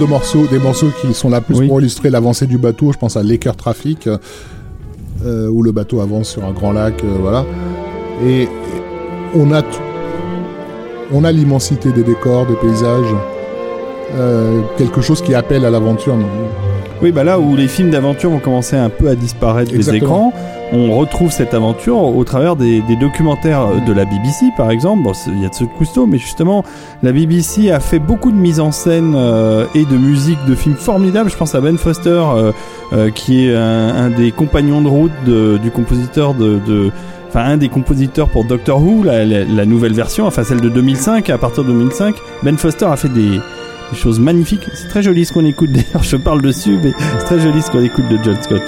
[0.00, 2.92] De morceaux, des morceaux qui sont là plus pour illustrer l'avancée du bateau.
[2.92, 7.16] Je pense à Laker Traffic, euh, où le bateau avance sur un grand lac, euh,
[7.20, 7.44] voilà.
[8.26, 8.48] Et,
[9.34, 9.62] on a
[11.12, 13.14] on a l'immensité des décors, des paysages,
[14.14, 16.16] euh, quelque chose qui appelle à l'aventure.
[17.02, 20.32] Oui, bah là où les films d'aventure vont commencer un peu à disparaître des écrans,
[20.72, 25.02] on retrouve cette aventure au travers des, documentaires de la BBC, par exemple.
[25.02, 26.64] Bon, il y a de de Cousteau, mais justement,
[27.02, 30.76] la BBC a fait beaucoup de mise en scène euh, et de musique de films
[30.76, 31.30] formidables.
[31.30, 32.52] Je pense à Ben Foster, euh,
[32.92, 36.90] euh, qui est un, des compagnons de route du compositeur de,
[37.28, 41.30] enfin un des compositeurs pour Doctor Who, la, nouvelle version, enfin celle de 2005.
[41.30, 44.68] À partir de 2005, Ben Foster a fait des, des choses magnifiques.
[44.74, 45.70] C'est très joli ce qu'on écoute.
[45.72, 48.62] D'ailleurs, je parle dessus, mais c'est très joli ce qu'on écoute de John Scott.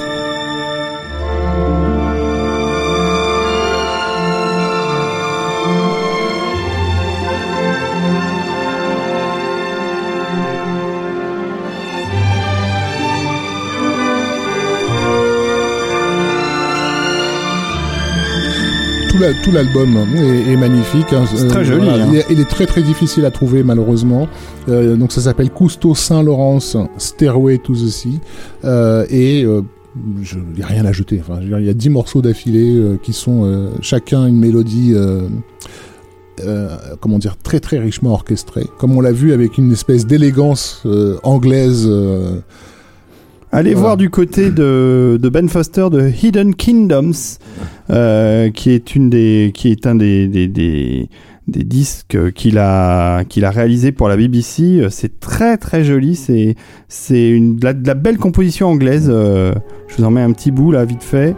[19.44, 21.12] Tout l'album est, magnifique.
[21.12, 21.24] Hein.
[21.32, 21.88] C'est très joli.
[21.88, 22.10] Hein.
[22.30, 24.28] Il, est, très très difficile à trouver malheureusement.
[24.68, 28.20] Euh, donc ça s'appelle Cousteau Saint-Laurence Stairway to the Sea.
[28.64, 29.62] Euh, et euh,
[29.96, 31.20] il n'y a rien à jeter.
[31.20, 34.94] Enfin, il y a dix morceaux d'affilée qui sont chacun une mélodie.
[37.00, 40.82] comment dire très très richement orchestrée comme on l'a vu avec une espèce d'élégance
[41.22, 41.88] anglaise
[43.54, 47.12] Allez voir du côté de, de, Ben Foster de Hidden Kingdoms,
[47.90, 51.10] euh, qui est une des, qui est un des, des, des
[51.48, 54.86] des disques qu'il a qu'il a réalisé pour la BBC.
[54.88, 56.16] C'est très très joli.
[56.16, 56.54] C'est
[56.88, 59.08] c'est une de la, de la, belle composition anglaise.
[59.08, 61.36] je vous en mets un petit bout là vite fait.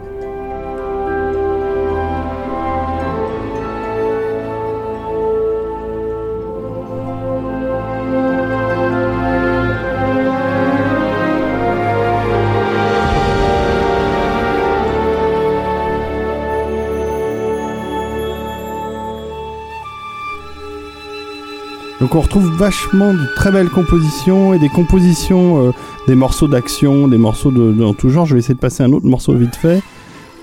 [22.15, 25.71] On retrouve vachement de très belles compositions et des compositions, euh,
[26.07, 28.25] des morceaux d'action, des morceaux de, dans tout genre.
[28.25, 29.81] Je vais essayer de passer un autre morceau vite fait.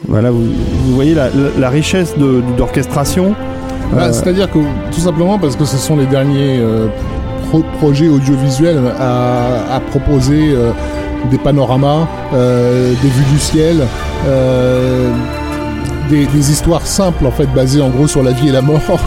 [0.09, 0.45] Voilà, vous,
[0.89, 2.15] voyez la, richesse
[2.57, 3.35] d'orchestration.
[3.93, 4.59] Bah, euh, c'est-à-dire que
[4.93, 6.89] tout simplement parce que ce sont les derniers euh,
[7.79, 10.57] projets audiovisuels à, proposer
[11.31, 13.83] des panoramas, des vues du ciel
[16.09, 18.81] des, histoires simples en fait basées en gros sur la vie et la mort,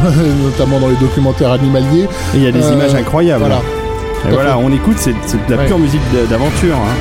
[0.44, 2.08] notamment dans les documentaires animaliers.
[2.34, 3.44] Et il y a des euh, images incroyables.
[3.46, 3.62] Voilà.
[4.28, 6.76] Et voilà, on écoute, c'est de la pure musique d'aventure.
[6.76, 6.96] Hein.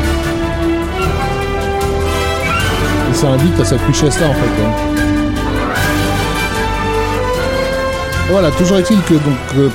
[3.11, 4.62] Et ça invite à cette richesse-là en fait.
[4.62, 4.95] Hein.
[8.31, 9.69] Voilà, toujours est-il que donc euh,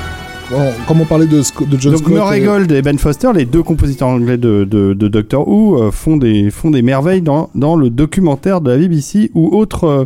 [0.87, 4.07] comme on parlait de, de John Donc Murray Gold et Ben Foster, les deux compositeurs
[4.07, 7.89] anglais de, de, de Doctor Who, euh, font, des, font des merveilles dans, dans le
[7.89, 10.05] documentaire de la BBC ou autre euh,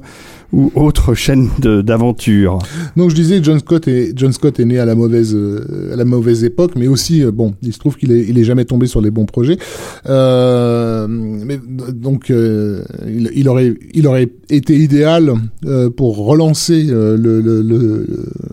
[0.53, 2.59] ou autre chaîne d'aventure.
[2.95, 5.95] Donc je disais John Scott est John Scott est né à la mauvaise euh, à
[5.95, 8.63] la mauvaise époque, mais aussi euh, bon, il se trouve qu'il est il est jamais
[8.63, 9.57] tombé sur les bons projets.
[10.07, 11.59] Euh, mais
[11.91, 15.33] donc euh, il, il, aurait il aurait été idéal
[15.97, 18.05] pour relancer le, le, le,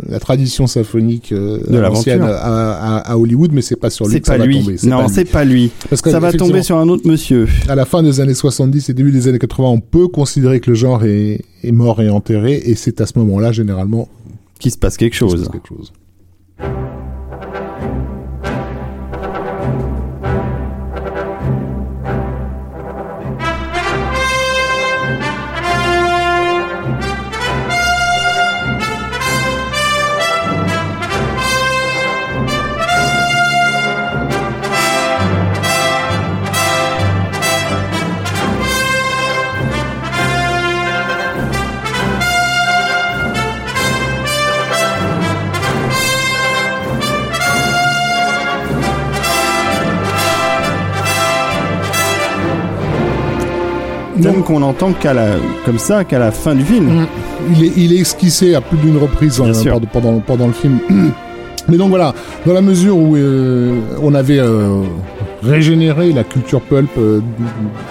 [0.09, 4.39] la tradition symphonique de l'ancienne à, à, Hollywood, mais c'est pas sur lui que ça
[4.39, 4.77] va tomber.
[4.85, 5.71] Non, c'est pas lui.
[5.91, 7.47] Parce que ça va tomber sur un autre monsieur.
[7.69, 10.71] À la fin des années 70 et début des années 80, on peut considérer que
[10.71, 14.09] le genre est est mort et enterré, et c'est à ce moment-là, généralement,
[14.59, 15.49] qu'il se passe quelque chose.
[15.51, 15.93] quelque chose.
[54.21, 57.03] Thème qu'on entend qu'à la, comme ça qu'à la fin du film.
[57.03, 57.07] Mm.
[57.55, 59.53] Il, est, il est esquissé à plus d'une reprise hein,
[59.93, 60.79] pendant, pendant le film.
[61.69, 62.15] Mais donc voilà,
[62.47, 64.83] dans la mesure où euh, on avait euh,
[65.43, 67.21] régénéré la culture pulp euh,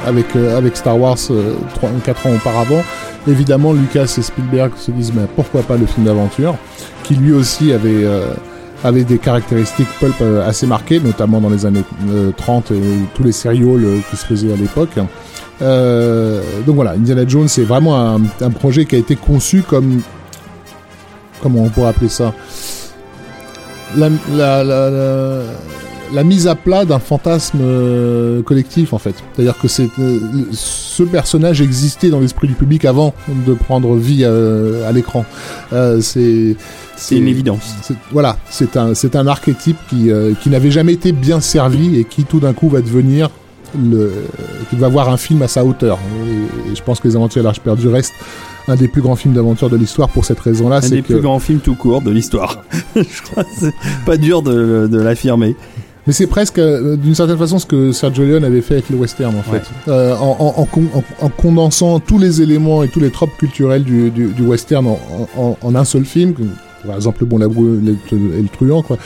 [0.06, 1.18] avec, avec Star Wars
[1.76, 2.84] 3, 4 ans auparavant,
[3.28, 6.56] évidemment Lucas et Spielberg se disent mais pourquoi pas le film d'aventure,
[7.04, 8.06] qui lui aussi avait
[8.84, 11.84] avait des caractéristiques pulp assez marquées, notamment dans les années
[12.38, 12.82] 30 et
[13.14, 14.98] tous les sérioles qui se faisaient à l'époque.
[15.62, 20.02] Euh, donc voilà, Indiana Jones, c'est vraiment un, un, projet qui a été conçu comme.
[21.42, 22.34] Comment on pourrait appeler ça?
[23.98, 25.42] La, la, la,
[26.14, 29.16] la, mise à plat d'un fantasme euh, collectif, en fait.
[29.34, 30.20] C'est-à-dire que c'est, euh,
[30.52, 35.26] ce personnage existait dans l'esprit du public avant de prendre vie à l'écran.
[36.02, 36.56] c'est.
[36.98, 37.64] C'est une évidence.
[38.12, 40.12] Voilà, c'est un, c'est un archétype qui,
[40.42, 43.30] qui n'avait jamais été bien servi et qui tout d'un coup va devenir
[44.70, 46.00] qu'il va voir un film à sa hauteur.
[46.72, 48.14] Et, je pense que Les Aventures de l'Arche perdue reste
[48.68, 50.78] un des plus grands films d'aventure de l'histoire pour cette raison-là.
[50.84, 52.64] Un des plus grands films tout court de l'histoire.
[52.96, 53.74] je crois que c'est
[54.06, 55.56] pas dur de, de l'affirmer.
[56.08, 58.98] Mais c'est presque, euh, d'une certaine façon, ce que Sergio Leone avait fait avec le
[58.98, 59.64] western, en fait.
[59.88, 64.10] Euh, en, en, en, en, condensant tous les éléments et tous les tropes culturels du,
[64.10, 64.88] du, du western
[65.38, 66.34] en, un seul film,
[66.86, 68.98] par exemple Le Bon Labrou et le Truand, quoi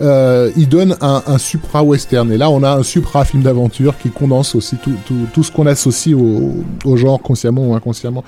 [0.00, 2.30] euh, il donne un, un supra-western.
[2.32, 5.66] Et là, on a un supra-film d'aventure qui condense aussi tout, tout, tout ce qu'on
[5.66, 6.52] associe au,
[6.84, 8.24] au genre consciemment ou inconsciemment.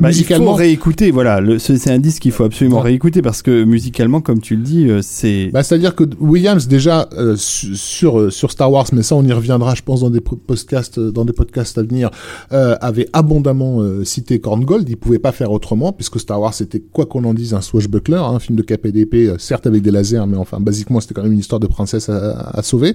[0.00, 1.40] Bah, il faut réécouter, voilà.
[1.58, 5.00] C'est un disque qu'il faut absolument réécouter parce que musicalement, comme tu le dis, euh,
[5.02, 5.50] c'est.
[5.52, 9.32] Bah, C'est-à-dire que Williams, déjà, euh, sur, euh, sur Star Wars, mais ça, on y
[9.32, 12.10] reviendra, je pense, dans des podcasts, dans des podcasts à venir,
[12.52, 14.88] euh, avait abondamment cité Korngold.
[14.88, 18.18] Il pouvait pas faire autrement puisque Star Wars, c'était, quoi qu'on en dise, un swashbuckler,
[18.18, 21.32] hein, un film de KPDP, certes avec des lasers, mais enfin, basiquement, c'était quand même
[21.32, 22.94] une histoire de princesse à, à sauver.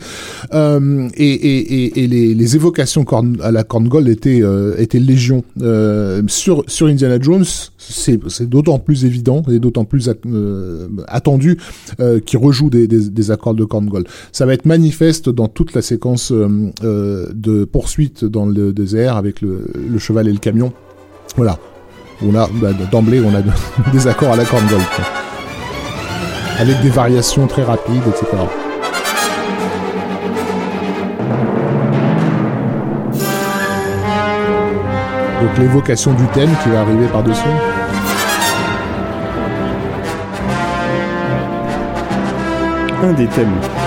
[0.53, 0.57] et,
[1.17, 3.05] et, et, et les, les, évocations
[3.41, 4.41] à la Korngold étaient,
[4.77, 5.43] étaient légion.
[6.27, 7.45] sur, sur Indiana Jones,
[7.77, 11.57] c'est d'autant plus évident et d'autant plus euh, attendu
[11.99, 14.07] euh, qu'il rejoue des, accords de Korngold.
[14.31, 19.41] Ça va être manifeste dans toute la séquence euh, de poursuite dans le désert avec
[19.41, 19.65] le,
[19.97, 20.71] cheval et le camion.
[21.35, 21.59] Voilà.
[22.21, 23.41] On a bah, d'emblée on a
[23.91, 24.81] des accords à la Korngold.
[26.59, 28.62] avec des variations très rapides, etc.
[35.43, 37.41] Donc l'évocation du thème qui va arriver par-dessus.
[43.03, 43.82] Un des thèmes.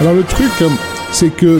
[0.00, 0.68] Alors le truc, euh,
[1.12, 1.58] c'est que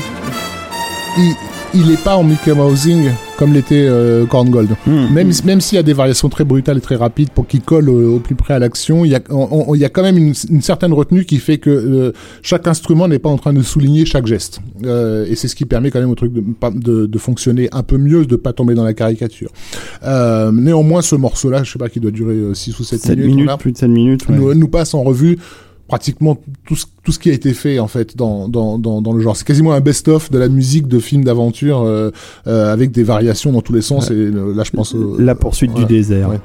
[1.18, 1.34] il,
[1.74, 4.68] il est pas en Mickey Mousing comme l'était euh, Corn Gold.
[4.86, 5.06] Hmm.
[5.14, 7.88] Même, même s'il y a des variations très brutales et très rapides pour qu'il colle
[7.88, 10.02] au, au plus près à l'action, il y a, on- on- il y a quand
[10.02, 12.12] même une, une certaine retenue qui fait que euh,
[12.42, 14.60] chaque instrument n'est pas en train de souligner chaque geste.
[14.84, 16.42] Euh, et c'est ce qui permet quand même au truc de,
[16.74, 19.50] de, de fonctionner un peu mieux, de pas tomber dans la caricature.
[20.02, 23.36] Euh, néanmoins, ce morceau-là, je sais pas, qui doit durer 6 ou 7, 7 minutes,
[23.36, 24.28] minutes, plus de 7 minutes.
[24.28, 24.36] ouais.
[24.36, 25.38] nous, nous passe en revue
[25.90, 29.12] pratiquement tout ce, tout ce qui a été fait en fait dans, dans, dans, dans
[29.12, 29.36] le genre.
[29.36, 32.10] C'est quasiment un best-of de la musique de films d'aventure euh,
[32.46, 34.10] euh, avec des variations dans tous les sens.
[34.10, 34.94] Et euh, là, je pense.
[34.94, 35.88] euh, La poursuite du ouais.
[35.88, 36.28] désert.
[36.30, 36.40] Ouais.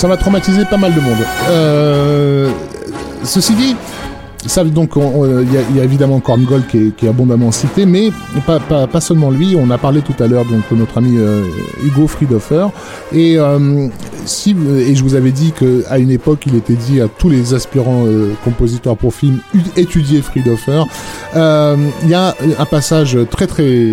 [0.00, 1.18] Ça va traumatiser pas mal de monde.
[1.50, 2.48] Euh,
[3.22, 3.76] ceci dit,
[4.46, 6.96] ça donc on- on- il y, a- il y a évidemment Corn Gold qui est,
[6.96, 8.10] qui est abondamment cité, mais
[8.46, 9.56] pas, pas, pas seulement lui.
[9.58, 11.42] On a parlé tout à l'heure donc de notre ami euh,
[11.84, 12.66] Hugo Friedhofer
[13.12, 13.88] et euh,
[14.24, 17.28] si et je vous avais dit que à une époque il était dit à tous
[17.28, 20.84] les aspirants euh, compositeurs pour film u- étudiez Friedhofer.
[21.36, 23.92] Euh, Il y a un passage très très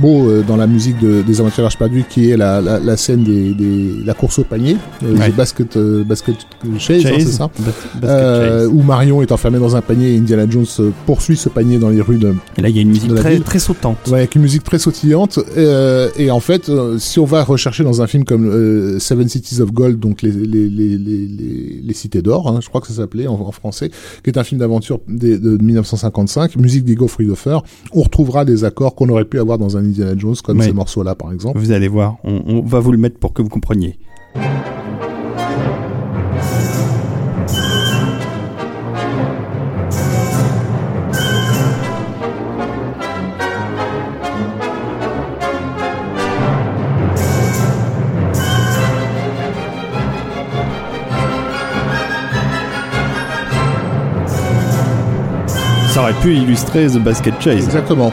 [0.00, 2.78] beau euh, dans la musique de, des Aventures de l'Arche perdue qui est la, la,
[2.78, 5.30] la scène des, des la course au panier, euh, Ouais.
[5.30, 6.36] the basket euh, basket
[6.78, 7.44] chase, hein, c'est ça.
[7.58, 8.68] Bas- basket Euh, chase.
[8.72, 11.88] où Marion est enfermée dans un panier et Indiana Jones euh, poursuit ce panier dans
[11.88, 13.98] les rues de, Et là, il y a une musique très, très sautante.
[14.08, 15.38] Ouais, avec une musique très sautillante.
[15.56, 19.28] euh, et en fait, euh, si on va rechercher dans un film comme euh, Seven
[19.28, 22.86] Cities of Gold, donc les, les, les, les, les, cités d'or, hein, je crois que
[22.86, 23.90] ça s'appelait en, en français,
[24.22, 27.58] qui est un film d'aventure de 1955, musique d'Ego Friedhofer,
[27.92, 30.66] on retrouvera des accords qu'on aurait pu avoir dans un Indiana Jones, comme Ouais.
[30.66, 31.58] ces morceaux-là par exemple.
[31.58, 33.98] Vous allez voir, on, on va vous le mettre pour que vous compreniez.
[56.24, 57.64] Pu illustrer The Basket Chase.
[57.64, 58.10] Exactement.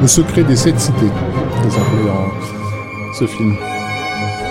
[0.00, 1.70] Le secret des sept cités, dans
[3.14, 3.54] ce film.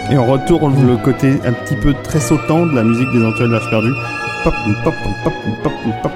[0.09, 3.49] Et on retourne le côté un petit peu très sautant de la musique des Aventuriers
[3.49, 3.93] de l'Arche perdue.
[4.45, 4.53] Pop,
[4.85, 4.93] pop,
[6.03, 6.11] pop,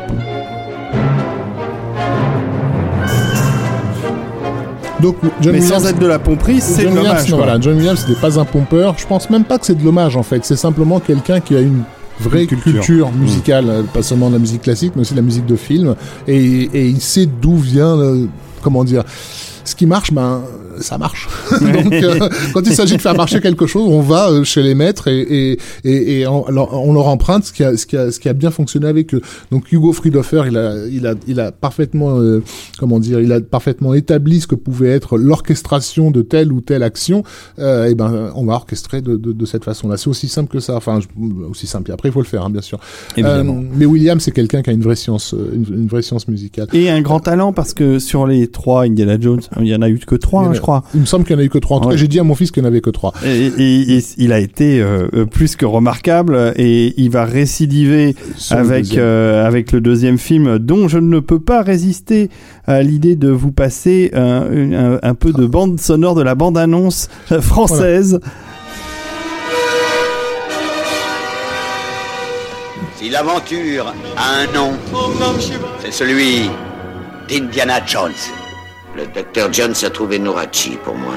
[5.01, 7.03] Donc, John Mais sans Williams- être de la pomperie, c'est John dommage.
[7.11, 7.45] Williams, non, quoi.
[7.45, 8.95] voilà, John Williams n'était pas un pompeur.
[8.97, 10.45] Je pense même pas que c'est de l'hommage en fait.
[10.45, 11.83] C'est simplement quelqu'un qui a une
[12.19, 13.11] vraie culture, culture.
[13.11, 13.19] Mm.
[13.21, 15.95] musicale, euh, pas seulement de la musique classique, mais aussi de la musique de film.
[16.27, 16.37] Et,
[16.73, 18.27] et il sait d'où vient, le-
[18.61, 19.03] comment dire,
[19.63, 20.41] ce qui marche, ben
[20.81, 21.27] ça marche.
[21.61, 24.75] Donc, euh, quand il s'agit de faire marcher quelque chose, on va euh, chez les
[24.75, 27.97] maîtres et, et, et, et on, leur- on leur emprunte ce qui, a, ce, qui
[27.97, 29.21] a, ce qui a bien fonctionné avec eux.
[29.51, 32.43] Donc Hugo Friedhofer, il a, il a, il a parfaitement, euh,
[32.79, 36.83] comment dire, il a parfaitement établi ce que pouvait être l'orchestration de telle ou telle
[36.83, 37.23] action.
[37.59, 39.97] Euh, et ben, on va orchestrer de, de, de cette façon-là.
[39.97, 40.75] C'est aussi simple que ça.
[40.75, 40.99] Enfin,
[41.49, 41.91] aussi simple.
[41.91, 42.79] Et après, il faut le faire, hein, bien sûr.
[43.17, 43.43] Euh,
[43.75, 46.67] mais William, c'est quelqu'un qui a une vraie science, une, une vraie science musicale.
[46.73, 49.89] Et un grand talent parce que sur les trois Indiana Jones, Il y en a
[49.89, 50.70] eu que trois, hein, je crois.
[50.93, 51.77] Il me semble qu'il y en a eu que trois.
[51.77, 53.13] En tout cas, j'ai dit à mon fils qu'il n'y en avait que trois.
[53.25, 58.15] Et, et- et il a été euh, euh, plus que remarquable et il va récidiver
[58.37, 59.03] Sur le avec deuxième.
[59.03, 62.29] euh, avec le deuxième film dont je ne peux pas résister
[62.65, 64.43] à l'idée de vous passer un,
[64.95, 67.09] un- un peu de bande sonore de la bande annonce
[67.41, 68.19] française.
[72.97, 74.73] Si l'aventure a un nom,
[75.83, 76.49] c'est celui
[77.27, 78.11] d'Indiana Jones.
[78.95, 81.13] Le docteur Jones a trouvé Nourachi pour moi.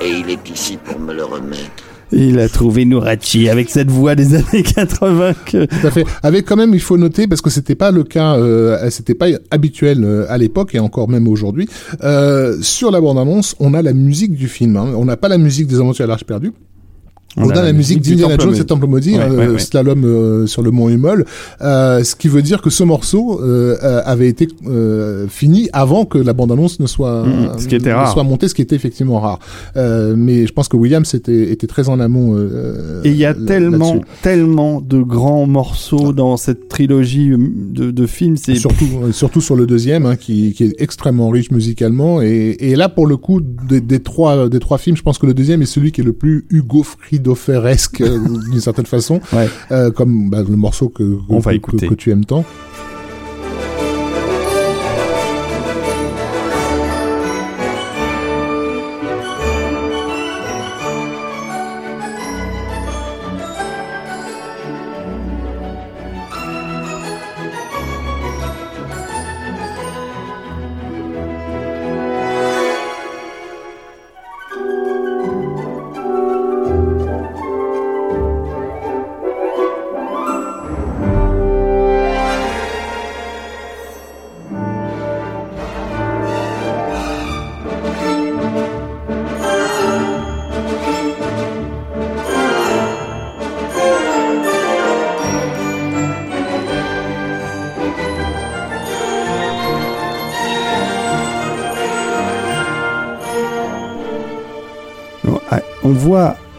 [0.00, 1.84] Et il est ici pour me le remettre.
[2.10, 6.04] Il a trouvé Nourachi avec cette voix des années 80 que Tout à fait.
[6.22, 9.26] Avec quand même, il faut noter parce que c'était pas le cas, euh, c'était pas
[9.50, 11.68] habituel euh, à l'époque et encore même aujourd'hui.
[12.02, 14.76] Euh, sur la bande-annonce, on a la musique du film.
[14.76, 14.92] hein.
[14.96, 16.52] On n'a pas la musique des Aventures à l'Arche perdue.
[17.40, 19.58] On, a, la musique d'Indiana Jones et Temple Maudit, Ouais, hein, ouais, euh, ouais.
[19.58, 21.24] slalom euh, sur le mont Hummel,
[21.60, 26.18] euh, ce qui veut dire que ce morceau euh, avait été euh, fini avant que
[26.18, 28.12] la bande-annonce ne soit Mhm, ce qui était rare.
[28.12, 29.38] soit montée, ce qui était effectivement rare.
[29.76, 32.36] Euh, mais je pense que Williams était, était très en amont.
[33.04, 38.36] Et il y a tellement, tellement de grands morceaux dans cette trilogie de, de films.
[38.36, 42.20] C'est Surtout, surtout sur le deuxième, hein, qui, qui est extrêmement riche musicalement.
[42.22, 45.26] Et, et là, pour le coup, des, des trois, des trois films, je pense que
[45.26, 47.27] le deuxième est celui qui est le plus Hugo Friedhoferesque,
[48.50, 49.48] d'une certaine façon, Ouais.
[49.72, 52.44] euh, comme bah, le morceau que, que, On va que tu aimes tant.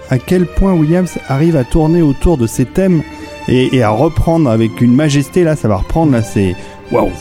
[0.10, 3.04] À quel point Williams arrive à tourner autour de ses thèmes
[3.48, 5.44] et, et à reprendre avec une majesté.
[5.44, 6.12] Là, ça va reprendre.
[6.12, 6.56] Là, c'est
[6.92, 7.12] waouh.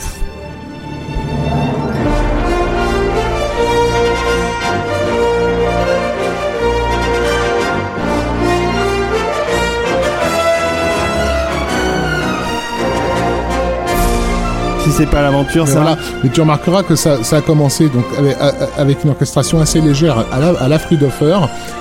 [14.88, 15.80] Si c'est pas l'aventure, ça.
[15.80, 15.98] voilà.
[16.24, 18.36] Mais tu remarqueras que ça, ça a commencé donc avec,
[18.78, 21.38] avec une orchestration assez légère à la, à la Friedhofer,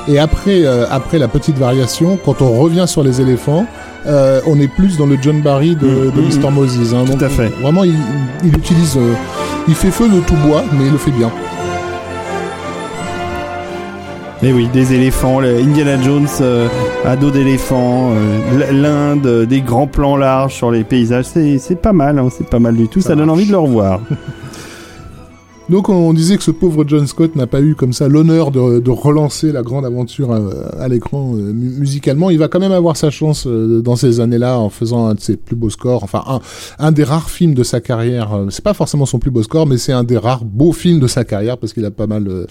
[0.09, 3.65] et après, euh, après la petite variation, quand on revient sur les éléphants,
[4.07, 6.51] euh, on est plus dans le John Barry de, Mm, de mm, Mr.
[6.51, 6.93] Moses.
[6.93, 7.03] hein.
[7.05, 7.49] Tout Donc, à fait.
[7.61, 7.95] Vraiment, il,
[8.43, 9.13] il utilise, euh,
[9.67, 11.31] il fait feu de tout bois, mais il le fait bien.
[14.43, 16.67] Mais oui, des éléphants, Indiana Jones euh,
[17.03, 21.75] à dos d'éléphant, euh, l'Inde, euh, des grands plans larges sur les paysages, c'est c'est
[21.75, 23.99] pas mal, hein, c'est pas mal du tout, ça, Ça donne envie de le revoir.
[25.69, 28.79] Donc on disait que ce pauvre John Scott n'a pas eu comme ça l'honneur de,
[28.79, 30.39] de relancer la grande aventure à,
[30.81, 32.29] à l'écran euh, mu- musicalement.
[32.29, 35.19] Il va quand même avoir sa chance euh, dans ces années-là en faisant un de
[35.19, 36.05] ses plus beaux scores.
[36.05, 36.39] Enfin un,
[36.79, 38.33] un des rares films de sa carrière.
[38.33, 41.01] euh, C'est pas forcément son plus beau score, mais c'est un des rares beaux films
[41.01, 42.45] de sa carrière parce qu'il a pas mal euh, euh,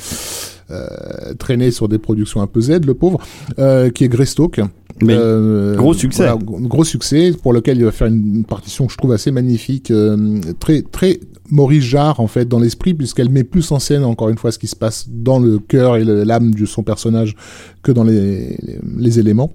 [1.38, 3.18] traîné sur des productions un peu Z, le pauvre,
[3.58, 4.60] euh, qui est Greystoke.
[5.02, 6.22] Mais Euh, gros succès.
[6.22, 9.90] voilà, gros- succès pour lequel il va faire une partition que je trouve assez magnifique,
[9.90, 11.20] euh, très très
[11.50, 14.58] Maurice Jarre en fait dans l'esprit puisqu'elle met plus en scène encore une fois ce
[14.58, 17.36] qui se passe dans le cœur et l'âme de son personnage
[17.82, 19.52] que dans les, les, les éléments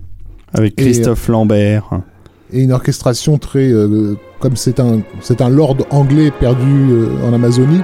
[0.54, 1.90] avec Et, Christophe Lambert.
[2.54, 7.34] Et une orchestration très euh, comme c'est un c'est un lord anglais perdu euh, en
[7.34, 7.82] Amazonie.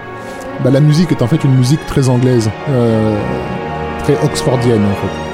[0.63, 3.15] Bah, la musique est en fait une musique très anglaise, euh,
[4.03, 5.26] très oxfordienne en fait.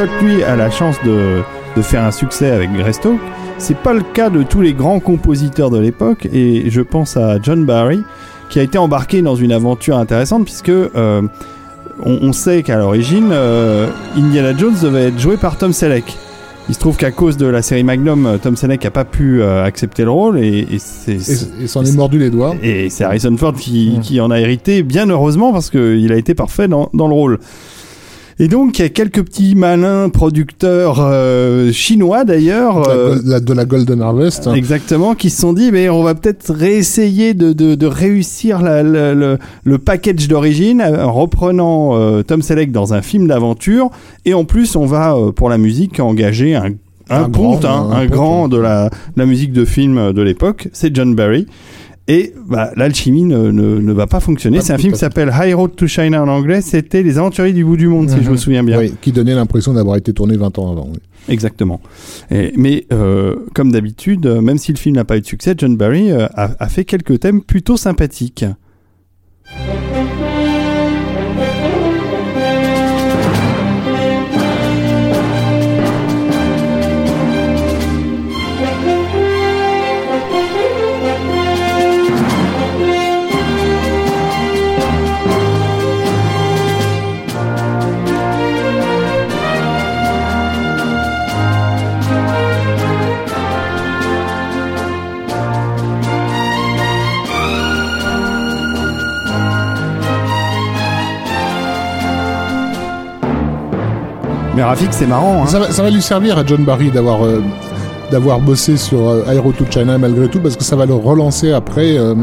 [0.00, 1.42] Scott lui a la chance de,
[1.76, 3.20] de faire un succès avec Greystoke,
[3.58, 7.36] c'est pas le cas de tous les grands compositeurs de l'époque et je pense à
[7.42, 8.02] John Barry
[8.48, 11.20] qui a été embarqué dans une aventure intéressante puisque euh,
[12.02, 16.16] on, on sait qu'à l'origine euh, Indiana Jones devait être joué par Tom Selleck.
[16.70, 19.62] Il se trouve qu'à cause de la série Magnum, Tom Selleck a pas pu euh,
[19.62, 22.54] accepter le rôle et, et c'est Et, et s'en est mordu les doigts.
[22.62, 26.34] et c'est Harrison Ford qui, qui en a hérité, bien heureusement, parce qu'il a été
[26.34, 27.38] parfait dans, dans le rôle.
[28.42, 32.80] Et donc, il y a quelques petits malins producteurs euh, chinois d'ailleurs.
[32.82, 34.48] de la euh, de la Golden Harvest.
[34.54, 38.82] Exactement, qui se sont dit, mais on va peut-être réessayer de, de, de réussir la-
[38.82, 43.90] la- le, le package d'origine euh, en reprenant euh, Tom Selleck dans un film d'aventure.
[44.24, 46.70] Et en plus, on va, pour la musique, engager un,
[47.10, 48.48] un, Un ponte, grand, hein, un grand ouais.
[48.48, 50.68] de la, de la musique de film de l'époque.
[50.72, 51.46] C'est John Barry.
[52.12, 54.60] Et bah, l'alchimie ne, ne, ne va pas fonctionner.
[54.62, 56.60] C'est un film qui s'appelle High Road to China en anglais.
[56.60, 58.30] C'était Les Aventuriers du bout du monde, si je Mhm.
[58.32, 58.78] me souviens bien.
[58.80, 60.88] Oui, qui donnait l'impression d'avoir été tourné 20 ans avant.
[60.92, 60.98] oui.
[61.28, 61.80] Exactement.
[62.32, 65.54] Et- mais euh, comme d'habitude, euh, même si le film n'a pas eu de succès,
[65.56, 68.44] John Barry euh, a, a fait quelques thèmes plutôt sympathiques.
[104.66, 105.42] Rafik, c'est marrant.
[105.42, 105.46] Hein.
[105.46, 107.42] Ça, va, ça va lui servir à John Barry d'avoir euh,
[108.10, 111.52] d'avoir bossé sur euh, Aero to China malgré tout parce que ça va le relancer
[111.52, 112.14] après euh,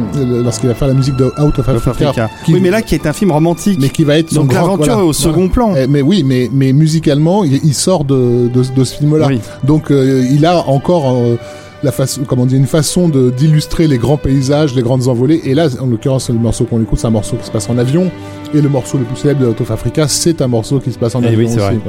[0.44, 1.92] lorsqu'il va faire la musique de Out of Africa.
[2.10, 2.30] Africa.
[2.46, 3.78] qui- Oui, mais là, qui est un film romantique.
[3.82, 5.74] mais qui va être son Donc l'aventure voilà, est au second plan.
[5.78, 9.28] Eh, mais oui, mais, mais musicalement, il, il sort de, de, de ce film-là.
[9.28, 9.40] Oui.
[9.64, 11.14] Donc euh, il a encore
[11.84, 15.42] la façon, comment dire, une façon de d'illustrer les grands paysages, les grandes envolées.
[15.46, 17.78] Et là, en l'occurrence, le morceau qu'on écoute, c'est un morceau qui se passe en
[17.78, 18.10] avion.
[18.54, 20.98] Et le morceau le plus célèbre de Out of Africa, c'est un morceau qui se
[20.98, 21.76] passe en Eh avion oui, c'est aussi.
[21.78, 21.80] vrai.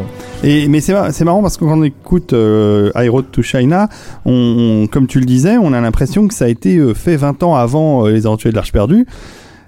[0.42, 3.88] Et, mais c'est c'est marrant parce que quand on écoute euh, High Road to China,
[4.24, 7.16] on, on- comme tu le disais, on a l'impression que ça a été euh, fait
[7.16, 9.06] 20 ans avant euh, Les Aventuriers de l'Arche perdue.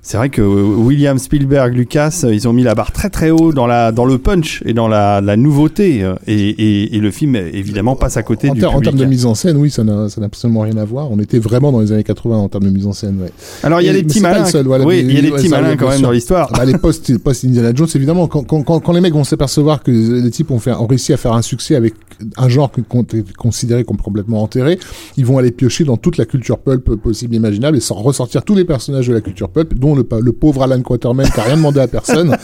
[0.03, 3.53] C'est vrai que William Spielberg, Lucas, euh, ils ont mis la barre très très haut
[3.53, 6.03] dans, la, dans le punch et dans la, la nouveauté.
[6.03, 8.97] euh, Et, et, et le film, évidemment, passe à côté En, du ter- en termes
[8.97, 11.11] de mise en scène, oui, ça n'a ça n'a absolument rien à voir.
[11.11, 13.21] On était vraiment dans les années 80 en termes de mise en scène.
[13.23, 13.31] Ouais.
[13.63, 14.45] Alors il y a des petits malins.
[14.65, 16.51] voilà, oui, il y a des petits malins quand même dans l'histoire.
[16.53, 19.83] Bah, les post, post Indiana Jones, évidemment, quand, quand, quand, quand les mecs vont s'apercevoir
[19.83, 21.95] que les types ont, fait, ont réussi à faire un succès avec
[22.39, 23.05] un genre qu'on
[23.37, 24.79] considéré comme complètement enterré,
[25.17, 28.55] ils vont aller piocher dans toute la culture pulp possible et imaginable et ressortir tous
[28.55, 31.45] les personnages de la culture pulp, dont le, pa- le pauvre Alan Quaterman qui a
[31.45, 32.37] rien demandé à personne.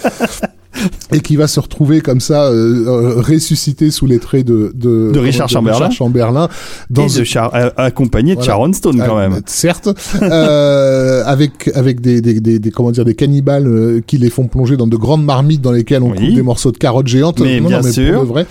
[1.12, 5.10] Et qui va se retrouver comme ça, euh, euh, ressuscité sous les traits de, de,
[5.12, 5.90] De Richard Chamberlain.
[5.90, 6.48] Chamberlain
[6.90, 8.52] dans et de Char- euh, accompagné de Voilà.
[8.52, 9.40] Sharon Stone quand ah, même.
[9.46, 9.88] Certes,
[10.22, 14.46] euh, avec avec des, des, des, des- comment dire des cannibales euh, qui les font
[14.48, 16.18] plonger dans de grandes marmites dans lesquelles on Oui.
[16.18, 17.40] coupe des morceaux de carottes géantes.
[17.40, 18.14] Mais non, bien non, mais sûr.
[18.14, 18.46] pour de vrai,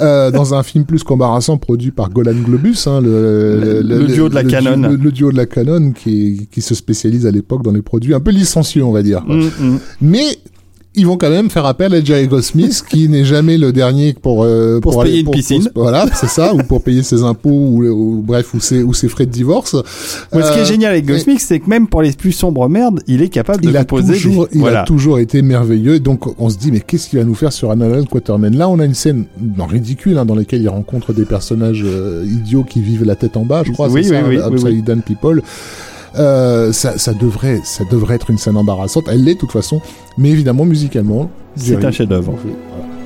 [0.00, 4.28] euh, dans un film plus qu'embarrassant produit par Golan Globus, hein, le, Le- le duo
[4.28, 4.88] de la le Canon.
[4.88, 8.14] Le, le duo de la Canon qui qui se spécialise à l'époque dans les produits
[8.14, 9.22] un peu licencieux, on va dire.
[9.26, 9.78] Mm, mm.
[10.02, 10.26] Mais
[10.98, 14.42] ils vont quand même faire appel à Jerry Goldsmith, qui n'est jamais le dernier pour
[14.44, 15.70] euh, Pour se aller- payer une piscine.
[15.74, 19.08] voilà, c'est ça, ou pour payer ses impôts ou, ou bref ou ses ou ses
[19.08, 19.74] frais de divorce.
[20.32, 22.32] Moi, ce qui est Euh, génial avec et- Goldsmith, c'est que même pour les plus
[22.32, 24.12] sombres merdes, il est capable de il a composer.
[24.14, 24.82] des- toujours, il voilà.
[24.82, 26.00] a toujours été merveilleux.
[26.00, 28.78] Donc, on se dit, mais qu'est-ce qu'il va nous faire sur Alan Quaterman Là, on
[28.78, 29.24] a une scène
[29.56, 33.36] non, ridicule hein, dans laquelle il rencontre des personnages euh, idiots qui vivent la tête
[33.36, 33.88] en bas, je crois.
[33.88, 34.84] Oui, c'est oui, ça, oui, Upside.
[34.84, 35.42] Down People.
[36.18, 39.06] Euh, ça, ça devrait, ça devrait être une scène embarrassante.
[39.08, 39.80] Elle l'est de toute façon,
[40.16, 42.34] mais évidemment musicalement, C'est un chef-d'œuvre.
[42.42, 42.97] Voilà.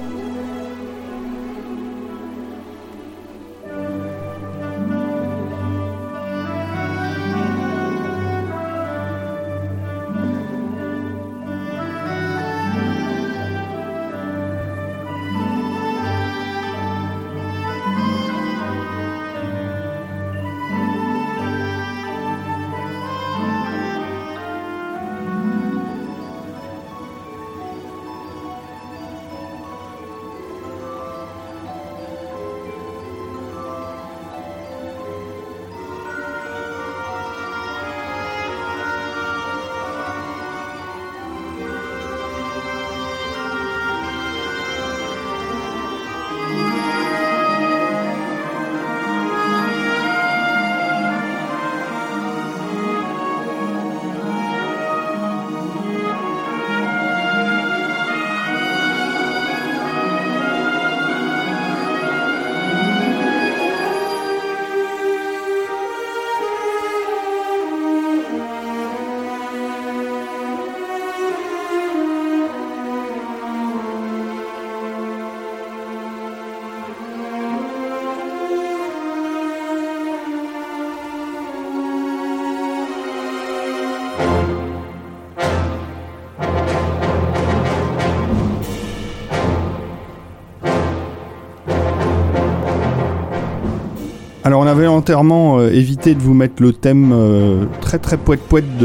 [94.97, 95.71] Entièrement euh,
[96.15, 98.77] de vous mettre le thème euh, très très poète poète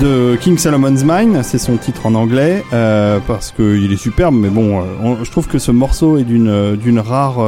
[0.00, 4.48] de King Solomon's Mine, c'est son titre en anglais, euh, parce qu'il est superbe, mais
[4.48, 7.38] bon, on- je trouve que ce morceau est d'une d'une rare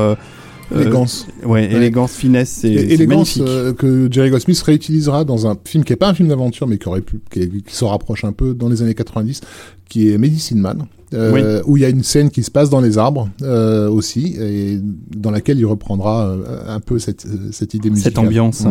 [0.81, 1.27] Élégance.
[1.45, 3.43] ouais, élégance, finesse, c'est élégance magnifique.
[3.47, 6.79] euh, que Jerry Goldsmith réutilisera dans un film qui est pas un film d'aventure mais
[6.79, 9.41] qui aurait pu qui, est- qui s'en rapproche un peu dans les années 90
[9.89, 10.85] qui est Medicine Man
[11.15, 14.35] euh, où il y a une scène qui se passe dans les arbres euh, aussi
[14.41, 14.79] et
[15.17, 18.13] dans laquelle il reprendra euh, un peu cette euh, cette idée musicale.
[18.13, 18.65] Cette ambiance.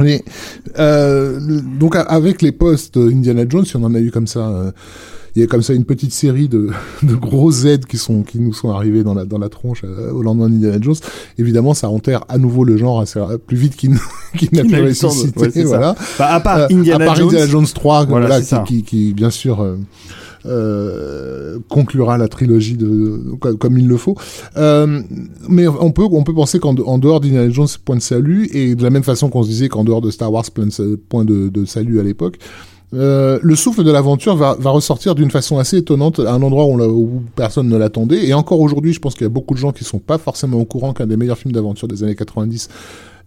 [0.00, 0.22] Mais
[0.78, 1.40] euh,
[1.78, 4.70] donc avec les postes Indiana Jones, si on en a eu comme ça, euh,
[5.36, 6.70] il y a comme ça une petite série de,
[7.02, 10.10] de gros aides qui sont qui nous sont arrivés dans la dans la tronche euh,
[10.10, 10.96] au lendemain d'Indiana Jones.
[11.38, 13.94] Évidemment, ça enterre à nouveau le genre assez plus vite qu'il
[14.38, 15.40] qu'il n'a pu ressusciter.
[15.60, 15.94] ouais, voilà.
[16.18, 19.12] Bah, à part Euh, Indiana à part Jones, Indiana Jones 3, Voilà, qui, qui, qui,
[19.14, 19.76] bien sûr euh,
[20.46, 24.16] euh, conclura la trilogie de, comme, comme il le faut.
[24.56, 25.00] Euh,
[25.48, 28.48] mais on peut on peut penser qu'en de- en dehors d'Indiana Jones point de salut
[28.52, 30.72] et de la même façon qu'on se disait qu'en dehors de Star Wars point de,
[30.72, 32.38] sa- point de, de salut à l'époque.
[32.94, 36.66] Euh, le souffle de l'aventure va, va ressortir d'une façon assez étonnante à un endroit
[36.66, 38.26] où, personne ne l'attendait.
[38.26, 40.58] Et encore aujourd'hui, je pense qu'il y a beaucoup de gens qui sont pas forcément
[40.58, 42.68] au courant qu'un des meilleurs films d'aventure des années 90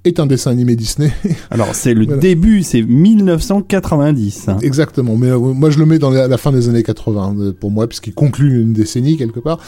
[0.06, 1.12] est un dessin animé Disney.
[1.52, 2.22] alors c'est le Voilà.
[2.22, 4.48] début, c'est 1990.
[4.48, 4.58] hein.
[4.62, 7.52] Exactement, mais euh, moi je le mets dans la, la fin des années 80 euh,
[7.52, 9.60] pour moi, puisqu'il conclut une décennie quelque part.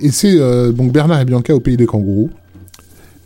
[0.00, 0.38] Et c'est
[0.72, 2.30] donc Bernard et Bianca au pays des kangourous,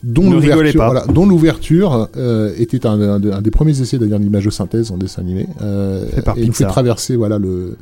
[0.02, 0.86] dont l'ouverture, pas.
[0.90, 4.90] voilà, dont l'ouverture euh, était un, un- un des premiers essais d'ailleurs d'image de synthèse
[4.90, 7.76] en dessin animé, euh, Fait par et nous fait traverser voilà le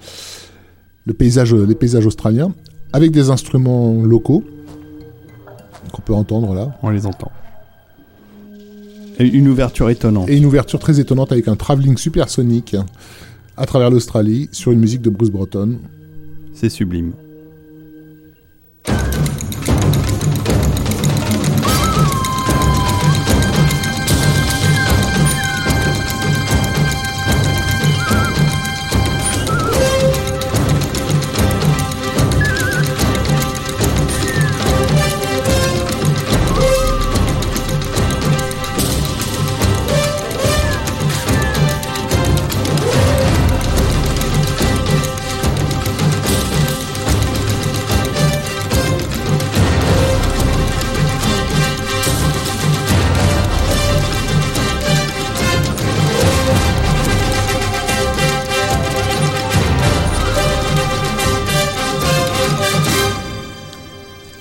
[1.07, 2.53] le paysage, les paysages australiens
[2.93, 4.45] avec des instruments locaux
[5.93, 6.77] qu'on peut entendre là.
[6.83, 7.31] On les entend.
[9.19, 10.29] Et une ouverture étonnante.
[10.29, 12.77] Et une ouverture très étonnante avec un travelling supersonique
[13.57, 15.77] à travers l'Australie sur une musique de Bruce Breton.
[16.55, 17.13] C'est sublime.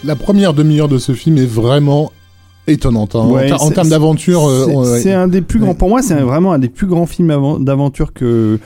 [0.09, 2.11] La première demi-heure de ce film est vraiment
[2.65, 3.15] étonnante.
[3.15, 3.27] hein.
[3.27, 5.13] Ouais, en, termes d'aventure, euh, C'est- ouais.
[5.13, 5.75] Un des plus grands.
[5.75, 8.57] Pour moi, c'est vraiment un des plus grands films d'aventure que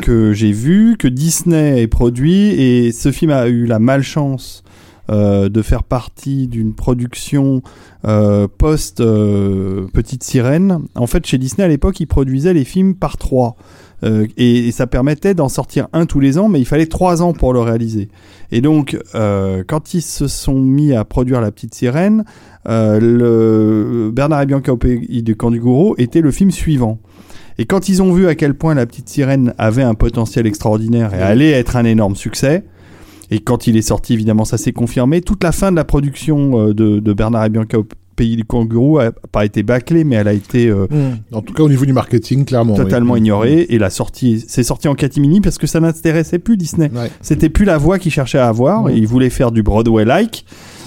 [0.00, 4.64] que j'ai vu, que Disney ait produit, et ce film a eu la malchance
[5.10, 7.60] euh, de faire partie d'une production
[8.06, 10.78] euh, post euh, Petite Sirène.
[10.94, 13.56] En fait, chez Disney à l'époque, ils produisaient les films par trois.
[14.04, 17.22] Euh, et, et ça permettait d'en sortir un tous les ans, mais il fallait trois
[17.22, 18.08] ans pour le réaliser.
[18.52, 22.24] Et donc, euh, quand ils se sont mis à produire La Petite Sirène,
[22.68, 26.98] euh, le Bernard et Bianca au pays du camp du gourou était le film suivant.
[27.58, 31.14] Et quand ils ont vu à quel point La Petite Sirène avait un potentiel extraordinaire
[31.14, 32.64] et allait être un énorme succès,
[33.30, 36.68] et quand il est sorti, évidemment, ça s'est confirmé, toute la fin de la production
[36.68, 37.86] euh, de, de Bernard et Bianca au
[38.16, 40.86] pays du kangourou a pas été bâclée, mais elle a été euh,
[41.32, 42.72] En tout cas, au niveau du marketing, clairement.
[42.74, 42.78] oui.
[42.82, 43.66] totalement ignorée.
[43.68, 46.90] Et la sortie, c'est sorti en catimini parce que ça n'intéressait plus Disney.
[46.94, 47.10] Ouais.
[47.20, 48.88] C'était plus la voix qu'ils cherchaient à avoir.
[48.88, 50.44] Et ils voulaient faire du Broadway-like.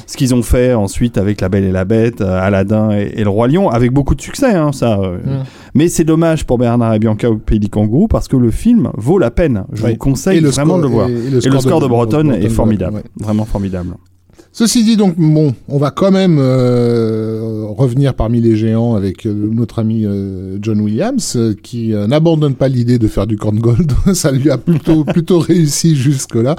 [0.08, 3.24] Ce qu'ils ont fait ensuite avec La Belle et la Bête, euh, Aladdin et, et
[3.24, 5.00] Le Roi Lion, avec beaucoup de succès, hein, ça.
[5.00, 5.20] euh.
[5.76, 8.90] Mais c'est dommage pour Bernard et Bianca au Pays du Kangourou parce que le film
[8.98, 9.66] vaut la peine.
[9.72, 11.10] Je vous conseille vraiment de le voir.
[11.10, 13.04] et- Et, et le score de, Breton Breton, est formidable.
[13.20, 13.94] Vraiment formidable.
[14.60, 19.34] Ceci dit, donc, bon, on va quand même euh, revenir parmi les géants avec euh,
[19.34, 23.90] notre ami euh, John Williams, euh, qui n'abandonne pas l'idée de faire du corn gold.
[24.14, 26.58] Ça lui a plutôt plutôt réussi jusque-là,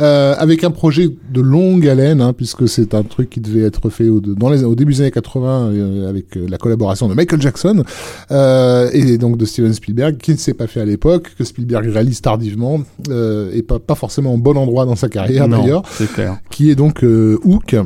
[0.00, 3.90] euh, avec un projet de longue haleine, hein, puisque c'est un truc qui devait être
[3.90, 7.40] fait au, dans les, au début des années 80 euh, avec la collaboration de Michael
[7.40, 7.84] Jackson
[8.30, 11.86] euh, et donc de Steven Spielberg, qui ne s'est pas fait à l'époque, que Spielberg
[11.86, 16.12] réalise tardivement euh, et pas, pas forcément au bon endroit dans sa carrière d'ailleurs c'est
[16.12, 16.38] clair.
[16.50, 17.04] qui est donc
[17.44, 17.76] Hook.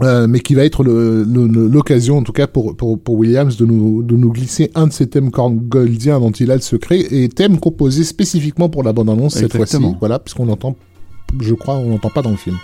[0.00, 4.02] euh, mais qui va être l'occasion, en tout cas pour, pour, pour Williams, de nous,
[4.02, 7.58] de nous glisser un de ces thèmes goldiens dont il a le secret, et thème
[7.58, 9.78] composé spécifiquement pour la bande-annonce cette fois-ci.
[9.98, 10.76] Voilà, puisqu'on entend,
[11.40, 12.56] je crois, on n'entend pas dans le film.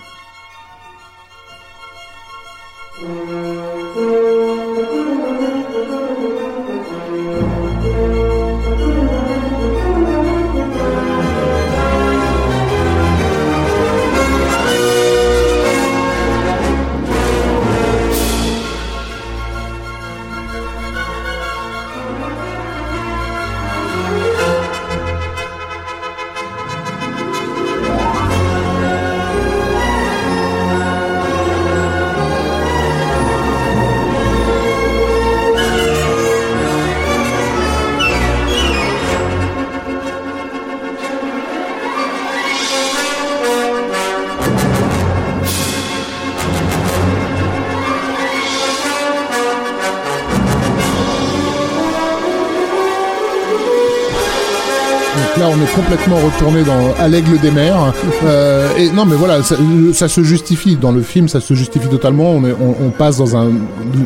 [55.75, 57.93] Complètement retourné dans à l'aigle des mers.
[58.25, 59.57] Euh, et non, mais voilà, ça,
[59.93, 62.31] ça, se justifie dans le film, ça se justifie totalement.
[62.31, 63.51] On, est, on, on passe dans un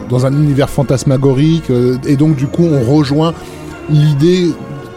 [0.09, 3.35] dans un univers fantasmagorique, euh, et donc du coup, on rejoint
[3.90, 4.49] l'idée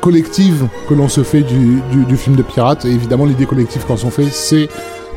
[0.02, 2.86] collective que l'on se fait du, du, du, film de pirate.
[2.86, 4.68] Et évidemment, l'idée collective qu'on s'en fait, c'est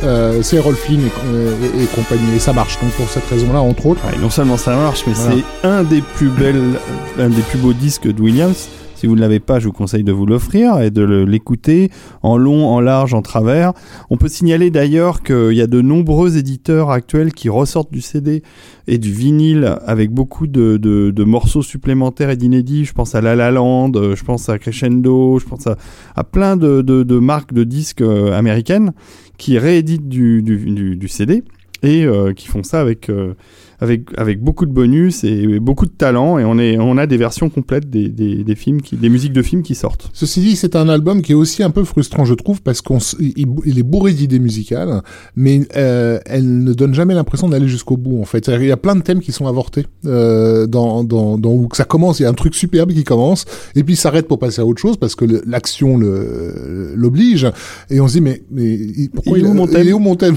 [0.02, 2.36] euh, c'est Rolf Flynn et, et, compagnie.
[2.36, 2.78] Et ça marche.
[2.80, 4.00] Donc pour cette raison-là, entre autres.
[4.06, 5.36] Ouais, non seulement ça marche, mais voilà.
[5.62, 6.78] c'est un des plus belles,
[7.18, 8.68] un des plus beaux disques de Williams.
[8.94, 11.90] Si vous ne l'avez pas, je vous conseille de vous l'offrir et de l'écouter
[12.22, 13.72] en long, en large, en travers.
[14.10, 18.42] On peut signaler d'ailleurs qu'il y a de nombreux éditeurs actuels qui ressortent du CD
[18.86, 22.84] et du vinyle avec beaucoup de, morceaux supplémentaires et d'inédits.
[22.84, 27.18] Je pense à La La Land, je pense à Crescendo, je pense à, plein de,
[27.18, 28.92] marques de disques euh, américaines
[29.38, 31.42] qui rééditent du, CD
[31.82, 33.34] et euh, qui font ça avec, euh,
[33.80, 36.38] avec, avec beaucoup de bonus et beaucoup de talent.
[36.38, 39.32] Et on, est, on a des versions complètes des, des, des films, qui, des musiques
[39.32, 40.10] de films qui sortent.
[40.12, 43.32] Ceci dit, c'est un album qui est aussi un peu frustrant, je trouve, parce qu'il
[43.64, 45.02] il est bourré d'idées musicales,
[45.36, 48.48] mais euh, elle ne donne jamais l'impression d'aller jusqu'au bout, en fait.
[48.48, 51.84] Il y a plein de thèmes qui sont avortés euh, dans, dans, dans où ça
[51.84, 53.44] commence, il y a un truc superbe qui commence,
[53.74, 57.46] et puis s'arrête pour passer à autre chose, parce que l'action l'oblige,
[57.90, 58.78] et on se dit, mais, mais
[59.12, 60.36] pourquoi il, est où mon thème il est où mon thème?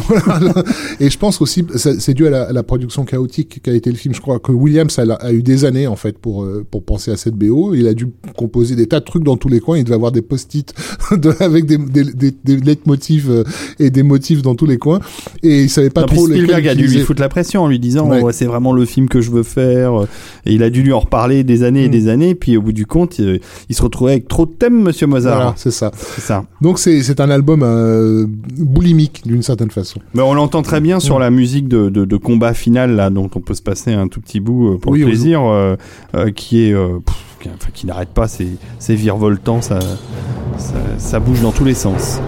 [0.99, 3.95] Et je pense aussi, c'est dû à la, à la production chaotique qu'a été le
[3.95, 4.13] film.
[4.13, 7.17] Je crois que Williams a, a, eu des années en fait pour pour penser à
[7.17, 7.73] cette BO.
[7.73, 9.77] Il a dû composer des tas de trucs dans tous les coins.
[9.77, 10.73] Il devait avoir des post-it
[11.11, 13.27] de, avec des, des, des, des leitmotifs
[13.79, 14.99] et des motifs dans tous les coins.
[15.43, 16.27] Et il savait pas non, trop.
[16.27, 18.21] Spielberg a dû lui foutre la pression en lui disant ouais.
[18.23, 20.05] oh, c'est vraiment le film que je veux faire.
[20.45, 21.91] Et il a dû lui en reparler des années et mm.
[21.91, 22.35] des années.
[22.35, 23.39] Puis au bout du compte, il,
[23.69, 25.35] il se retrouvait avec trop de thèmes, Monsieur Mozart.
[25.35, 25.91] Voilà, c'est ça.
[25.93, 26.45] C'est ça.
[26.61, 28.25] Donc c'est c'est un album euh,
[28.57, 29.99] boulimique d'une certaine façon.
[30.13, 33.29] Mais on l'entend très bien sur la musique de, de, de, combat final là, dont
[33.35, 35.49] on peut se passer un tout petit bout pour oui, le plaisir, oui.
[35.51, 35.75] euh,
[36.15, 38.47] euh, qui est euh, pff, qui, enfin, qui n'arrête pas, c'est
[38.79, 39.79] c'est virevoltant, ça,
[40.57, 42.19] ça ça bouge dans tous les sens.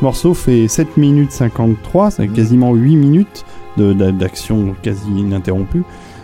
[0.00, 3.44] Ce morceau fait 7 minutes 53, c'est quasiment 8 minutes
[3.76, 5.82] d'action quasi ininterrompue.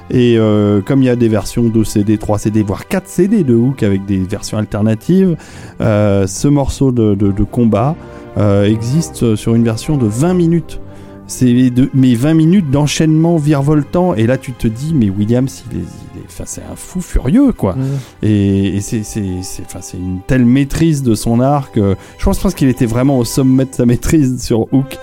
[0.09, 3.45] Et euh, comme il y a des versions 2 CD, 3 CD, voire 4 CD
[3.45, 5.37] de Hook avec des versions alternatives,
[5.83, 7.97] euh, ce morceau de, de, de combat
[8.39, 10.81] euh, existe sur une version de 20 minutes.
[11.27, 15.83] C'est mais 20 minutes d'enchaînement virevoltant et là tu te dis mais Williams il est,
[15.83, 17.83] il est enfin c'est un fou furieux quoi Mmh.
[18.23, 22.55] et, et c'est c'est c'est c'est une telle maîtrise de son arc euh, je pense,
[22.55, 24.99] qu'il était vraiment au sommet de sa maîtrise sur Hook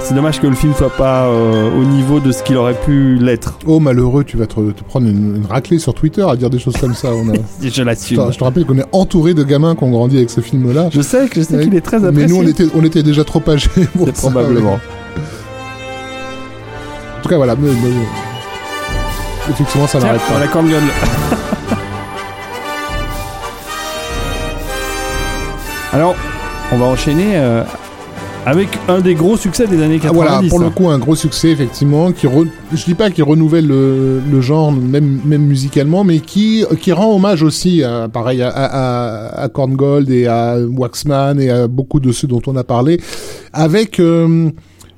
[0.00, 3.16] c'est dommage que le film soit pas euh, au niveau de ce qu'il aurait pu
[3.16, 3.58] l'être.
[3.64, 6.58] Oh malheureux, tu vas te, te prendre une, une, raclée sur Twitter à dire des
[6.58, 7.08] choses comme ça.
[7.14, 7.32] On a...
[7.62, 8.22] je l'assume.
[8.26, 10.90] Je, je, te rappelle qu'on est entouré de gamins qui ont grandi avec ce film-là.
[10.92, 12.22] Je sais que je sais qu'il est très apprécié.
[12.22, 14.12] Mais nous on était, on était déjà trop âgés pour ça.
[14.12, 14.74] Probablement.
[14.74, 15.22] Ouais.
[17.24, 17.56] En tout cas voilà.
[17.56, 17.88] Mais, mais...
[19.48, 20.38] Effectivement, ça n'arrête pas.
[20.38, 20.82] La corneole.
[25.94, 26.14] Alors,
[26.70, 27.64] on va enchaîner euh,
[28.44, 30.06] avec un des gros succès des années 90.
[30.06, 32.44] Ah, voilà, pour le coup, un gros succès, effectivement, qui re...
[32.74, 37.14] je dis pas qu'il renouvelle le, le, genre, même, même musicalement, mais qui, qui rend
[37.16, 42.00] hommage aussi, à, pareil, à, à, à Korn Gold et à Waxman et à beaucoup
[42.00, 43.00] de ceux dont on a parlé,
[43.54, 44.50] avec euh,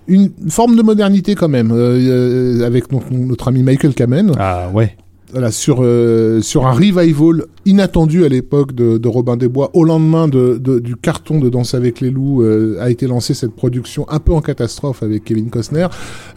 [0.09, 4.33] une forme de modernité quand même, euh, avec notre, notre ami Michael Kamen.
[4.39, 4.97] Ah ouais
[5.33, 9.70] voilà, sur, euh, sur un revival inattendu à l'époque de, de, Robin des Bois.
[9.74, 13.35] Au lendemain de, de, du carton de Danse avec les loups, euh, a été lancée
[13.35, 15.89] cette production un peu en catastrophe avec Kevin Costner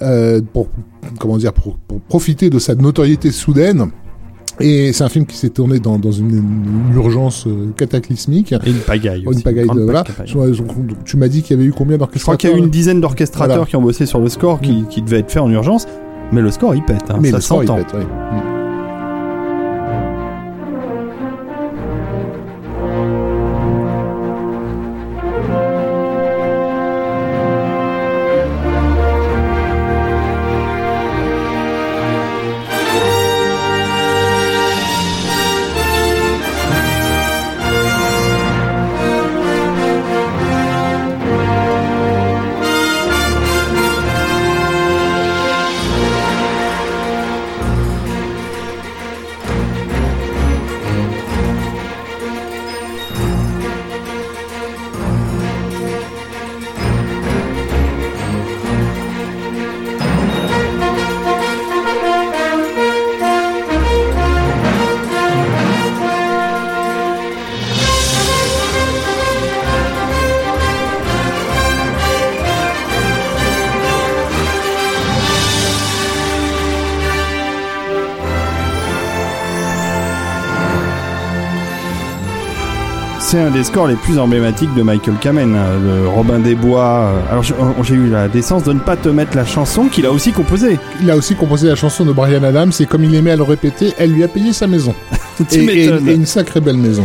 [0.02, 0.70] euh, pour,
[1.20, 3.92] comment dire, pour, pour profiter de sa notoriété soudaine.
[4.60, 8.52] Et c'est un film qui s'est tourné dans, dans une, une, urgence euh, cataclysmique.
[8.52, 9.26] Et une pagaille.
[9.26, 10.04] Aussi, une pagaille de, voilà.
[10.26, 10.34] Je,
[11.06, 12.60] tu m'as dit qu'il y avait eu combien d'orchestrateurs Je crois qu'il y a eu
[12.60, 13.70] une dizaine d'orchestrateurs voilà.
[13.70, 14.88] qui ont bossé sur le score qui, mmh.
[14.88, 15.88] qui devait être fait en urgence.
[16.32, 17.10] Mais le score, il pète.
[17.10, 17.78] Hein, Mais ça s'entend.
[17.78, 17.84] ouais.
[17.84, 18.59] Mmh.
[83.60, 85.54] Des scores les plus emblématiques de Michael Kamen,
[85.84, 87.10] le Robin des Bois.
[87.12, 87.44] euh, Alors
[87.84, 90.80] j'ai eu la décence de ne pas te mettre la chanson qu'il a aussi composée.
[91.02, 93.44] Il a aussi composé la chanson de Brian Adams et comme il aimait à le
[93.44, 94.96] répéter, elle lui a payé sa maison.
[95.52, 97.04] Et, et- une sacrée belle maison.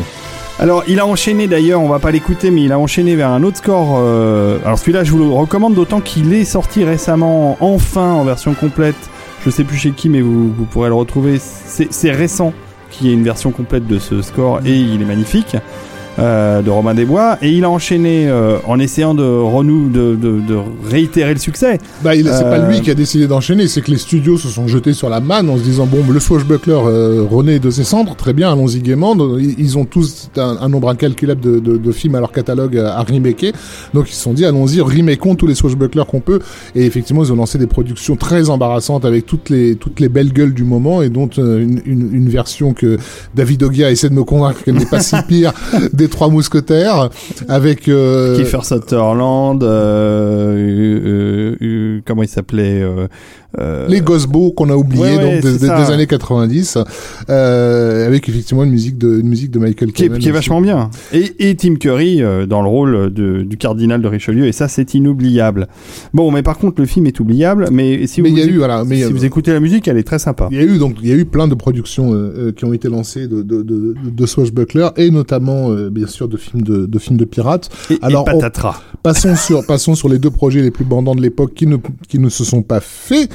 [0.61, 3.43] Alors, il a enchaîné d'ailleurs, on va pas l'écouter, mais il a enchaîné vers un
[3.43, 3.97] autre score.
[3.99, 8.55] euh, Alors, celui-là, je vous le recommande, d'autant qu'il est sorti récemment, enfin, en version
[8.55, 8.95] complète.
[9.45, 11.41] Je sais plus chez qui, mais vous, vous pourrez le retrouver.
[11.41, 12.53] C'est récent
[12.91, 15.57] qu'il y ait une version complète de ce score et il est magnifique.
[16.19, 20.15] Euh, de Robin des Bois et il a enchaîné euh, en essayant de renou de,
[20.15, 20.59] de, de
[20.89, 21.79] réitérer le succès.
[22.03, 24.49] Bah, il- c'est Euh, pas lui qui a décidé d'enchaîner, c'est que les studios se
[24.49, 27.85] sont jetés sur la manne en se disant bon, le swashbuckler euh, renaît de ses
[27.85, 29.17] cendres, très bien, allons-y gaiement.
[29.39, 33.03] Ils ont tous un, un nombre incalculable de, de, de films à leur catalogue à
[33.03, 33.53] remaker,
[33.93, 36.39] donc ils se sont dit allons-y, remakeons tous les swashbucklers qu'on peut.
[36.75, 40.33] Et effectivement, ils ont lancé des productions très embarrassantes avec toutes les toutes les belles
[40.33, 42.99] gueules du moment et dont euh, une, une, une version que
[43.35, 45.53] David Ogia essaie de me convaincre qu'elle n'est pas si pire
[45.93, 47.11] des Trois Mousquetaires,
[47.49, 52.83] avec euh, Kiefer Sutherland, euh, euh, comment il s'appelait
[53.59, 56.79] euh, euh, les Gosbo qu'on a oublié Ouais, ouais, donc des, des- années 90
[57.31, 60.61] euh, avec effectivement une musique de une musique de Michael qui est, qui est vachement
[60.61, 60.91] bien.
[61.13, 64.69] Et, et Tim Curry euh, dans le rôle de- du cardinal de Richelieu, et ça
[64.69, 65.69] c'est inoubliable.
[66.13, 68.97] Bon, mais par contre le film est oubliable, mais si mais vous, eu voilà mais
[68.97, 70.49] si euh, vous écoutez la musique, elle est très sympa.
[70.51, 72.17] il y a eu donc il y a eu plein de productions euh,
[72.49, 76.29] euh, qui ont été lancées de de de, de Swashbuckler et notamment euh, bien sûr
[76.29, 78.81] de films de de films de pirates Et, Alors, et on- patatras.
[79.03, 81.77] Passons sur, passons sur les deux projets les plus bandants de l'époque qui ne,
[82.09, 83.29] qui ne se sont pas faits,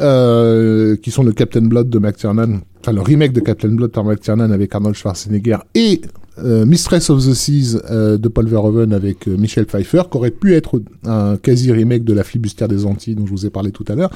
[0.00, 4.04] euh, qui sont le Captain Blood de McTiernan, enfin le remake de Captain Blood par
[4.04, 6.00] McTiernan avec Arnold Schwarzenegger et
[6.42, 10.54] Mistress of the Seas euh, de Paul Verhoeven avec euh, Michel Pfeiffer, qui aurait pu
[10.54, 13.84] être un quasi remake de La flibustière des Antilles dont je vous ai parlé tout
[13.88, 14.10] à l'heure.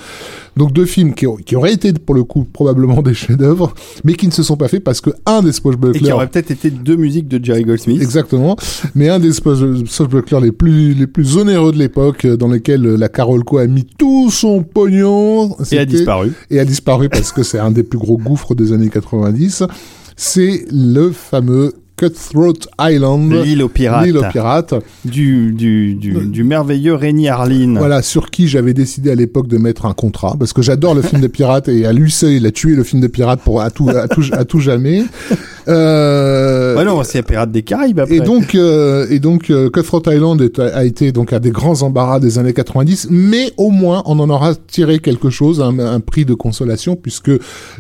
[0.57, 3.75] Donc deux films qui, qui auraient été pour le coup probablement des chefs-d'œuvre,
[4.05, 6.29] mais qui ne se sont pas faits parce que un des Et qui Swashbucklers aurait
[6.29, 8.03] peut-être été deux musiques de Jerry Goldsmith.
[8.03, 8.57] Exactement.
[8.95, 12.97] Mais un des swashbucklers les plus, les plus onéreux de l'époque, euh, dans lequel euh,
[12.97, 15.57] la Carolco a mis tout son pognon.
[15.71, 16.33] Et a disparu.
[16.51, 19.65] Et a disparu parce que c'est un des plus gros gouffres des années 90.
[20.17, 23.31] C'est le fameux Cutthroat Island.
[23.45, 24.07] L'île aux pirates.
[24.07, 24.73] L'île aux pirates.
[25.05, 27.75] Du, du, du, du merveilleux Rémi Harlin.
[27.77, 31.03] Voilà, sur qui j'avais décidé à l'époque de mettre un contrat, parce que j'adore le
[31.03, 33.61] film de pirates et à lui seul, il a tué le film de pirates pour
[33.61, 35.05] à tout, à tout, à tout jamais.
[35.71, 38.17] Euh, Ouais, non, c'est Pirates des Caraïbes après.
[38.17, 41.83] Et donc, euh, et donc, euh, Cutthroat Island est- a été donc un des grands
[41.83, 46.01] embarras des années 90, mais au moins on en aura tiré quelque chose, un, un
[46.01, 47.31] prix de consolation, puisque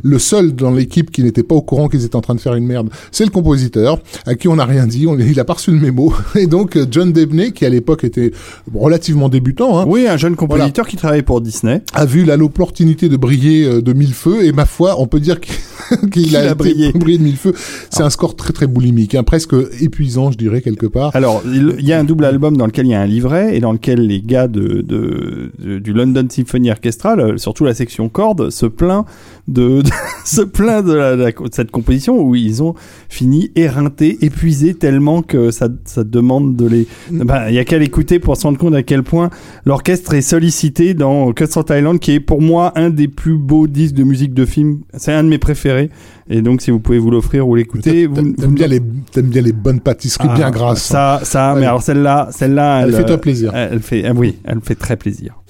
[0.02, 2.54] le seul dans l'équipe qui n'était pas au courant qu'ils étaient en train de faire
[2.54, 5.54] une merde, c'est le compositeur, à qui on n'a rien dit, on, il a pas
[5.54, 8.32] reçu le mémo, et donc euh, John Debney, qui à l'époque était
[8.74, 11.82] relativement débutant, hein, Oui, un jeune compositeur qui travaillait pour Disney.
[11.94, 15.20] a vu la- l'opportunité de briller euh, de mille feux, et ma foi, on peut
[15.20, 16.92] dire qu'il a, a été brillé.
[16.92, 17.54] brillé de mille feux.
[17.90, 21.14] C'est un score très très boulimique, hein, presque épuisant, je dirais quelque part.
[21.14, 23.60] Alors, il y a un double album dans lequel il y a un livret et
[23.60, 28.66] dans lequel les gars de, de, du London Symphony Orchestra, surtout la section cordes, se
[28.66, 29.04] plaint
[29.48, 29.90] de, de-
[30.24, 32.74] se plaint de, la- la- de cette composition où ils ont
[33.08, 36.86] fini éreintés, épuisés tellement que ça, ça demande de les.
[37.10, 39.30] Ben, il y a qu'à l'écouter pour se rendre compte à quel point
[39.64, 43.94] l'orchestre est sollicité dans Cutthroat Island, qui est pour moi un des plus beaux disques
[43.94, 44.80] de musique de film.
[44.96, 45.90] C'est un de mes préférés.
[46.32, 48.80] Et donc, si vous pouvez vous l'offrir ou l'écouter, vous, T'aimes vous bien les,
[49.10, 50.82] t'aimes bien les bonnes pâtisseries ah, bien grasses.
[50.82, 53.50] Ça, ça, mais alors celle-là, celle-là, Elle fait toi plaisir.
[53.52, 55.42] Elle fait, ah oui, elle me fait très plaisir.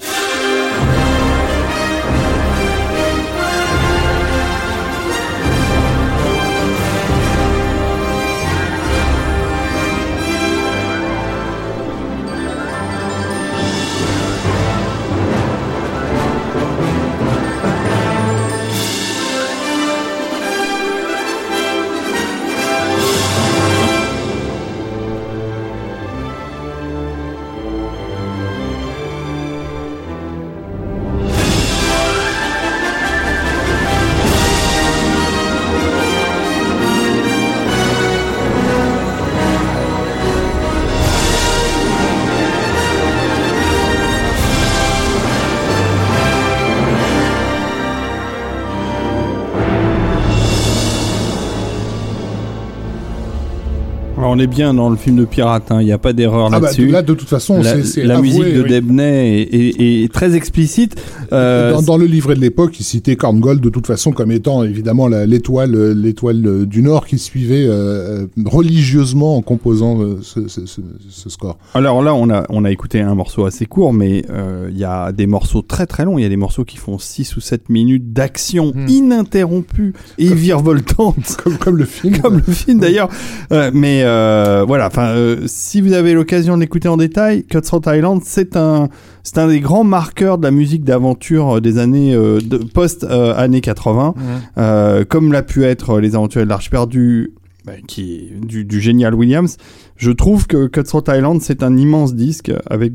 [54.41, 56.67] Est bien dans le film de pirate, hein, il n'y a pas d'erreur Ah bah,
[56.67, 56.87] là-dessus.
[56.89, 58.69] là, de toute façon, la c'est, c'est la avoué, musique de oui.
[58.71, 61.01] Debney est, est- est très explicite.
[61.33, 64.63] Euh, Dans, dans le livret de l'époque, il citait Korngold de toute façon comme étant
[64.65, 70.67] évidemment la- l'étoile, l'étoile du Nord qui suivait euh, euh, religieusement en composant ce, ce-
[70.67, 71.59] ce- ce score.
[71.75, 74.25] Alors là, on a, on a écouté un morceau assez court, mais
[74.71, 76.19] il y a des morceaux très très longs.
[76.19, 78.89] Il y a des morceaux qui font 6 ou 7 minutes d'action Hmm.
[78.89, 81.37] ininterrompue et virevoltante.
[81.45, 82.19] Comme, comme le film.
[82.21, 83.09] comme le film d'ailleurs.
[83.53, 84.87] Euh, mais euh, euh, voilà.
[84.87, 88.89] Enfin, euh, si vous avez l'occasion de l'écouter en détail, Cutthroat Island, c'est un,
[89.23, 93.05] c'est un des grands marqueurs de la musique d'aventure euh, des années euh, de, post
[93.05, 94.15] années 80,
[94.59, 97.33] euh, comme l'a pu être les Aventuriers de l'Arche perdue,
[97.65, 99.57] bah, qui du, du génial Williams.
[99.97, 102.93] Je trouve que Cutthroat Island, c'est un immense disque avec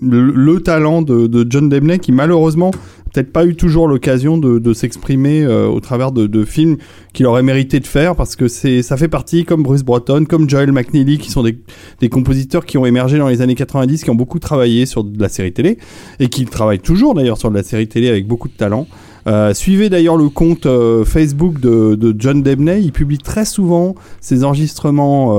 [0.00, 2.70] le, le talent de, de John Debney qui malheureusement
[3.16, 6.76] peut-être pas eu toujours l'occasion de, s'exprimer euh, au travers de, de films
[7.14, 10.50] qu'il aurait mérité de faire parce que c'est ça fait partie comme Bruce Broughton, comme
[10.50, 11.58] Joel McNeely qui sont des,
[12.00, 15.18] des compositeurs qui ont émergé dans les années 90 qui ont beaucoup travaillé sur de
[15.18, 15.78] la série télé
[16.20, 18.86] et qui travaillent toujours d'ailleurs sur de la série télé avec beaucoup de talent.
[19.26, 22.82] Euh, suivez d'ailleurs le compte euh, Facebook de, John Debney.
[22.82, 25.36] Il publie très souvent ses enregistrements,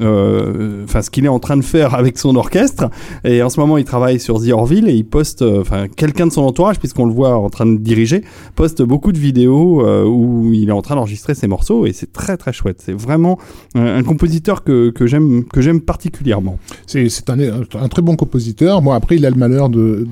[0.00, 2.90] euh, enfin ce qu'il est en train de faire avec son orchestre.
[3.24, 6.32] Et en ce moment, il travaille sur The Orville et il poste, enfin quelqu'un de
[6.32, 8.22] son entourage, puisqu'on le voit en train de diriger,
[8.54, 12.36] poste beaucoup de vidéos où il est en train d'enregistrer ses morceaux et c'est très
[12.36, 12.82] très chouette.
[12.84, 13.38] C'est vraiment
[13.74, 16.58] un, compositeur que, que j'aime que j'aime particulièrement.
[16.86, 18.82] C'est un, un très bon compositeur.
[18.82, 20.06] Bon, après, il a le malheur de-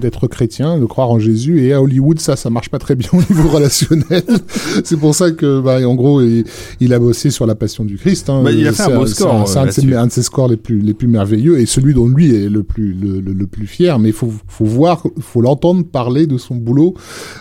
[0.00, 1.64] d'être chrétien, de croire en Jésus.
[1.64, 4.22] Et à Hollywood, ça, ça marche pas très bien au niveau relationnel.
[4.84, 6.44] c'est pour ça que, bah, en gros, il,
[6.80, 8.28] il a bossé sur la Passion du Christ.
[8.30, 8.42] Hein.
[8.42, 9.96] Bah, il a fait un C'est beau score, C'est un, de ses- là-dessus.
[9.96, 12.62] un de ses scores les plus les plus merveilleux et celui dont lui est le
[12.62, 13.98] plus le, le, le plus fier.
[13.98, 16.94] Mais il faut faut voir, faut l'entendre parler de son boulot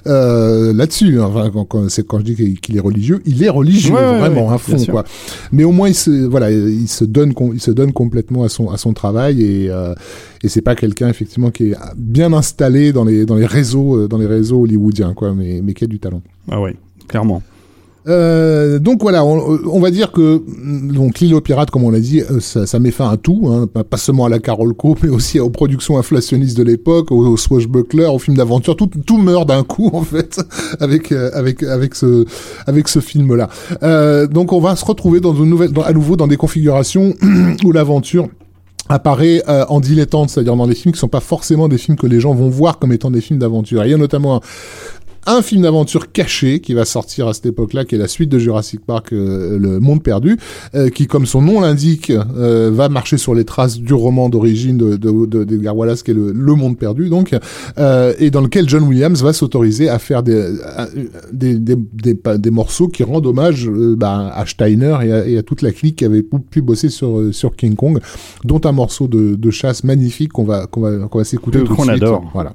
[0.08, 1.20] euh, là-dessus.
[1.20, 4.48] Enfin, quand, quand, c'est quand je dis qu'il- est religieux, il est religieux Ouais, vraiment
[4.48, 5.04] ouais, à fond, quoi.
[5.52, 8.50] Mais au moins, il se, voilà, il se donne, com- il se donne complètement à
[8.50, 9.94] son, à son travail et, euh,
[10.44, 14.08] et c'est pas quelqu'un effectivement qui est bien installé dans les, dans les réseaux, euh,
[14.08, 16.22] dans les réseaux hollywoodiens, quoi, mais, mais qui a du talent.
[16.52, 16.76] Ah ouais,
[17.08, 17.42] clairement.
[18.06, 20.42] Euh, donc voilà, on, on va dire que
[20.94, 23.48] donc l'île aux pirates, comme on l'a dit, euh, ça, ça met fin à tout,
[23.50, 27.38] hein, pas, seulement à la Carolco, mais aussi aux productions inflationnistes de l'époque, aux, aux
[27.38, 30.38] swashbucklers, aux films d'aventure, tout, tout meurt d'un coup en fait
[30.82, 32.26] avec avec avec ce
[32.68, 33.48] avec ce film-là.
[33.84, 37.14] Euh, donc on va se retrouver dans une nouvelle, dans- à nouveau dans des configurations
[37.64, 38.28] où l'aventure
[38.90, 42.08] apparaît euh, en dilettante, c'est-à-dire dans des films qui sont pas forcément des films que
[42.08, 43.86] les gens vont voir comme étant des films d'aventure.
[43.86, 44.42] Il y a notamment
[45.26, 48.40] un, film d'aventure caché qui va sortir à cette époque-là, qui est la suite de
[48.40, 50.38] Jurassic Park, euh, Le Monde Perdu,
[50.76, 54.78] euh, qui, comme son nom l'indique, euh, va marcher sur les traces du roman d'origine
[54.78, 57.36] de, de, de, d'Edgar Wallace, qui est le, Le Monde Perdu, donc,
[57.78, 60.42] euh, et dans lequel John Williams va s'autoriser à faire des,
[60.76, 60.88] à-
[61.32, 65.38] des, des, des, des morceaux qui rendent hommage euh, bah, à Steiner et à, et
[65.38, 68.00] à toute la clique qui avait pu, bosser sur, euh, sur King Kong,
[68.44, 71.66] dont un morceau de, de chasse magnifique qu'on va, qu'on va, qu'on va s'écouter tout
[71.66, 71.96] de qu'on suite.
[71.96, 72.24] adore.
[72.34, 72.54] Voilà.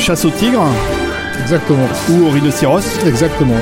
[0.00, 0.62] Chasse au tigre
[1.42, 1.86] Exactement.
[2.10, 2.82] ou au rhinocéros.
[3.06, 3.56] Exactement.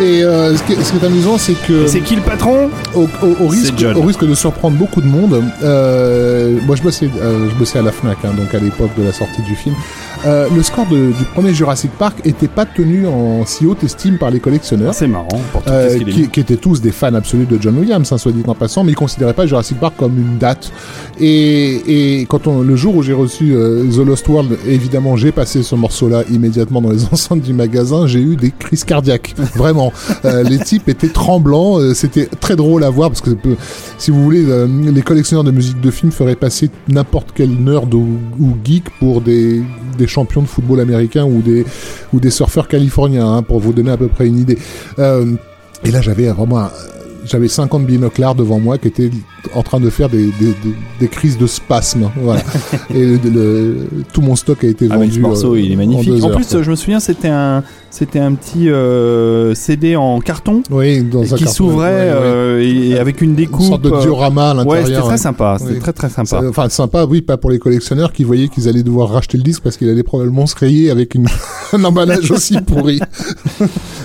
[0.00, 2.68] Et euh, ce, qui est, ce qui est amusant, c'est que c'est qui le patron?
[2.96, 3.96] au, au- au risque, John.
[3.96, 7.82] au risque de surprendre beaucoup de monde, euh, moi je bossais, euh, je bossais à
[7.82, 9.74] la Fnac, hein, donc à l'époque de la sortie du film.
[10.24, 14.30] Le score de- du premier Jurassic Park était pas tenu en si haute estime par
[14.30, 14.94] les collectionneurs.
[14.94, 15.98] C'est marrant pour tout ce
[16.28, 18.92] qui, étaient tous des fans absolus de John Williams, hein, soit dit en passant, mais
[18.92, 20.72] ils considéraient pas Jurassic Park comme une date.
[21.20, 25.32] Et, et quand on, le jour où j'ai reçu euh, The Lost World, évidemment, j'ai
[25.32, 29.34] passé ce morceau-là immédiatement dans les enceintes du magasin, j'ai eu des crises cardiaques.
[29.54, 29.92] Vraiment.
[30.24, 33.30] Euh, les types étaient tremblants, euh, c'était très drôle à voir parce que,
[33.98, 37.92] si vous voulez, euh, les collectionneurs de musique de film feraient passer n'importe quel nerd
[37.94, 39.62] ou, ou geek pour des,
[39.96, 41.64] des champions de football américain ou des,
[42.12, 44.58] ou des surfeurs californiens, hein, pour vous donner à peu près une idée.
[44.98, 45.34] Euh,
[45.84, 46.68] et là, j'avais vraiment
[47.24, 49.10] j'avais 50 binoclars devant moi qui étaient
[49.54, 52.10] en train de faire des, des, des, des crises de spasme.
[52.22, 52.42] Voilà.
[52.94, 53.76] et le, le-
[54.12, 55.14] tout mon stock a été Ah, mais vendu.
[55.16, 56.22] ce morceau, euh, il est magnifique.
[56.22, 56.62] En, heures, plus, quoi.
[56.62, 61.36] je me souviens, c'était un, c'était un petit euh, CD en carton oui, dans un
[61.36, 62.10] qui s'ouvrait ouais, ouais.
[62.12, 62.62] euh,
[62.92, 63.66] et avec une Une découpe.
[63.66, 64.86] sorte de diorama à Ouais, l'intérieur.
[64.86, 65.16] c'était très ouais.
[65.18, 65.56] sympa.
[65.60, 66.42] C'était très très sympa.
[66.48, 69.62] Enfin, sympa, oui, pas pour les collectionneurs qui voyaient qu'ils allaient devoir racheter le disque
[69.62, 71.26] parce qu'il allait probablement se rayer avec une,
[71.72, 73.00] un emballage aussi pourri.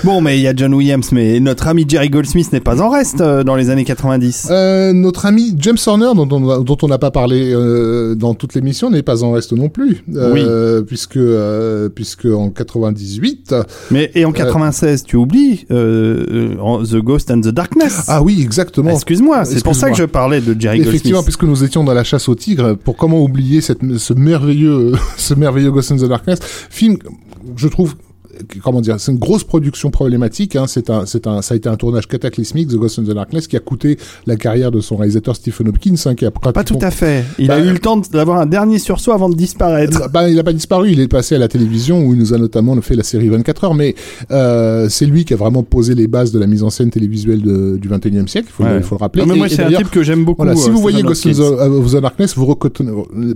[0.05, 2.89] Bon, mais il y a John Williams, mais notre ami Jerry Goldsmith n'est pas en
[2.89, 4.47] reste euh, dans les années 90.
[4.49, 8.33] Euh, notre ami James Horner, dont on a- dont on n'a pas parlé euh, dans
[8.33, 13.53] toute l'émission, n'est pas en reste non plus, euh, puisque euh, puisque en 98.
[13.91, 18.05] Mais et en 96, tu oublies euh, euh, en The Ghost and the Darkness.
[18.07, 18.91] Ah oui, exactement.
[18.91, 21.25] Excuse-moi, c'est pour ça que je parlais de Jerry Effectivement, Goldsmith.
[21.37, 25.33] puisque nous étions dans la chasse au tigre, pour comment oublier cette, ce merveilleux, ce
[25.33, 26.39] merveilleux Ghost in the Darkness,
[26.69, 26.95] film,
[27.57, 27.95] je trouve,
[28.63, 30.55] comment dire, c'est une grosse production problématique.
[30.55, 33.11] Hein, c'est un, c'est un, ça a été un tournage cataclysmique, The Ghost in the
[33.13, 36.51] Darkness, qui a coûté la carrière de son réalisateur Stephen Hopkins, hein, qui a Pas
[36.51, 37.23] pratiquement tout à fait.
[37.37, 40.09] Il Bah, a eu le temps d'avoir un dernier sursaut avant de disparaître.
[40.11, 42.37] Bah, il n'a pas disparu, il est passé à la télévision où il nous a
[42.37, 43.95] notamment fait la série 24 heures, mais
[44.31, 47.41] euh, c'est lui qui a vraiment posé les bases de la mise en scène télévisuelle
[47.41, 48.77] de- du 21e siècle, il faut, le- Ouais.
[48.77, 49.21] il faut le rappeler.
[49.23, 50.43] Non, mais Et- moi, et c'est un type que j'aime beaucoup.
[50.43, 51.63] Voilà, si euh, vous voyez Ghost in the, Hopkins.
[51.71, 52.45] of the Darkness, vous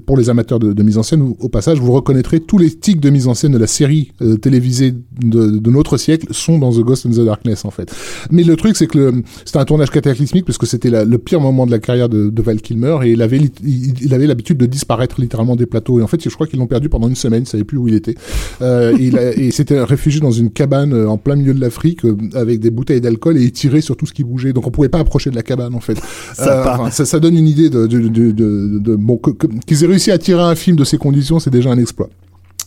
[0.05, 2.99] pour les amateurs de, de mise en scène, au passage, vous reconnaîtrez tous les tics
[2.99, 6.71] de mise en scène de la série euh, télévisée de, de notre siècle sont dans
[6.71, 7.93] The Ghost in the Darkness en fait.
[8.31, 9.11] Mais le truc c'est que
[9.45, 12.41] c'était un tournage cataclysmique parce que c'était le pire moment de la carrière de, de
[12.41, 16.03] Val Kilmer et il avait il, il avait l'habitude de disparaître littéralement des plateaux et
[16.03, 17.93] en fait je crois qu'ils l'ont perdu pendant une semaine, ils savaient plus où il
[17.95, 18.15] était.
[18.61, 22.05] Euh, il a- et c'était réfugié dans une cabane euh, en plein milieu de l'Afrique
[22.05, 24.71] euh, avec des bouteilles d'alcool et il tirait sur tout ce qui bougeait donc on
[24.71, 25.97] pouvait pas approcher de la cabane en fait.
[26.33, 26.77] Sympa.
[26.79, 29.19] enfin, ça, ça donne une idée de, de, de, de, de- bon
[29.65, 32.09] qu'ils aient réussi à tirer un film de ces conditions, c'est déjà un exploit.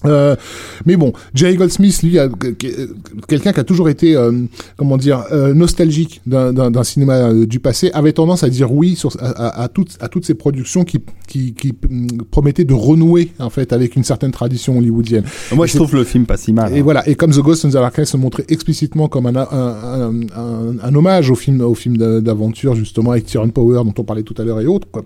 [0.06, 0.36] Euh,
[0.84, 2.16] mais bon, Jerry Goldsmith, lui,
[2.58, 2.90] que-
[3.28, 4.32] quelqu'un qui a toujours été, euh,
[4.76, 6.52] comment dire, euh, nostalgique d'un-
[6.84, 10.34] cinéma euh, du passé, avait tendance à dire oui sur, à, toutes, à toutes ces
[10.34, 15.24] productions qui, qui, qui hum, promettaient de renouer en fait avec une certaine tradition hollywoodienne.
[15.54, 16.74] Moi, je trouve le film pas si mal.
[16.74, 16.82] Et hein.
[16.82, 20.10] voilà, et comme The Ghost in the Darkness se montrait explicitement comme un, un, un,
[20.36, 24.04] un- un hommage au film, au film d'a- d'aventure justement avec Tyrone Power dont on
[24.04, 24.88] parlait tout à l'heure et autres.
[24.90, 25.04] Quoi.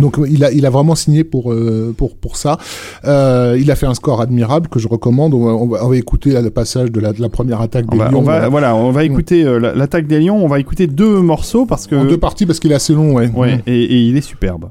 [0.00, 2.58] Donc il a, il a vraiment signé pour, euh, pour, pour ça.
[3.04, 5.34] Euh, il a fait un score admirable que je recommande.
[5.34, 7.60] On va, on va, on va écouter là, le passage de la, de la première
[7.60, 8.18] attaque On des va, Lions.
[8.18, 8.74] on va- voilà.
[8.74, 10.42] on va écouter euh, la- l'attaque des lions.
[10.44, 13.12] On va écouter deux morceaux parce que En deux parties parce qu'il est assez long,
[13.14, 13.30] ouais.
[13.36, 14.70] ouais, et, et il est superbe.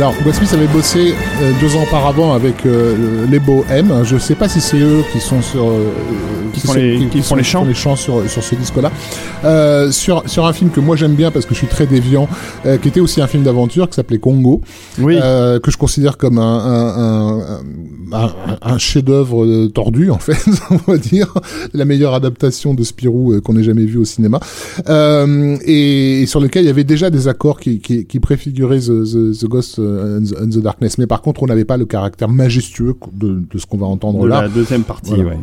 [0.00, 1.12] Alors, Goldsmith avait bossé
[1.42, 3.92] euh, deux ans auparavant avec euh, les Beaux M.
[4.04, 5.90] Je sais pas si c'est eux qui sont sur euh,
[6.54, 7.64] Qui font les- qui font les chants.
[7.66, 8.90] les chants sur sur ce disque-là.
[9.44, 12.28] Euh, sur sur un film que moi j'aime bien parce que je suis très déviant,
[12.80, 14.62] qui était aussi un film d'aventure qui s'appelait Congo,
[14.98, 15.16] Oui.
[15.18, 17.38] que je considère comme un un,
[18.12, 18.30] un, un,
[18.62, 20.38] un chef-d'œuvre tordu en fait,
[20.70, 21.34] on va dire,
[21.74, 24.40] la meilleure adaptation de Spirou qu'on ait jamais vu au cinéma,
[24.88, 29.04] et, et sur lequel il y avait déjà des accords qui qui, qui préfiguraient the,
[29.04, 31.76] the, the Ghost euh, and the, and the Darkness, mais par contre on n'avait pas
[31.76, 34.42] le caractère majestueux de, de ce qu'on va entendre de là.
[34.42, 35.30] la deuxième partie, Voilà.
[35.30, 35.38] ouais.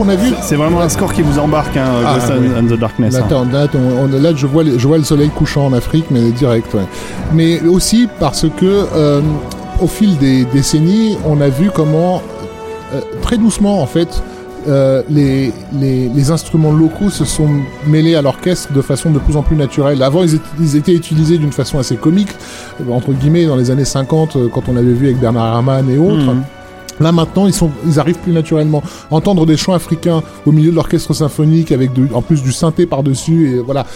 [0.00, 2.48] Donc on a vu C'est vraiment un score qui vous embarque, hein, Ah, Ghost oui.
[2.56, 3.12] and, and the Darkness.
[3.14, 3.46] Là, hein.
[3.52, 6.30] là, on- on- là, je vois, le- je vois le soleil couchant en Afrique, mais
[6.30, 6.72] direct.
[6.74, 6.86] ouais.
[7.34, 9.20] Mais aussi parce que, euh,
[9.80, 12.22] au fil des décennies, on a vu comment,
[12.94, 14.22] euh, très doucement, en fait,
[14.68, 17.48] euh, les, les, les, instruments locaux se sont
[17.86, 20.02] mêlés à l'orchestre de façon de plus en plus naturelle.
[20.02, 22.28] Avant, ils étaient, ils étaient utilisés d'une façon assez comique,
[22.90, 26.32] entre guillemets, dans les années 50, quand on avait vu avec Bernard Herrmann et autres.
[26.34, 26.42] Mmh.
[27.00, 28.82] Là maintenant, ils, sont, ils arrivent plus naturellement.
[29.10, 33.56] Entendre des chants africains au milieu de l'orchestre symphonique avec en plus du synthé par-dessus,
[33.56, 33.86] et voilà.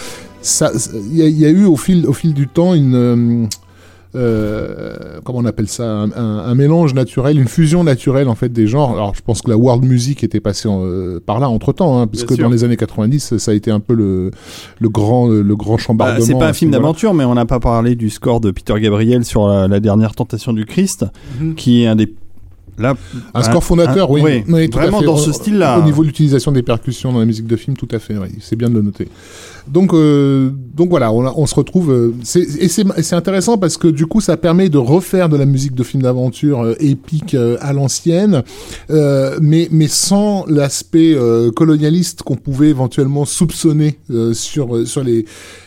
[1.10, 3.46] Il y, y, a eu au fil, au fil du temps une, euh,
[4.16, 8.66] euh, comment on appelle ça, un, un, mélange naturel, une fusion naturelle en fait des
[8.66, 8.92] genres.
[8.92, 12.06] Alors je pense que la world music était passée euh, par là entre temps, hein,
[12.06, 14.30] puisque dans les années 90, ça a été un peu le,
[14.78, 16.20] le grand, le grand chambardement.
[16.20, 18.74] Bah, c'est pas un film d'aventure, mais on n'a pas parlé du score de Peter
[18.80, 21.04] Gabriel sur la, dernière tentation du Christ,
[21.40, 21.54] mhm.
[21.56, 22.14] qui est un des
[22.78, 22.94] Là,
[23.34, 24.42] un score fondateur, oui.
[24.48, 25.78] oui, vraiment dans ce style-là.
[25.78, 28.16] Au, niveau de l'utilisation des percussions dans la musique de film, tout à fait.
[28.16, 28.28] Oui.
[28.40, 29.08] C'est bien de le noter.
[29.68, 31.90] Donc, euh, donc voilà, on, on, se retrouve.
[31.90, 35.74] Euh, et c'est intéressant parce que du coup, ça permet de refaire de la musique
[35.74, 38.42] de film d'aventure euh, épique à l'ancienne,
[38.88, 41.16] mais mais sans l'aspect
[41.54, 43.98] colonialiste qu'on pouvait éventuellement soupçonner
[44.32, 45.24] sur sur les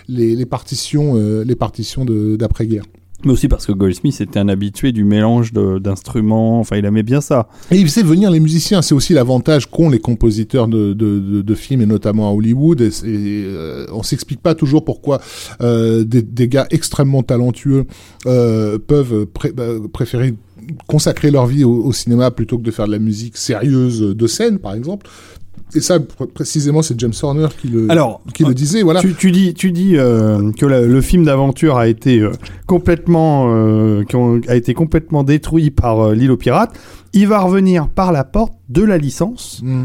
[0.07, 2.83] les, les partitions les partitions d'après-guerre.
[3.25, 7.19] Mais aussi parce que Goldsmith était un habitué du mélange d'instruments, enfin il aimait bien
[7.19, 7.49] ça.
[7.71, 11.55] Et il faisait venir les musiciens, c'est aussi l'avantage qu'ont les compositeurs de, de, de,
[11.55, 12.79] films, et notamment à Hollywood.
[12.79, 15.19] Et, euh, on s'explique pas toujours pourquoi
[15.61, 17.85] euh, des, des, gars extrêmement talentueux
[18.27, 19.25] euh, peuvent
[19.55, 20.35] bah, préférer
[20.85, 24.59] consacrer leur vie au, cinéma plutôt que de faire de la musique sérieuse de scène,
[24.59, 25.09] par exemple
[25.75, 25.99] et ça
[26.33, 27.87] précisément c'est James Horner qui le
[28.33, 31.89] qui le disait voilà tu, tu dis tu dis euh, que le film d'aventure a
[31.89, 32.31] été euh,
[32.65, 34.05] complètement euh,
[34.47, 36.71] a été complètement détruit par euh, l'île aux pirates
[37.13, 39.83] il va revenir par la porte de la licence hmm.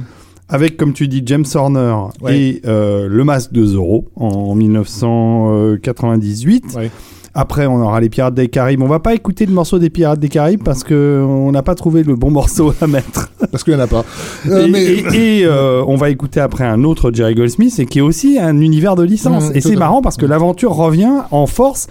[0.49, 1.97] avec comme tu dis James Horner
[2.29, 6.93] et le masque de Zorro en 1998 ouais.
[7.35, 8.83] Après, on aura les Pirates des Caraïbes.
[8.83, 11.75] On va pas écouter le morceau des Pirates des Caraïbes parce que on n'a pas
[11.75, 13.31] trouvé le bon morceau à mettre.
[13.51, 14.05] Parce qu'il y en a pas.
[14.49, 14.85] Euh, et, mais...
[15.15, 18.61] et, euh, on va écouter après un autre Jerry Goldsmith et qui est aussi un
[18.61, 19.51] univers de licence.
[19.51, 21.87] Mmh, et c'est marrant parce que l'aventure revient en force.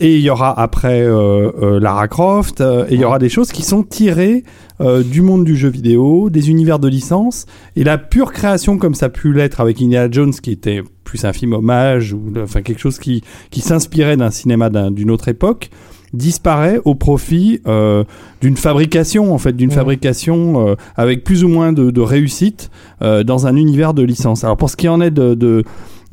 [0.00, 3.52] Et il y aura après euh, euh Lara Croft, et il y aura des choses
[3.52, 4.42] qui sont tirées
[4.80, 7.46] euh, du monde du jeu vidéo, des univers de licence,
[7.76, 10.82] et la pure création comme ça a pu l'être avec Indiana Jones, qui était
[11.14, 13.22] plus un film hommage, ou enfin quelque chose qui,
[13.52, 15.70] qui s'inspirait d'un cinéma d'une autre époque,
[16.12, 18.02] disparaît au profit euh,
[18.40, 22.70] d'une fabrication en fait d'une fabrication euh, avec plus ou moins de, de réussite
[23.02, 24.42] euh, dans un univers de licence.
[24.42, 25.62] Alors pour ce qui en est de, de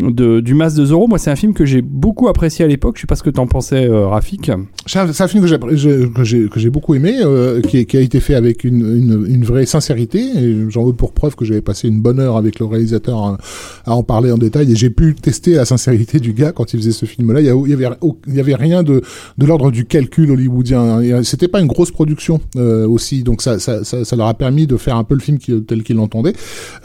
[0.01, 1.07] de, du Mas de Zorro.
[1.07, 2.95] Moi, c'est un film que j'ai beaucoup apprécié à l'époque.
[2.97, 4.51] Je sais pas ce que t'en pensais, euh, Rafik.
[4.85, 8.63] C'est un, film que j'ai que j'ai beaucoup aimé, euh, qui, a été fait avec
[8.63, 10.23] une, une, vraie sincérité.
[10.69, 13.37] J'en veux pour preuve que j'avais passé une bonne heure avec le réalisateur
[13.85, 14.71] à, en parler en détail.
[14.71, 17.41] Et j'ai pu tester la sincérité du gars quand il faisait ce film-là.
[17.41, 17.85] Il y, avait
[18.27, 19.01] il y avait rien de
[19.37, 21.23] de l'ordre du calcul hollywoodien.
[21.23, 24.77] C'était pas une grosse production euh, aussi, donc ça, ça, ça, leur a permis de
[24.77, 26.33] faire un peu le film tel qu'il l'entendait.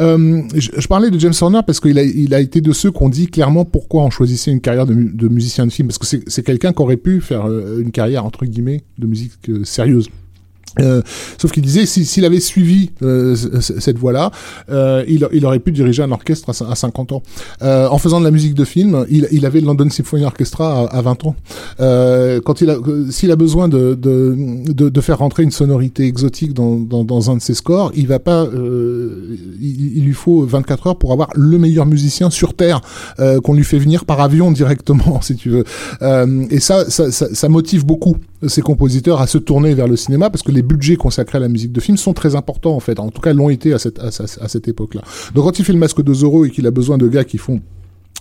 [0.00, 3.26] Euh, je, parlais de James Horner parce qu'il a il a été de ceux dit
[3.26, 6.72] clairement pourquoi on choisissait une carrière de, de musicien de film, parce que c'est quelqu'un
[6.72, 10.08] qui aurait pu faire euh, une carrière entre guillemets de musique euh, sérieuse.
[10.80, 11.00] Euh,
[11.38, 14.30] sauf qu'il disait s'il avait suivi euh, cette voie-là,
[14.70, 17.22] euh, il, aurait pu diriger un orchestre à, à 50 ans.
[17.62, 20.98] Euh, en faisant de la musique de film, il, avait le London Symphony Orchestra à,
[20.98, 21.36] à 20 ans.
[21.80, 22.76] Euh, quand il a,
[23.10, 24.36] s'il a besoin de, de,
[24.66, 28.06] de, de, faire rentrer une sonorité exotique dans, dans, dans un de ses scores, il
[28.06, 32.80] va pas, il, il, lui faut 24 heures pour avoir le meilleur musicien sur terre
[33.42, 35.64] qu'on lui fait venir par avion directement, si tu veux.
[36.50, 40.30] et ça, ça, ça, ça motive beaucoup ces compositeurs à se tourner vers le cinéma
[40.30, 42.98] parce que les budgets consacrés à la musique de film sont très importants en fait.
[42.98, 45.02] En tout cas, l'ont été à cette, à, à cette époque-là.
[45.34, 47.38] Donc quand il fait le masque de Zorro et qu'il a besoin de gars qui
[47.38, 47.60] font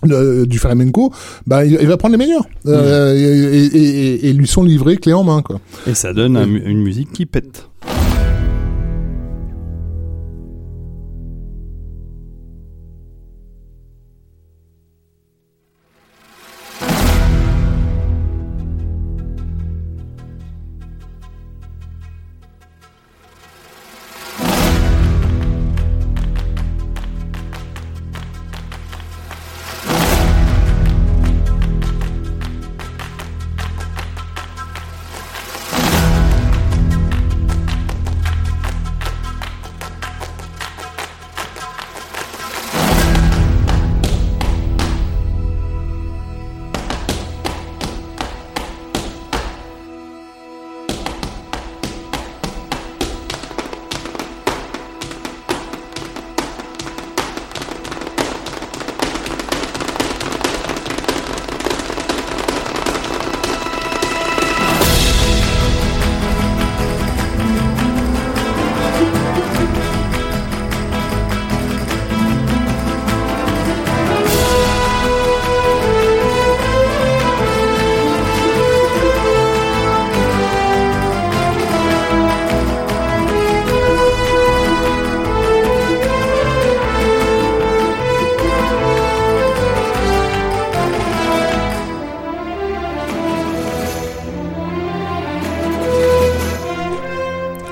[0.06, 1.12] euh, du flamenco,
[1.48, 3.18] bah, il, va prendre les meilleurs euh, mmh.
[3.18, 5.42] et, et, et, et, lui sont livrés clé en main.
[5.42, 5.60] Quoi.
[5.88, 7.70] Et ça donne un, une musique qui pète.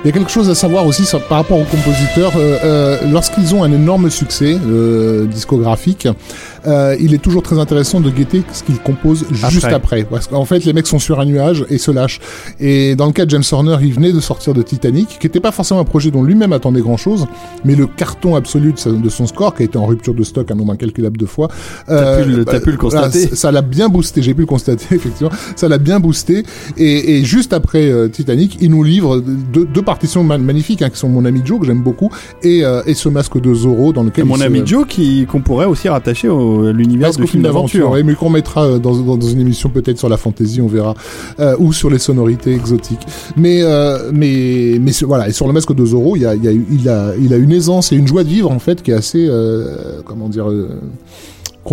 [0.03, 2.33] Il y a quelque chose à savoir aussi par rapport aux compositeurs.
[2.35, 4.57] Euh, euh, lorsqu'ils ont un énorme succès
[5.27, 6.09] discographique,
[6.99, 10.03] il est toujours très intéressant de guetter ce qu'ils composent juste après.
[10.03, 12.19] Parce qu'en fait, les mecs sont sur un nuage et se lâchent.
[12.59, 15.39] Et dans le cas de James Horner, il venait de sortir de Titanic, qui n'était
[15.39, 17.27] pas forcément un projet dont lui-même attendait grand-chose,
[17.65, 20.55] mais le carton absolu de, son score, qui a été en rupture de stock un
[20.55, 21.49] nombre incalculable de fois.
[21.87, 23.35] T'as pu, le bah, constater.
[23.35, 25.31] ça l'a bien boosté, j'ai pu le constater, effectivement.
[25.55, 26.43] Ça l'a bien boosté.
[26.77, 31.09] Et, et juste après Titanic, il nous livre deux, deux partitions magnifiques hein, qui sont
[31.09, 32.09] Mon ami Joe que j'aime beaucoup
[32.41, 35.65] et, euh, et ce masque de Zorro dans lequel Mon ami Joe qui qu'on pourrait
[35.65, 39.69] aussi rattacher au l'univers du film d'aventure, mais qu'on mettra euh, dans, dans, une émission
[39.69, 40.93] peut-être sur la fantasy, on verra,
[41.39, 43.05] euh, ou sur les sonorités exotiques.
[43.35, 46.43] Mais euh, mais mais voilà et sur le masque de Zorro, il y a il
[46.43, 48.81] y a il a il a une aisance et une joie de vivre en fait
[48.81, 49.29] qui est assez
[50.05, 50.47] comment dire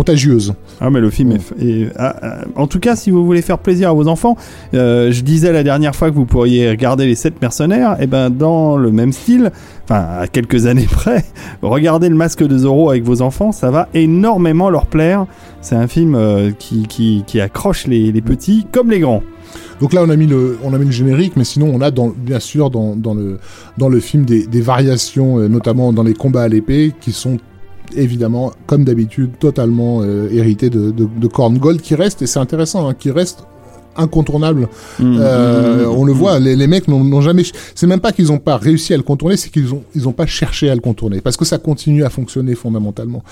[0.01, 0.55] contagieuse.
[0.79, 3.91] Ah mais le film est, ah, ah, en tout cas si vous voulez faire plaisir
[3.91, 4.35] à vos enfants,
[4.73, 8.07] euh, je disais la dernière fois que vous pourriez regarder les sept mercenaires, et eh
[8.07, 9.51] ben dans le même style,
[9.83, 11.23] enfin à quelques années près,
[11.61, 15.27] regardez le masque de Zorro avec vos enfants, ça va énormément leur plaire.
[15.61, 19.21] C'est un film euh, qui, qui, qui, accroche les, les, petits comme les grands.
[19.81, 21.91] Donc là, on a mis le, on a mis le générique, mais sinon, on a
[21.91, 23.37] dans, bien sûr dans, dans le,
[23.77, 27.37] dans le film des, des variations, euh, notamment dans les combats à l'épée, qui sont
[27.95, 32.93] évidemment, comme d'habitude, totalement euh, hérité de, de, Gold qui reste, et c'est intéressant, hein,
[32.93, 33.45] qui reste
[33.95, 34.67] incontournable.
[34.99, 37.43] Mmh, euh, mmh, mmh, on le voit, les, les mecs n'ont jamais.
[37.75, 40.13] C'est même pas qu'ils n'ont pas réussi à le contourner, c'est qu'ils ont ils ont
[40.13, 43.23] pas cherché à le contourner parce que ça continue à fonctionner fondamentalement.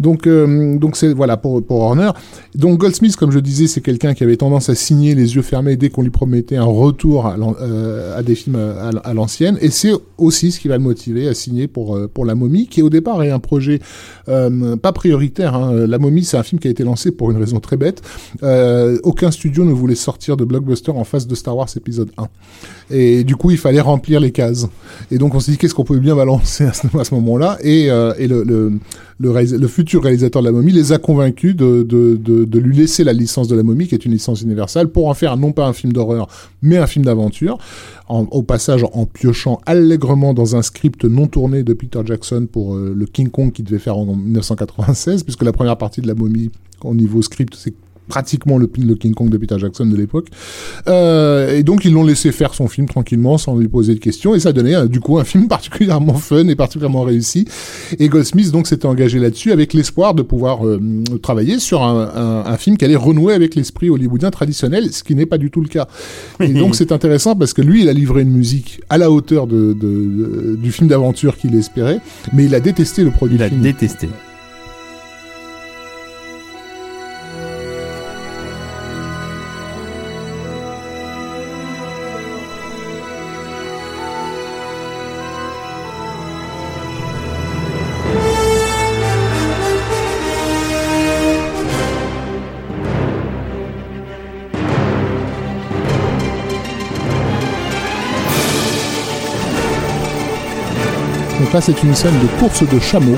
[0.00, 2.10] Donc euh, donc c'est voilà pour pour Horner.
[2.54, 5.76] Donc Goldsmith, comme je disais, c'est quelqu'un qui avait tendance à signer les yeux fermés
[5.76, 9.92] dès qu'on lui promettait un retour à, euh, à des films à, l'ancienne, et c'est
[10.16, 13.22] aussi ce qui va le motiver à signer pour pour La Momie, qui au départ
[13.22, 13.80] est un projet
[14.26, 15.54] pas prioritaire.
[15.54, 15.86] Hein.
[15.86, 18.02] La Momie, c'est un film qui a été lancé pour une raison très bête.
[19.02, 22.28] aucun studio ne voulait sortir de blockbuster en face de Star Wars épisode 1.
[22.90, 24.66] Et du coup, il fallait remplir les cases.
[25.10, 27.58] Et donc, on s'est dit qu'est-ce qu'on pouvait bien balancer à ce, moment-là?
[27.62, 28.44] Et, euh, et le,
[29.18, 33.04] le, futur réalisateur de la momie les a convaincus de, de, de, de, lui laisser
[33.04, 35.66] la licence de la momie, qui est une licence universelle, pour en faire non pas
[35.66, 36.28] un film d'horreur,
[36.62, 37.58] mais un film d'aventure.
[38.08, 42.94] au passage, en piochant allègrement dans un script non tourné de Peter Jackson pour euh,
[42.96, 46.50] le King Kong qu'il devait faire en 1996, puisque la première partie de la momie,
[46.82, 47.74] au niveau script, c'est
[48.08, 50.26] pratiquement le, le, King Kong de Peter Jackson de l'époque.
[50.88, 54.34] Euh, et donc ils l'ont laissé faire son film tranquillement sans lui poser de questions
[54.34, 57.46] et ça donnait euh, du coup un film particulièrement fun et particulièrement réussi.
[57.98, 60.80] Et Goldsmith donc s'était engagé là-dessus avec l'espoir de pouvoir euh,
[61.22, 65.14] travailler sur un, un, un, film qui allait renouer avec l'esprit hollywoodien traditionnel, ce qui
[65.14, 65.86] n'est pas du tout le cas.
[66.40, 69.46] Et donc c'est intéressant parce que lui il a livré une musique à la hauteur
[69.46, 72.00] de, de, du film d'aventure qu'il espérait,
[72.32, 73.36] mais il a détesté le produit.
[73.36, 74.08] Il a détesté.
[101.60, 103.16] C'est une scène de course de chameaux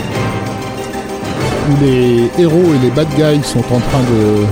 [1.69, 4.47] où les héros et les bad guys sont en train de.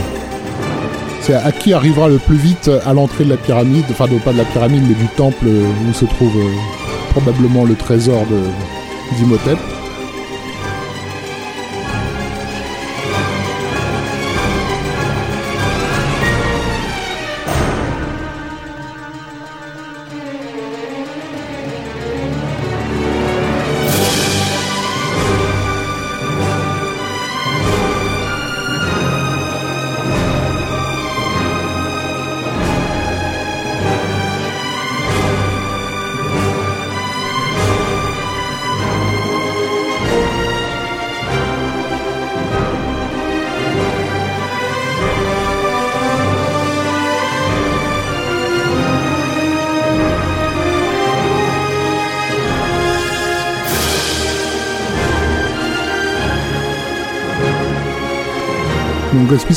[1.23, 4.39] C'est à qui arrivera le plus vite à l'entrée de la pyramide, enfin pas de
[4.39, 6.53] la pyramide, mais du temple où se trouve euh,
[7.13, 8.25] probablement le trésor
[9.17, 9.59] d'Imhotep.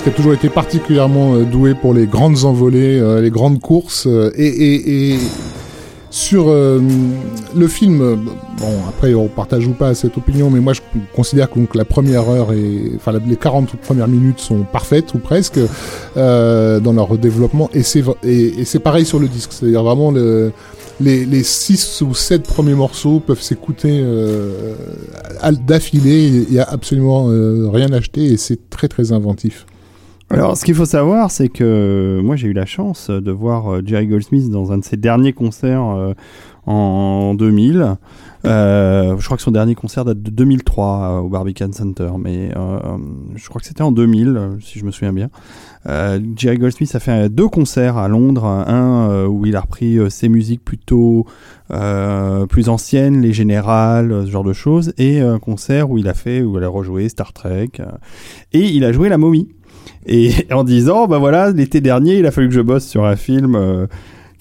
[0.04, 4.08] Qui a toujours été particulièrement euh, doué pour les grandes envolées, euh, les grandes courses
[4.08, 5.18] euh, et,
[6.10, 8.00] sur le film,
[8.60, 10.82] bon après on partage ou pas cette opinion, mais moi je
[11.16, 15.58] considère que la première heure et enfin les 40 premières minutes sont parfaites ou presque
[16.18, 20.52] dans leur développement et c'est et, c'est pareil sur le disque, c'est-à-dire vraiment le
[21.00, 24.04] les, les six ou sept premiers morceaux peuvent s'écouter
[25.66, 26.28] d'affilée.
[26.28, 27.28] Il n'y a absolument
[27.72, 29.66] rien acheté et c'est très très inventif.
[30.34, 33.82] Alors, ce qu'il faut savoir, c'est que moi, j'ai eu la chance de voir euh,
[33.85, 36.14] Jerry Goldsmith dans un de ses derniers concerts euh,
[36.66, 37.98] en 2000.
[38.45, 42.50] Euh, je crois que son dernier concert date de 2003 euh, au Barbican Center, mais
[42.56, 42.80] euh,
[43.35, 45.30] je crois que c'était en 2000, euh, si je me souviens bien.
[45.88, 49.98] Euh, Jerry Goldsmith a fait deux concerts à Londres, un euh, où il a repris
[49.98, 51.26] euh, ses musiques plutôt
[51.72, 56.08] euh, plus anciennes, les générales, euh, ce genre de choses, et un concert où il
[56.08, 57.85] a fait, où il a rejoué Star Trek, euh,
[58.53, 59.50] et il a joué la momie.
[60.06, 63.16] Et en disant, bah voilà, l'été dernier, il a fallu que je bosse sur un
[63.16, 63.88] film euh,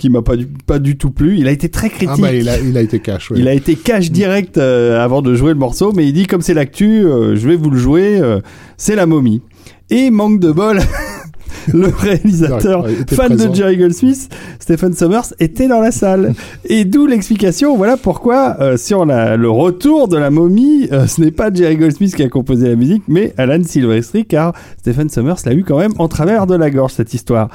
[0.01, 1.39] qui m'a pas du, pas du tout plu.
[1.39, 2.09] Il a été très critique.
[2.11, 3.31] Ah bah il a, il a été cash.
[3.31, 3.39] Ouais.
[3.39, 6.41] Il a été cash direct euh, avant de jouer le morceau, mais il dit comme
[6.41, 8.41] c'est l'actu, euh, je vais vous le jouer, euh,
[8.79, 9.43] c'est la momie.
[9.91, 10.81] Et manque de bol,
[11.73, 13.49] le réalisateur fan présent.
[13.51, 16.35] de Jerry Goldsmith, Stephen Sommers, était dans la salle.
[16.65, 21.21] Et d'où l'explication, voilà pourquoi euh, sur la, le retour de la momie, euh, ce
[21.21, 25.35] n'est pas Jerry Goldsmith qui a composé la musique, mais Alan Silvestri, car Stephen Sommers
[25.47, 27.49] l'a eu quand même en travers de la gorge, cette histoire.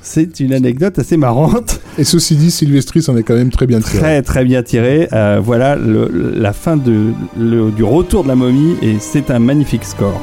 [0.00, 1.80] C'est une anecdote assez marrante.
[1.98, 3.98] Et ceci dit, Sylvestri s'en est quand même très bien tiré.
[3.98, 5.08] Très très bien tiré.
[5.12, 9.38] Euh, voilà le- la fin de, le- du retour de la momie et c'est un
[9.38, 10.18] magnifique score.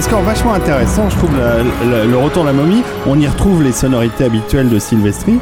[0.00, 1.58] Un score vachement intéressant, je trouve, la-
[1.98, 2.82] la- le retour de la momie.
[3.06, 5.34] On y retrouve les sonorités habituelles de Silvestri.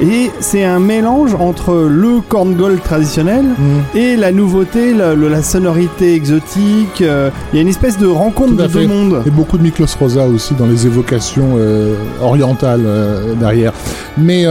[0.00, 3.98] Et c'est un mélange entre le corn gold traditionnel Mm.
[3.98, 7.00] et la nouveauté, la, sonorité exotique.
[7.02, 9.22] euh, Il y a une espèce de rencontre de deux mondes.
[9.26, 13.72] Et beaucoup de Miklos Rosa aussi dans les évocations euh, orientales euh, derrière.
[14.18, 14.44] Mais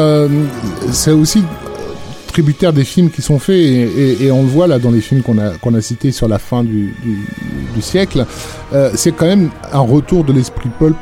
[0.92, 1.43] c'est aussi
[2.36, 5.02] tributaire des films qui sont faits et, et- et on le voit là dans les
[5.08, 7.14] films qu'on a qu'on a cités sur la fin du, du,
[7.76, 8.26] du siècle.
[8.74, 10.98] Euh, c'est quand même un retour de l'esprit pulp.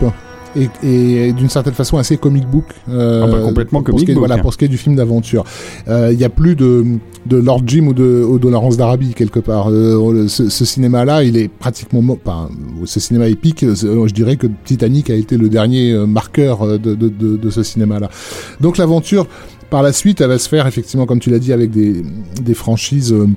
[0.56, 2.66] Et, et d'une certaine façon assez comic book.
[2.88, 4.28] euh, Ah bah, complètement pour ce comic qui est- book.
[4.28, 5.44] Voilà, pour ce qui est du film d'aventure.
[5.88, 6.86] Euh, Il y a plus de,
[7.26, 9.72] de Lord Jim ou de, ou de Laurence d'Arabie quelque part.
[9.72, 12.04] Euh, ce, ce cinéma-là, il est pratiquement...
[12.24, 12.50] Enfin,
[12.86, 13.74] ce cinéma épique, euh,
[14.08, 17.50] je dirais que Titanic a été le dernier euh, marqueur euh, de, de, de, de
[17.50, 18.10] ce cinéma-là.
[18.62, 19.26] Donc l'aventure,
[19.74, 22.04] par la suite, elle va se faire effectivement, comme tu l'as dit, avec des,
[22.42, 23.12] des franchises...
[23.12, 23.28] euh,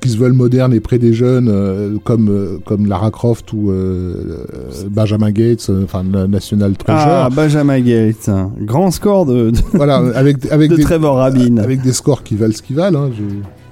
[0.00, 3.70] qui se veulent modernes et près des jeunes, euh, comme euh, comme Lara Croft ou
[3.70, 4.44] euh,
[4.90, 7.08] Benjamin Gates, enfin National Treasure.
[7.08, 8.28] Ah, Benjamin Gates.
[8.28, 11.56] un Grand score de, de, Voilà, avec avec de des Trevor Rabin.
[11.58, 13.04] avec des scores qui valent ce qu'ils valent.
[13.04, 13.22] Hein, je-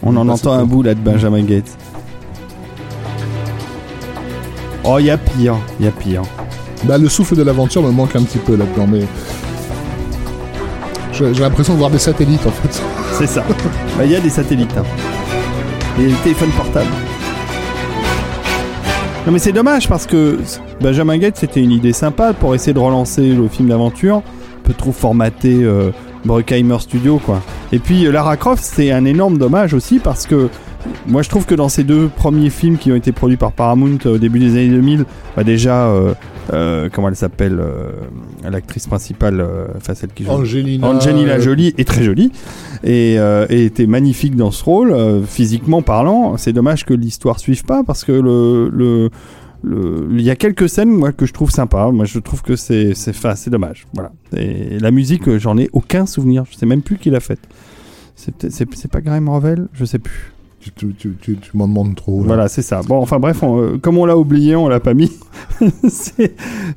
[0.09, 1.77] On en entend un bout là de Benjamin Gates.
[4.85, 6.23] Oh, il y a pire, il y a pire.
[6.85, 9.03] Bah, le souffle de l'aventure me manque un petit peu là-dedans, mais
[11.15, 12.83] j'ai l'impression de voir des satellites en fait.
[13.13, 13.45] C'est ça.
[13.97, 14.75] Bah, Il y a des satellites.
[14.77, 14.83] hein.
[15.99, 16.91] Et les téléphones portables.
[19.27, 20.39] Non mais c'est dommage parce que
[20.81, 24.23] Benjamin Gates c'était une idée sympa pour essayer de relancer le film d'aventure, un
[24.65, 25.93] peu trop formaté euh,
[26.27, 27.41] Bruckheimer Studio quoi.
[27.73, 30.49] Et puis euh, Lara Croft c'est un énorme dommage aussi parce que
[31.07, 33.99] moi je trouve que dans ces deux premiers films qui ont été produits par Paramount
[34.07, 35.05] euh, au début des années 2000,
[35.37, 36.15] bah déjà euh,
[36.53, 37.91] euh, comment elle s'appelle euh,
[38.49, 39.45] l'actrice principale,
[39.77, 42.31] enfin celle qui joue Angelina, Angelina Jolie est très jolie
[42.83, 43.15] et,
[43.49, 44.95] et était magnifique dans ce rôle,
[45.27, 46.37] physiquement parlant.
[46.37, 49.09] C'est dommage que l'histoire suive pas parce que le, le,
[49.63, 51.91] le- il y a quelques scènes moi que je trouve sympa.
[51.93, 53.87] Moi je trouve que c'est c'est dommage.
[53.95, 54.13] Voilà.
[54.37, 56.45] Et la musique j'en ai aucun souvenir.
[56.51, 57.41] Je sais même plus qui l'a faite.
[58.17, 60.34] C'est pas Graham Revel, je sais plus.
[60.65, 62.21] Tu, tu, tu, tu, tu m'en demandes trop.
[62.21, 62.27] là.
[62.27, 62.81] Voilà, c'est ça.
[62.87, 65.11] Bon, enfin bref, on- euh, comme on l'a oublié, on l'a pas mis.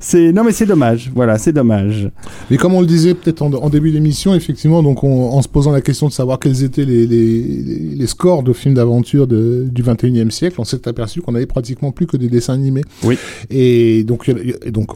[0.00, 1.10] c'est, non mais c'est dommage.
[1.14, 2.10] Voilà, c'est dommage.
[2.50, 5.48] Mais comme on le disait peut-être en, en début d'émission, effectivement, donc on- en se
[5.48, 10.30] posant la question de savoir quels étaient les, les, scores de films d'aventure du 21e
[10.30, 12.82] siècle, on s'est aperçu qu'on avait pratiquement plus que des dessins animés.
[13.04, 13.18] Oui.
[13.50, 14.28] Et donc,
[14.64, 14.90] et donc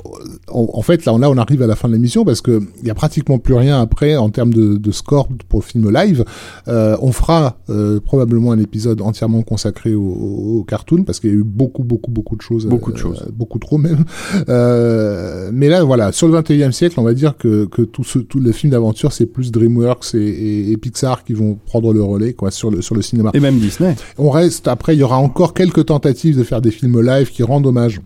[0.50, 2.60] en, en fait, là, on- là, on arrive à la fin de l'émission parce que
[2.82, 5.90] il y a pratiquement plus rien après en termes de, de score pour le film
[5.92, 6.24] live.
[6.68, 11.30] Euh, on fera euh, probablement un épisode entièrement consacré au, au, au cartoon parce qu'il
[11.30, 12.66] y a eu beaucoup, beaucoup, beaucoup de choses.
[12.66, 13.26] Beaucoup de euh, choses.
[13.32, 14.04] beaucoup trop même.
[14.48, 18.18] Euh, mais là, voilà, sur le 21e siècle, on va dire que, que tout ce,
[18.18, 22.02] tout le film d'aventure, c'est plus DreamWorks et, et, et Pixar qui vont prendre le
[22.02, 23.30] relais, quoi, sur le, sur le cinéma.
[23.34, 23.94] Et même Disney.
[24.18, 27.42] On reste, après, il y aura encore quelques tentatives de faire des films live qui
[27.42, 28.00] rendent hommage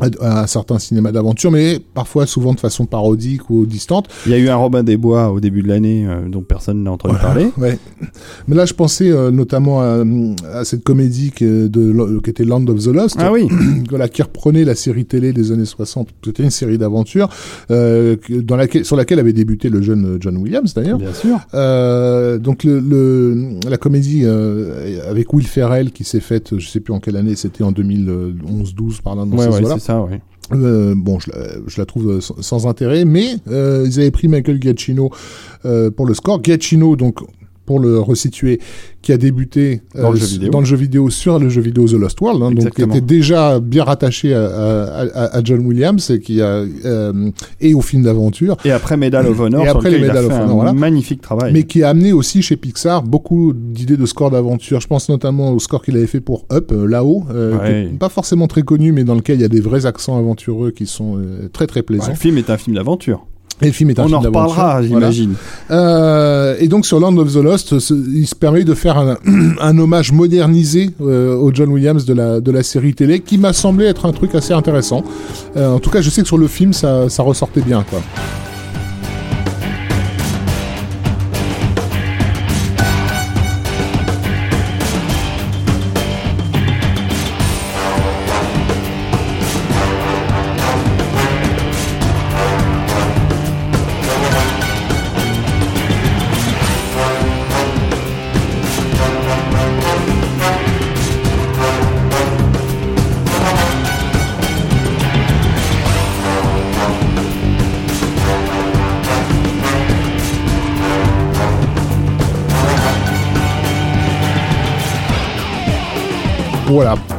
[0.00, 4.08] à, à un certain cinéma d'aventure, mais parfois, souvent de façon parodique ou distante.
[4.26, 6.82] Il y a eu un Robin des Bois au début de l'année euh, dont personne
[6.82, 7.46] n'a entendu parler.
[7.58, 7.78] Ouais.
[8.48, 10.02] Mais là, je pensais euh, notamment à,
[10.52, 13.16] à cette comédie qui, de, qui était Land of the Lost.
[13.18, 13.48] Ah oui.
[13.90, 16.08] voilà, qui reprenait la série télé des années 60.
[16.24, 17.28] C'était une série d'aventures
[17.70, 20.98] euh, dans laquelle, sur laquelle avait débuté le jeune John Williams d'ailleurs.
[20.98, 21.38] Bien sûr.
[21.54, 26.80] Euh, donc le, le- la comédie euh, avec Will Ferrell qui s'est faite, je sais
[26.80, 29.62] plus en quelle année, c'était en 2011-12 par là dans Ouais, ces ouais,
[30.52, 35.10] Euh, bon, je la, trouve euh, sans, intérêt, mais euh, ils avaient pris Michael Giacchino
[35.96, 36.42] pour le score.
[36.42, 37.20] Giacchino, donc
[37.66, 38.60] pour le resituer,
[39.02, 40.50] qui a débuté euh, Dans le jeu vidéo.
[40.50, 43.00] dans le jeu vidéo sur le jeu vidéo The Lost World, hein, donc qui était
[43.00, 47.30] déjà bien rattaché à, à, à- à John Williams et qui a euh,
[47.60, 50.44] et au film d'aventure, Et après Medal of Honor, Et après les Medal of un
[50.44, 50.72] Honor, voilà.
[50.72, 51.52] magnifique travail.
[51.52, 54.80] mais qui a amené aussi chez Pixar beaucoup d'idées de score d'aventure.
[54.80, 57.24] Je pense notamment au score qu'il avait fait pour Up, euh, là-haut,
[57.60, 57.90] Ouais.
[57.98, 60.86] pas forcément très connu, mais dans lequel il y a des vrais accents aventureux qui
[60.86, 61.18] sont
[61.52, 62.08] très très Ouais, plaisants.
[62.08, 63.26] le film est un film d'aventure.
[63.62, 64.86] Et le film est un On film en reparlera, Voilà.
[65.10, 65.34] j'imagine.
[65.70, 69.16] Euh, et donc sur Land of the Lost, ce- il se permet de faire un,
[69.60, 73.54] un hommage modernisé euh, au John Williams de la, de la série télé, qui m'a
[73.54, 75.02] semblé être un truc assez intéressant.
[75.56, 77.82] Euh, en tout cas, je sais que sur le film, ça, ça ressortait bien.
[77.88, 78.00] Quoi.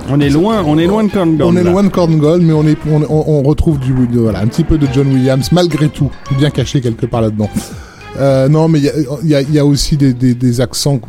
[0.09, 2.53] On est loin, on est loin de Corn On est loin de Corn Gold, mais
[2.53, 5.49] on, est, on, on- on retrouve du, de- voilà, un petit peu de John Williams,
[5.51, 7.49] malgré tout, bien caché quelque part là-dedans.
[8.17, 10.99] Euh, non, mais il y a, y, a, y a aussi des, des, des accents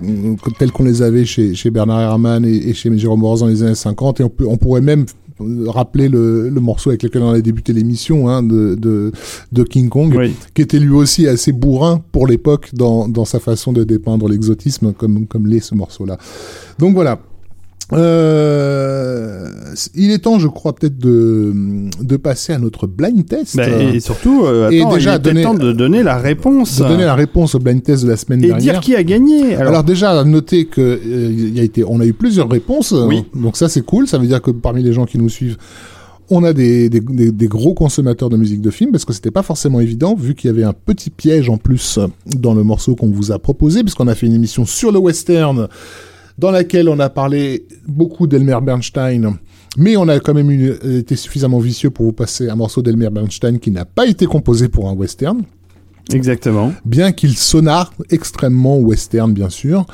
[0.59, 3.63] tels qu'on les avait chez, chez Bernard Herrmann et, et chez Jérôme Boraz dans les
[3.63, 5.07] années 50, et on, peut, on pourrait même
[5.69, 9.13] rappeler le, le morceau avec lequel on a débuté l'émission hein, de, de,
[9.53, 10.35] de King Kong, Oui.
[10.55, 14.93] qui était lui aussi assez bourrin pour l'époque dans, dans sa façon de dépeindre l'exotisme,
[14.93, 16.19] comme, comme l'est ce morceau-là.
[16.81, 17.21] Donc voilà.
[17.93, 19.49] Euh,
[19.95, 21.53] il est temps, je crois, peut-être de,
[22.03, 23.57] de passer à notre blind test.
[23.57, 26.79] Bah, et surtout, euh, Et attends, déjà il est donner- temps de donner la réponse.
[26.81, 28.73] de donner la réponse au blind test de la semaine et dernière.
[28.75, 29.55] dire qui a gagné.
[29.55, 30.99] Alors, Alors, déjà, noter que euh,
[31.53, 32.93] il a été, on a eu plusieurs réponses.
[32.93, 33.25] Oui.
[33.35, 34.07] Donc ça, c'est cool.
[34.07, 35.57] Ça veut dire que parmi les gens qui nous suivent,
[36.31, 39.31] on a des, des, des- des gros consommateurs de musique de film parce que c'était
[39.31, 42.95] pas forcément évident vu qu'il y avait un petit piège en plus dans le morceau
[42.97, 45.69] qu'on vous a proposé puisqu'on a fait une émission sur le western
[46.39, 49.37] dans laquelle on a parlé beaucoup d'Elmer Bernstein.
[49.77, 53.11] Mais on a quand même eu- été suffisamment vicieux pour vous passer un morceau d'Elmer
[53.11, 55.43] Bernstein qui n'a pas été composé pour un western
[56.13, 56.73] exactement.
[56.85, 59.87] bien qu'il sonnât extrêmement western, bien sûr.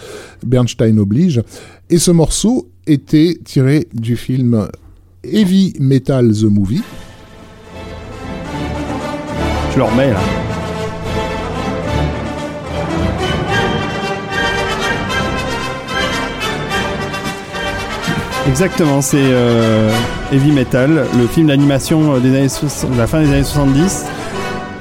[0.46, 1.42] Bernstein oblige.
[1.90, 4.68] Et ce morceau était tiré du film
[5.24, 6.82] Heavy Metal The Movie.
[9.72, 10.20] Je le remets là.
[18.46, 19.90] Exactement, c'est euh,
[20.30, 22.46] Heavy Metal, le film d'animation euh, des années
[22.92, 24.04] de la fin des années 70.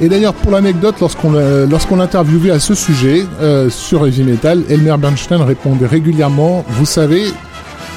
[0.02, 4.62] Et d'ailleurs, pour l'anecdote, lorsqu'on l'a- lorsqu'on l'interviewait à ce sujet euh, sur Heavy Metal,
[4.70, 7.24] Elmer Bernstein répondait régulièrement, vous savez,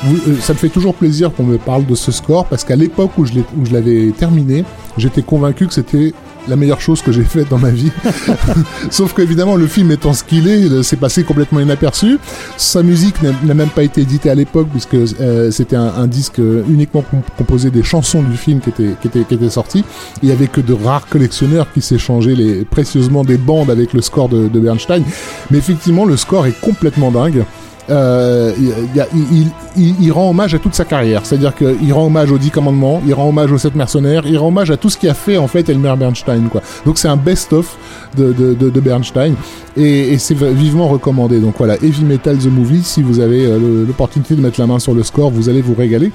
[0.07, 3.11] euh, ça me fait toujours plaisir qu'on me parle de ce score, parce qu'à l'époque
[3.19, 3.33] où je
[3.73, 4.65] l'avais terminé,
[4.97, 6.15] j'étais convaincu que c'était
[6.49, 7.93] la meilleure chose que j'ai faite dans ma vie.
[8.91, 12.19] Sauf qu'évidemment, le film étant ce qu'il est, c'est passé complètement inaperçu.
[12.57, 17.03] Sa musique n'a même pas été éditée à l'époque, puisque euh, c'était un, disque uniquement
[17.03, 19.85] com- composé des chansons du film qui étaient, qui sorties.
[20.23, 24.29] Il y avait que de rares collectionneurs qui s'échangeaient précieusement des bandes avec le score
[24.29, 25.03] de Bernstein.
[25.51, 27.45] Mais effectivement, le score est complètement dingue.
[27.91, 31.25] Euh, il, y a- il- il- il rend hommage à toute sa carrière.
[31.25, 34.49] C'est-à-dire qu'il rend hommage aux Dix Commandements, il rend hommage aux Sept Mercenaires, il rend
[34.49, 36.49] hommage à tout ce qui a fait en fait Elmer Bernstein.
[36.51, 36.63] Quoi.
[36.85, 37.77] Donc c'est un best-of
[38.17, 39.35] de, de, de, de Bernstein
[39.77, 41.39] et, et c'est vivement recommandé.
[41.41, 44.79] Donc voilà, Heavy Metal the Movie, si vous avez euh, l'opportunité de mettre la main
[44.79, 46.11] sur le score, vous allez vous régaler.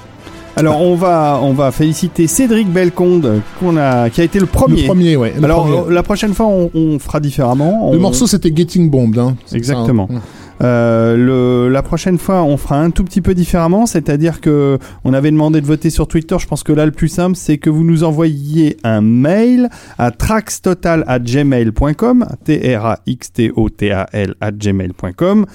[0.54, 4.82] Alors on va on va féliciter Cédric Belconde qu'on a qui a été le premier.
[4.82, 5.32] Le premier, ouais.
[5.38, 5.78] le Alors premier.
[5.78, 7.90] euh, la prochaine fois on, on fera différemment.
[7.90, 9.18] le morceau c'était Getting Bombed.
[9.18, 9.34] Hein.
[9.46, 10.08] C'est Exactement.
[10.10, 10.20] ça, hein.
[10.62, 15.30] Euh, la prochaine fois, on fera un tout petit peu différemment, c'est-à-dire que on avait
[15.30, 16.36] demandé de voter sur Twitter.
[16.38, 19.68] Je pense que là, le plus simple, c'est que vous nous envoyiez un mail
[19.98, 25.46] à traxtotal@gmail.com, t r a x t o t a l @gmail.com.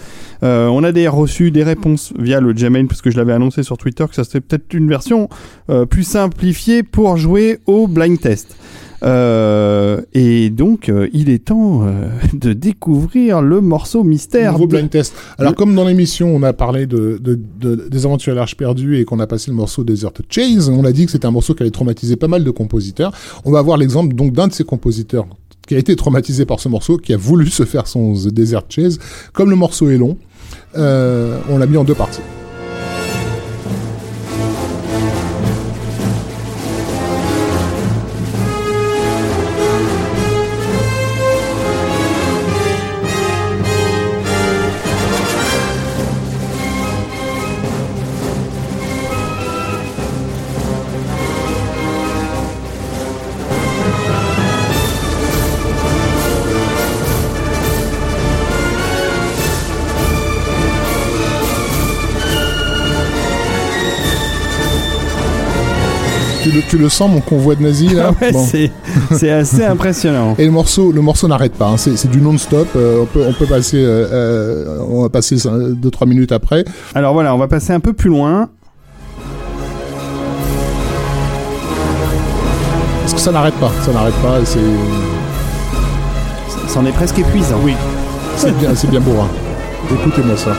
[0.43, 3.63] Euh, on a d'ailleurs reçu des réponses via le Gmail parce que je l'avais annoncé
[3.63, 5.29] sur Twitter que ça serait peut-être une version
[5.69, 8.55] euh, plus simplifiée pour jouer au blind test.
[9.03, 14.53] Euh, et donc, euh, il est temps euh, de découvrir le morceau mystère.
[14.53, 15.13] Nouveau blind test.
[15.37, 18.57] Alors, Le- comme dans l'émission, on a parlé de, de, de- des aventures à l'Arche
[18.57, 21.31] perdue et qu'on a passé le morceau Desert Chase, on a dit que c'était un
[21.31, 23.11] morceau qui allait traumatiser pas mal de compositeurs.
[23.45, 25.27] On va voir l'exemple donc d'un de ces compositeurs
[25.67, 28.63] qui a été traumatisé par ce morceau, qui a voulu se faire son The Desert
[28.69, 28.99] Chase.
[29.33, 30.17] Comme le morceau est long,
[30.75, 32.21] on l'a mis en deux parties.
[66.77, 68.45] Tu le, sens, mon convoi de nazis, là Ouais, Bon.
[69.11, 70.35] c'est assez impressionnant.
[70.37, 71.67] Et le morceau, le morceau n'arrête pas.
[71.69, 71.77] hein.
[71.77, 72.67] C'est du non-stop.
[72.75, 76.65] Euh, on peut, on peut passer, euh, euh, on va passer 2-3 minutes après.
[76.93, 78.49] Alors voilà, on va passer un peu plus loin.
[83.01, 83.71] Parce que ça n'arrête pas.
[83.83, 84.37] Ça n'arrête pas.
[84.45, 84.59] C'est,
[86.67, 87.57] C'en est presque épuisant.
[87.63, 87.73] oui,
[88.35, 89.15] c'est bien, c'est bien beau.
[89.19, 89.27] Hein.
[89.91, 90.51] Écoutez-moi ça.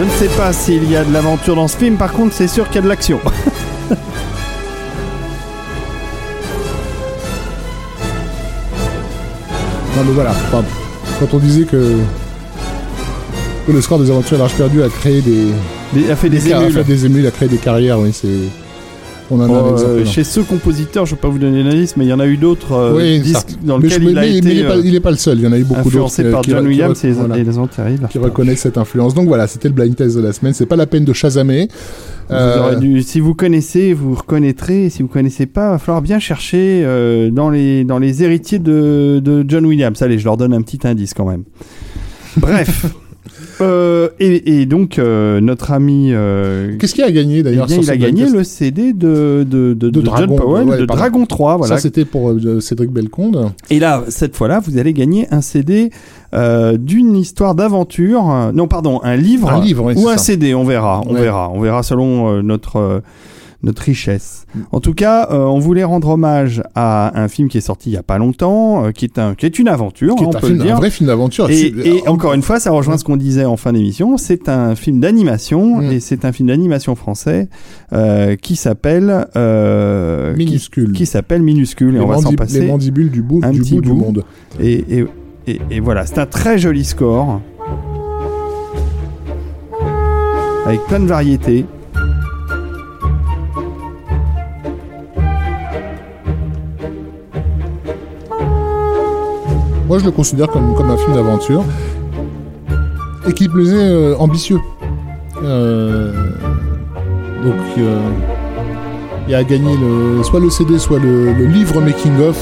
[0.00, 2.48] Je ne sais pas s'il y a de l'aventure dans ce film, par contre c'est
[2.48, 3.20] sûr qu'il y a de l'action.
[9.96, 10.30] Non mais voilà.
[10.30, 10.64] Enfin,
[11.18, 11.96] quand on disait que,
[13.66, 15.48] que le score des aventures à l'Arche perdue a créé des,
[15.94, 16.72] Il a fait des a émules.
[16.72, 17.98] fait des émules, a créé des carrières.
[17.98, 18.28] Oui, c'est.
[19.32, 21.96] On en a euh, chez ce compositeur, je ne vais pas vous donner la liste,
[21.96, 23.22] mais il y en a eu d'autres euh, Oui,
[23.62, 25.16] dans je- il a mais- mais été il est pas, euh, il est pas le
[25.16, 25.38] seul.
[25.38, 25.88] Il y en a eu beaucoup d'autres.
[26.06, 28.08] influencé qui- par qui- John qui- Williams et les, voilà.
[28.10, 29.14] qui reconnaissent cette influence.
[29.14, 30.52] Donc voilà, c'était le blind test de la semaine.
[30.52, 31.68] C'est pas la peine de chasamer.
[32.28, 34.88] Vous aurez dû- si vous connaissez, vous reconnaîtrez.
[34.90, 38.58] Si vous connaissez pas, il va falloir bien chercher euh, dans, les, dans les héritiers
[38.58, 40.00] de, de John Williams.
[40.02, 41.44] Allez, je leur donne un petit indice quand même.
[42.36, 42.86] Bref.
[43.60, 46.10] Euh, et, et donc, euh, notre ami.
[46.12, 49.90] euh, Qu'est-ce qu'il a gagné eh d'ailleurs il a gagné le CD de, de, de,
[49.90, 51.00] de Dragon, John Powell, ouais, de pardon.
[51.00, 51.56] Dragon 3.
[51.58, 51.76] Voilà.
[51.76, 53.52] Ça, c'était pour Cédric Belconde.
[53.70, 55.90] Et là, cette fois-là, vous allez gagner un CD
[56.32, 58.50] d'une histoire d'aventure.
[58.54, 59.50] non, pardon, un livre.
[59.50, 60.24] Un livre, oui, ou un ça.
[60.24, 61.20] CD, on verra, on Ouais.
[61.22, 63.02] verra, on verra selon notre
[63.62, 64.46] notre richesse.
[64.54, 64.58] Mm.
[64.72, 67.92] En tout cas, euh, on voulait rendre hommage à un film qui est sorti il
[67.92, 70.34] y a pas longtemps, euh, qui est un qui est une aventure, Qui hein, est
[70.34, 70.74] on un, peut film, le dire.
[70.76, 71.50] un vrai film d'aventure.
[71.50, 71.72] Et,
[72.06, 74.16] encore une fois, ça rejoint ce qu'on disait en fin d'émission.
[74.16, 75.92] C'est un film d'animation Mm.
[75.92, 77.48] et c'est un film d'animation français
[77.92, 79.38] euh, qui s'appelle qui,
[80.44, 80.92] minuscule.
[80.92, 82.60] qui s'appelle minuscule et on va s'en passer.
[82.60, 83.94] les mandibules du bout, un du, petit bout du bout.
[83.96, 84.24] monde.
[84.60, 85.04] Et, et,
[85.46, 87.40] et, et voilà, c'est un très joli score.
[90.66, 91.64] Avec plein de variétés.
[99.90, 101.64] Moi, je le considère comme, comme un film d'aventure.
[103.28, 104.60] Et qui plaisait euh, ambitieux.
[105.42, 106.12] Euh,
[107.42, 107.98] donc, euh,
[109.26, 112.38] il a gagné le, soit le CD, soit le, le livre Making of,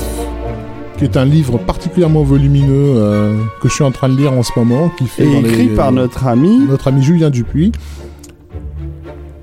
[0.99, 4.43] qui est un livre particulièrement volumineux euh, que je suis en train de lire en
[4.43, 6.59] ce moment, qui fait Et dans les- écrit par notre ami.
[6.69, 7.73] notre ami Julien Dupuis.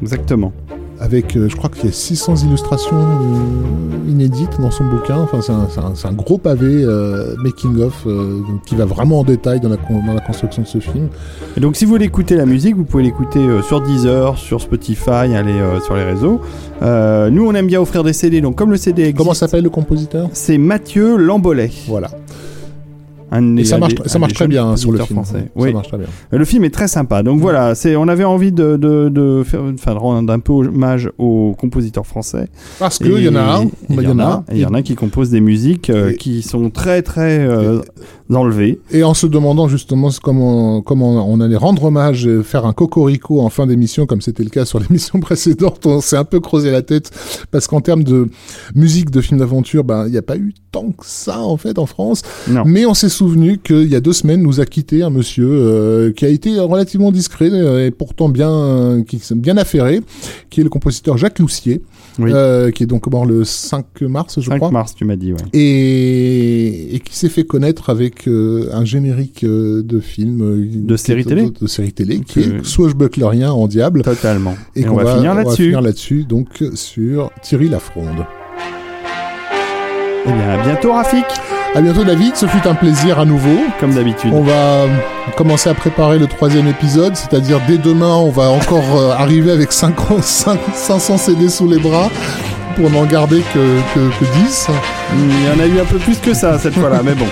[0.03, 0.53] Exactement.
[0.99, 5.17] Avec, euh, je crois qu'il y a 600 illustrations euh, inédites dans son bouquin.
[5.17, 8.05] Enfin, c'est un, gros pavé euh, making of
[8.65, 11.07] qui va vraiment en détail dans la, con- dans la construction de ce film.
[11.57, 15.09] Et donc, si vous voulez écouter la musique, vous pouvez l'écouter sur Deezer, sur Spotify,
[15.35, 16.39] aller sur les réseaux.
[16.81, 19.69] Nous, on aime bien offrir des CD, donc comme le CD existe, Comment s'appelle le
[19.69, 20.29] compositeur?
[20.33, 21.71] c'est Mathieu Lambolet.
[21.87, 22.09] Voilà.
[23.31, 25.17] Un Et ça marche, des- ça un marche des très bien sur le film.
[25.23, 25.39] français.
[25.39, 25.73] Ça Oui.
[25.73, 26.07] marche très bien.
[26.31, 27.23] Le film est très sympa.
[27.23, 30.53] Donc voilà, c'est, on avait envie de, de, de faire, enfin, de rendre un peu
[30.53, 32.47] hommage aux compositeurs français.
[32.79, 34.95] Parce qu'il y en a un, il y en a, il y en a qui
[34.95, 37.79] composent des musiques euh, qui sont très très euh,
[38.33, 38.79] enlevées.
[38.91, 43.39] Et en se demandant justement comment, comment on allait rendre hommage, et faire un cocorico
[43.41, 46.71] en fin d'émission, comme c'était le cas sur l'émission précédente, on s'est un peu creusé
[46.71, 47.11] la tête,
[47.51, 48.29] parce qu'en termes de
[48.73, 51.77] musique de film d'aventure, ben, il n'y a pas eu tant que ça, en fait,
[51.79, 52.21] en France.
[52.49, 52.63] Non.
[52.65, 56.11] Mais on s'est souvenu qu'il y a deux semaines, nous a quitté un monsieur euh,
[56.11, 60.01] qui a été relativement discret euh, et pourtant bien, qui s'est bien affairé,
[60.49, 61.81] qui est le compositeur Jacques Loussier,
[62.19, 62.31] Oui.
[62.33, 65.31] euh, qui est donc mort le 5 mars, je 5 crois mars, tu m'as dit,
[65.31, 65.39] ouais.
[65.53, 70.95] et, et qui s'est fait connaître avec euh, un générique euh, de film euh, De
[70.97, 74.55] série télé de, de série télé qui est swashbucklerien en diable Totalement.
[74.75, 75.63] Et, on, qu'on va, finir on va là-dessus.
[75.63, 78.25] finir là-dessus donc sur Thierry Lafronde.
[80.27, 81.25] Eh bien, à bientôt, Rafik,
[81.75, 83.57] À bientôt David, ce fut un plaisir à nouveau.
[83.79, 84.31] comme d'habitude.
[84.33, 84.85] On va
[85.37, 89.71] commencer à préparer le troisième épisode, c'est-à-dire dès demain, on va encore euh, arriver avec
[89.71, 92.09] 50, 500 CD sous les bras
[92.75, 94.67] pour n'en garder que, que, que 10.
[95.13, 97.27] Il y en a eu un peu plus que ça cette fois-là, mais bon.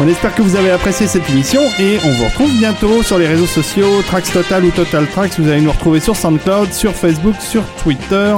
[0.00, 3.28] On espère que vous avez apprécié cette émission et on vous retrouve bientôt sur les
[3.28, 5.38] réseaux sociaux, Trax Total ou Total Trax.
[5.38, 8.34] Vous allez nous retrouver sur SoundCloud, sur Facebook, sur Twitter.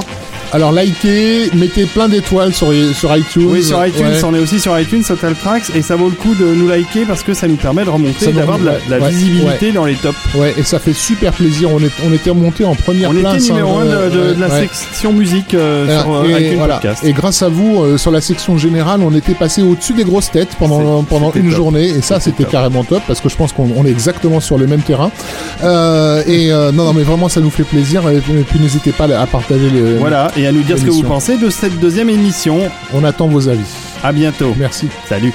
[0.57, 3.47] Alors likez, mettez plein d'étoiles sur, sur iTunes.
[3.47, 4.25] Oui, sur iTunes, Ouais.
[4.25, 7.05] on est aussi sur iTunes, Total Tracks, et ça vaut le coup de nous liker
[7.05, 10.17] parce que ça nous permet de remonter, d'avoir de la, ouais, visibilité dans les tops.
[10.35, 11.69] Ouais, et ça fait super plaisir.
[11.71, 13.51] On, est, on était remonté en première On était place.
[13.51, 16.57] numéro hein, 1 de, de- de la section musique euh, Euh, sur euh, et, iTunes
[16.57, 16.75] voilà.
[16.77, 17.05] Podcast.
[17.05, 20.31] et grâce à vous, euh, sur la section générale, on était passé au-dessus des grosses
[20.31, 21.55] têtes pendant, pendant une top.
[21.57, 24.57] journée, et ça, C'était carrément top, parce que je pense qu'on on est exactement sur
[24.57, 25.11] le même terrain.
[25.65, 28.09] Euh, et non, non, mais vraiment, ça nous fait plaisir.
[28.09, 29.97] Et, puis- et puis, n'hésitez pas à partager les.
[29.99, 32.71] Voilà, et à nous dire ce que vous pensez de cette deuxième émission.
[32.93, 33.67] On attend vos avis.
[34.03, 34.55] À bientôt.
[34.57, 34.89] Merci.
[35.09, 35.33] Salut.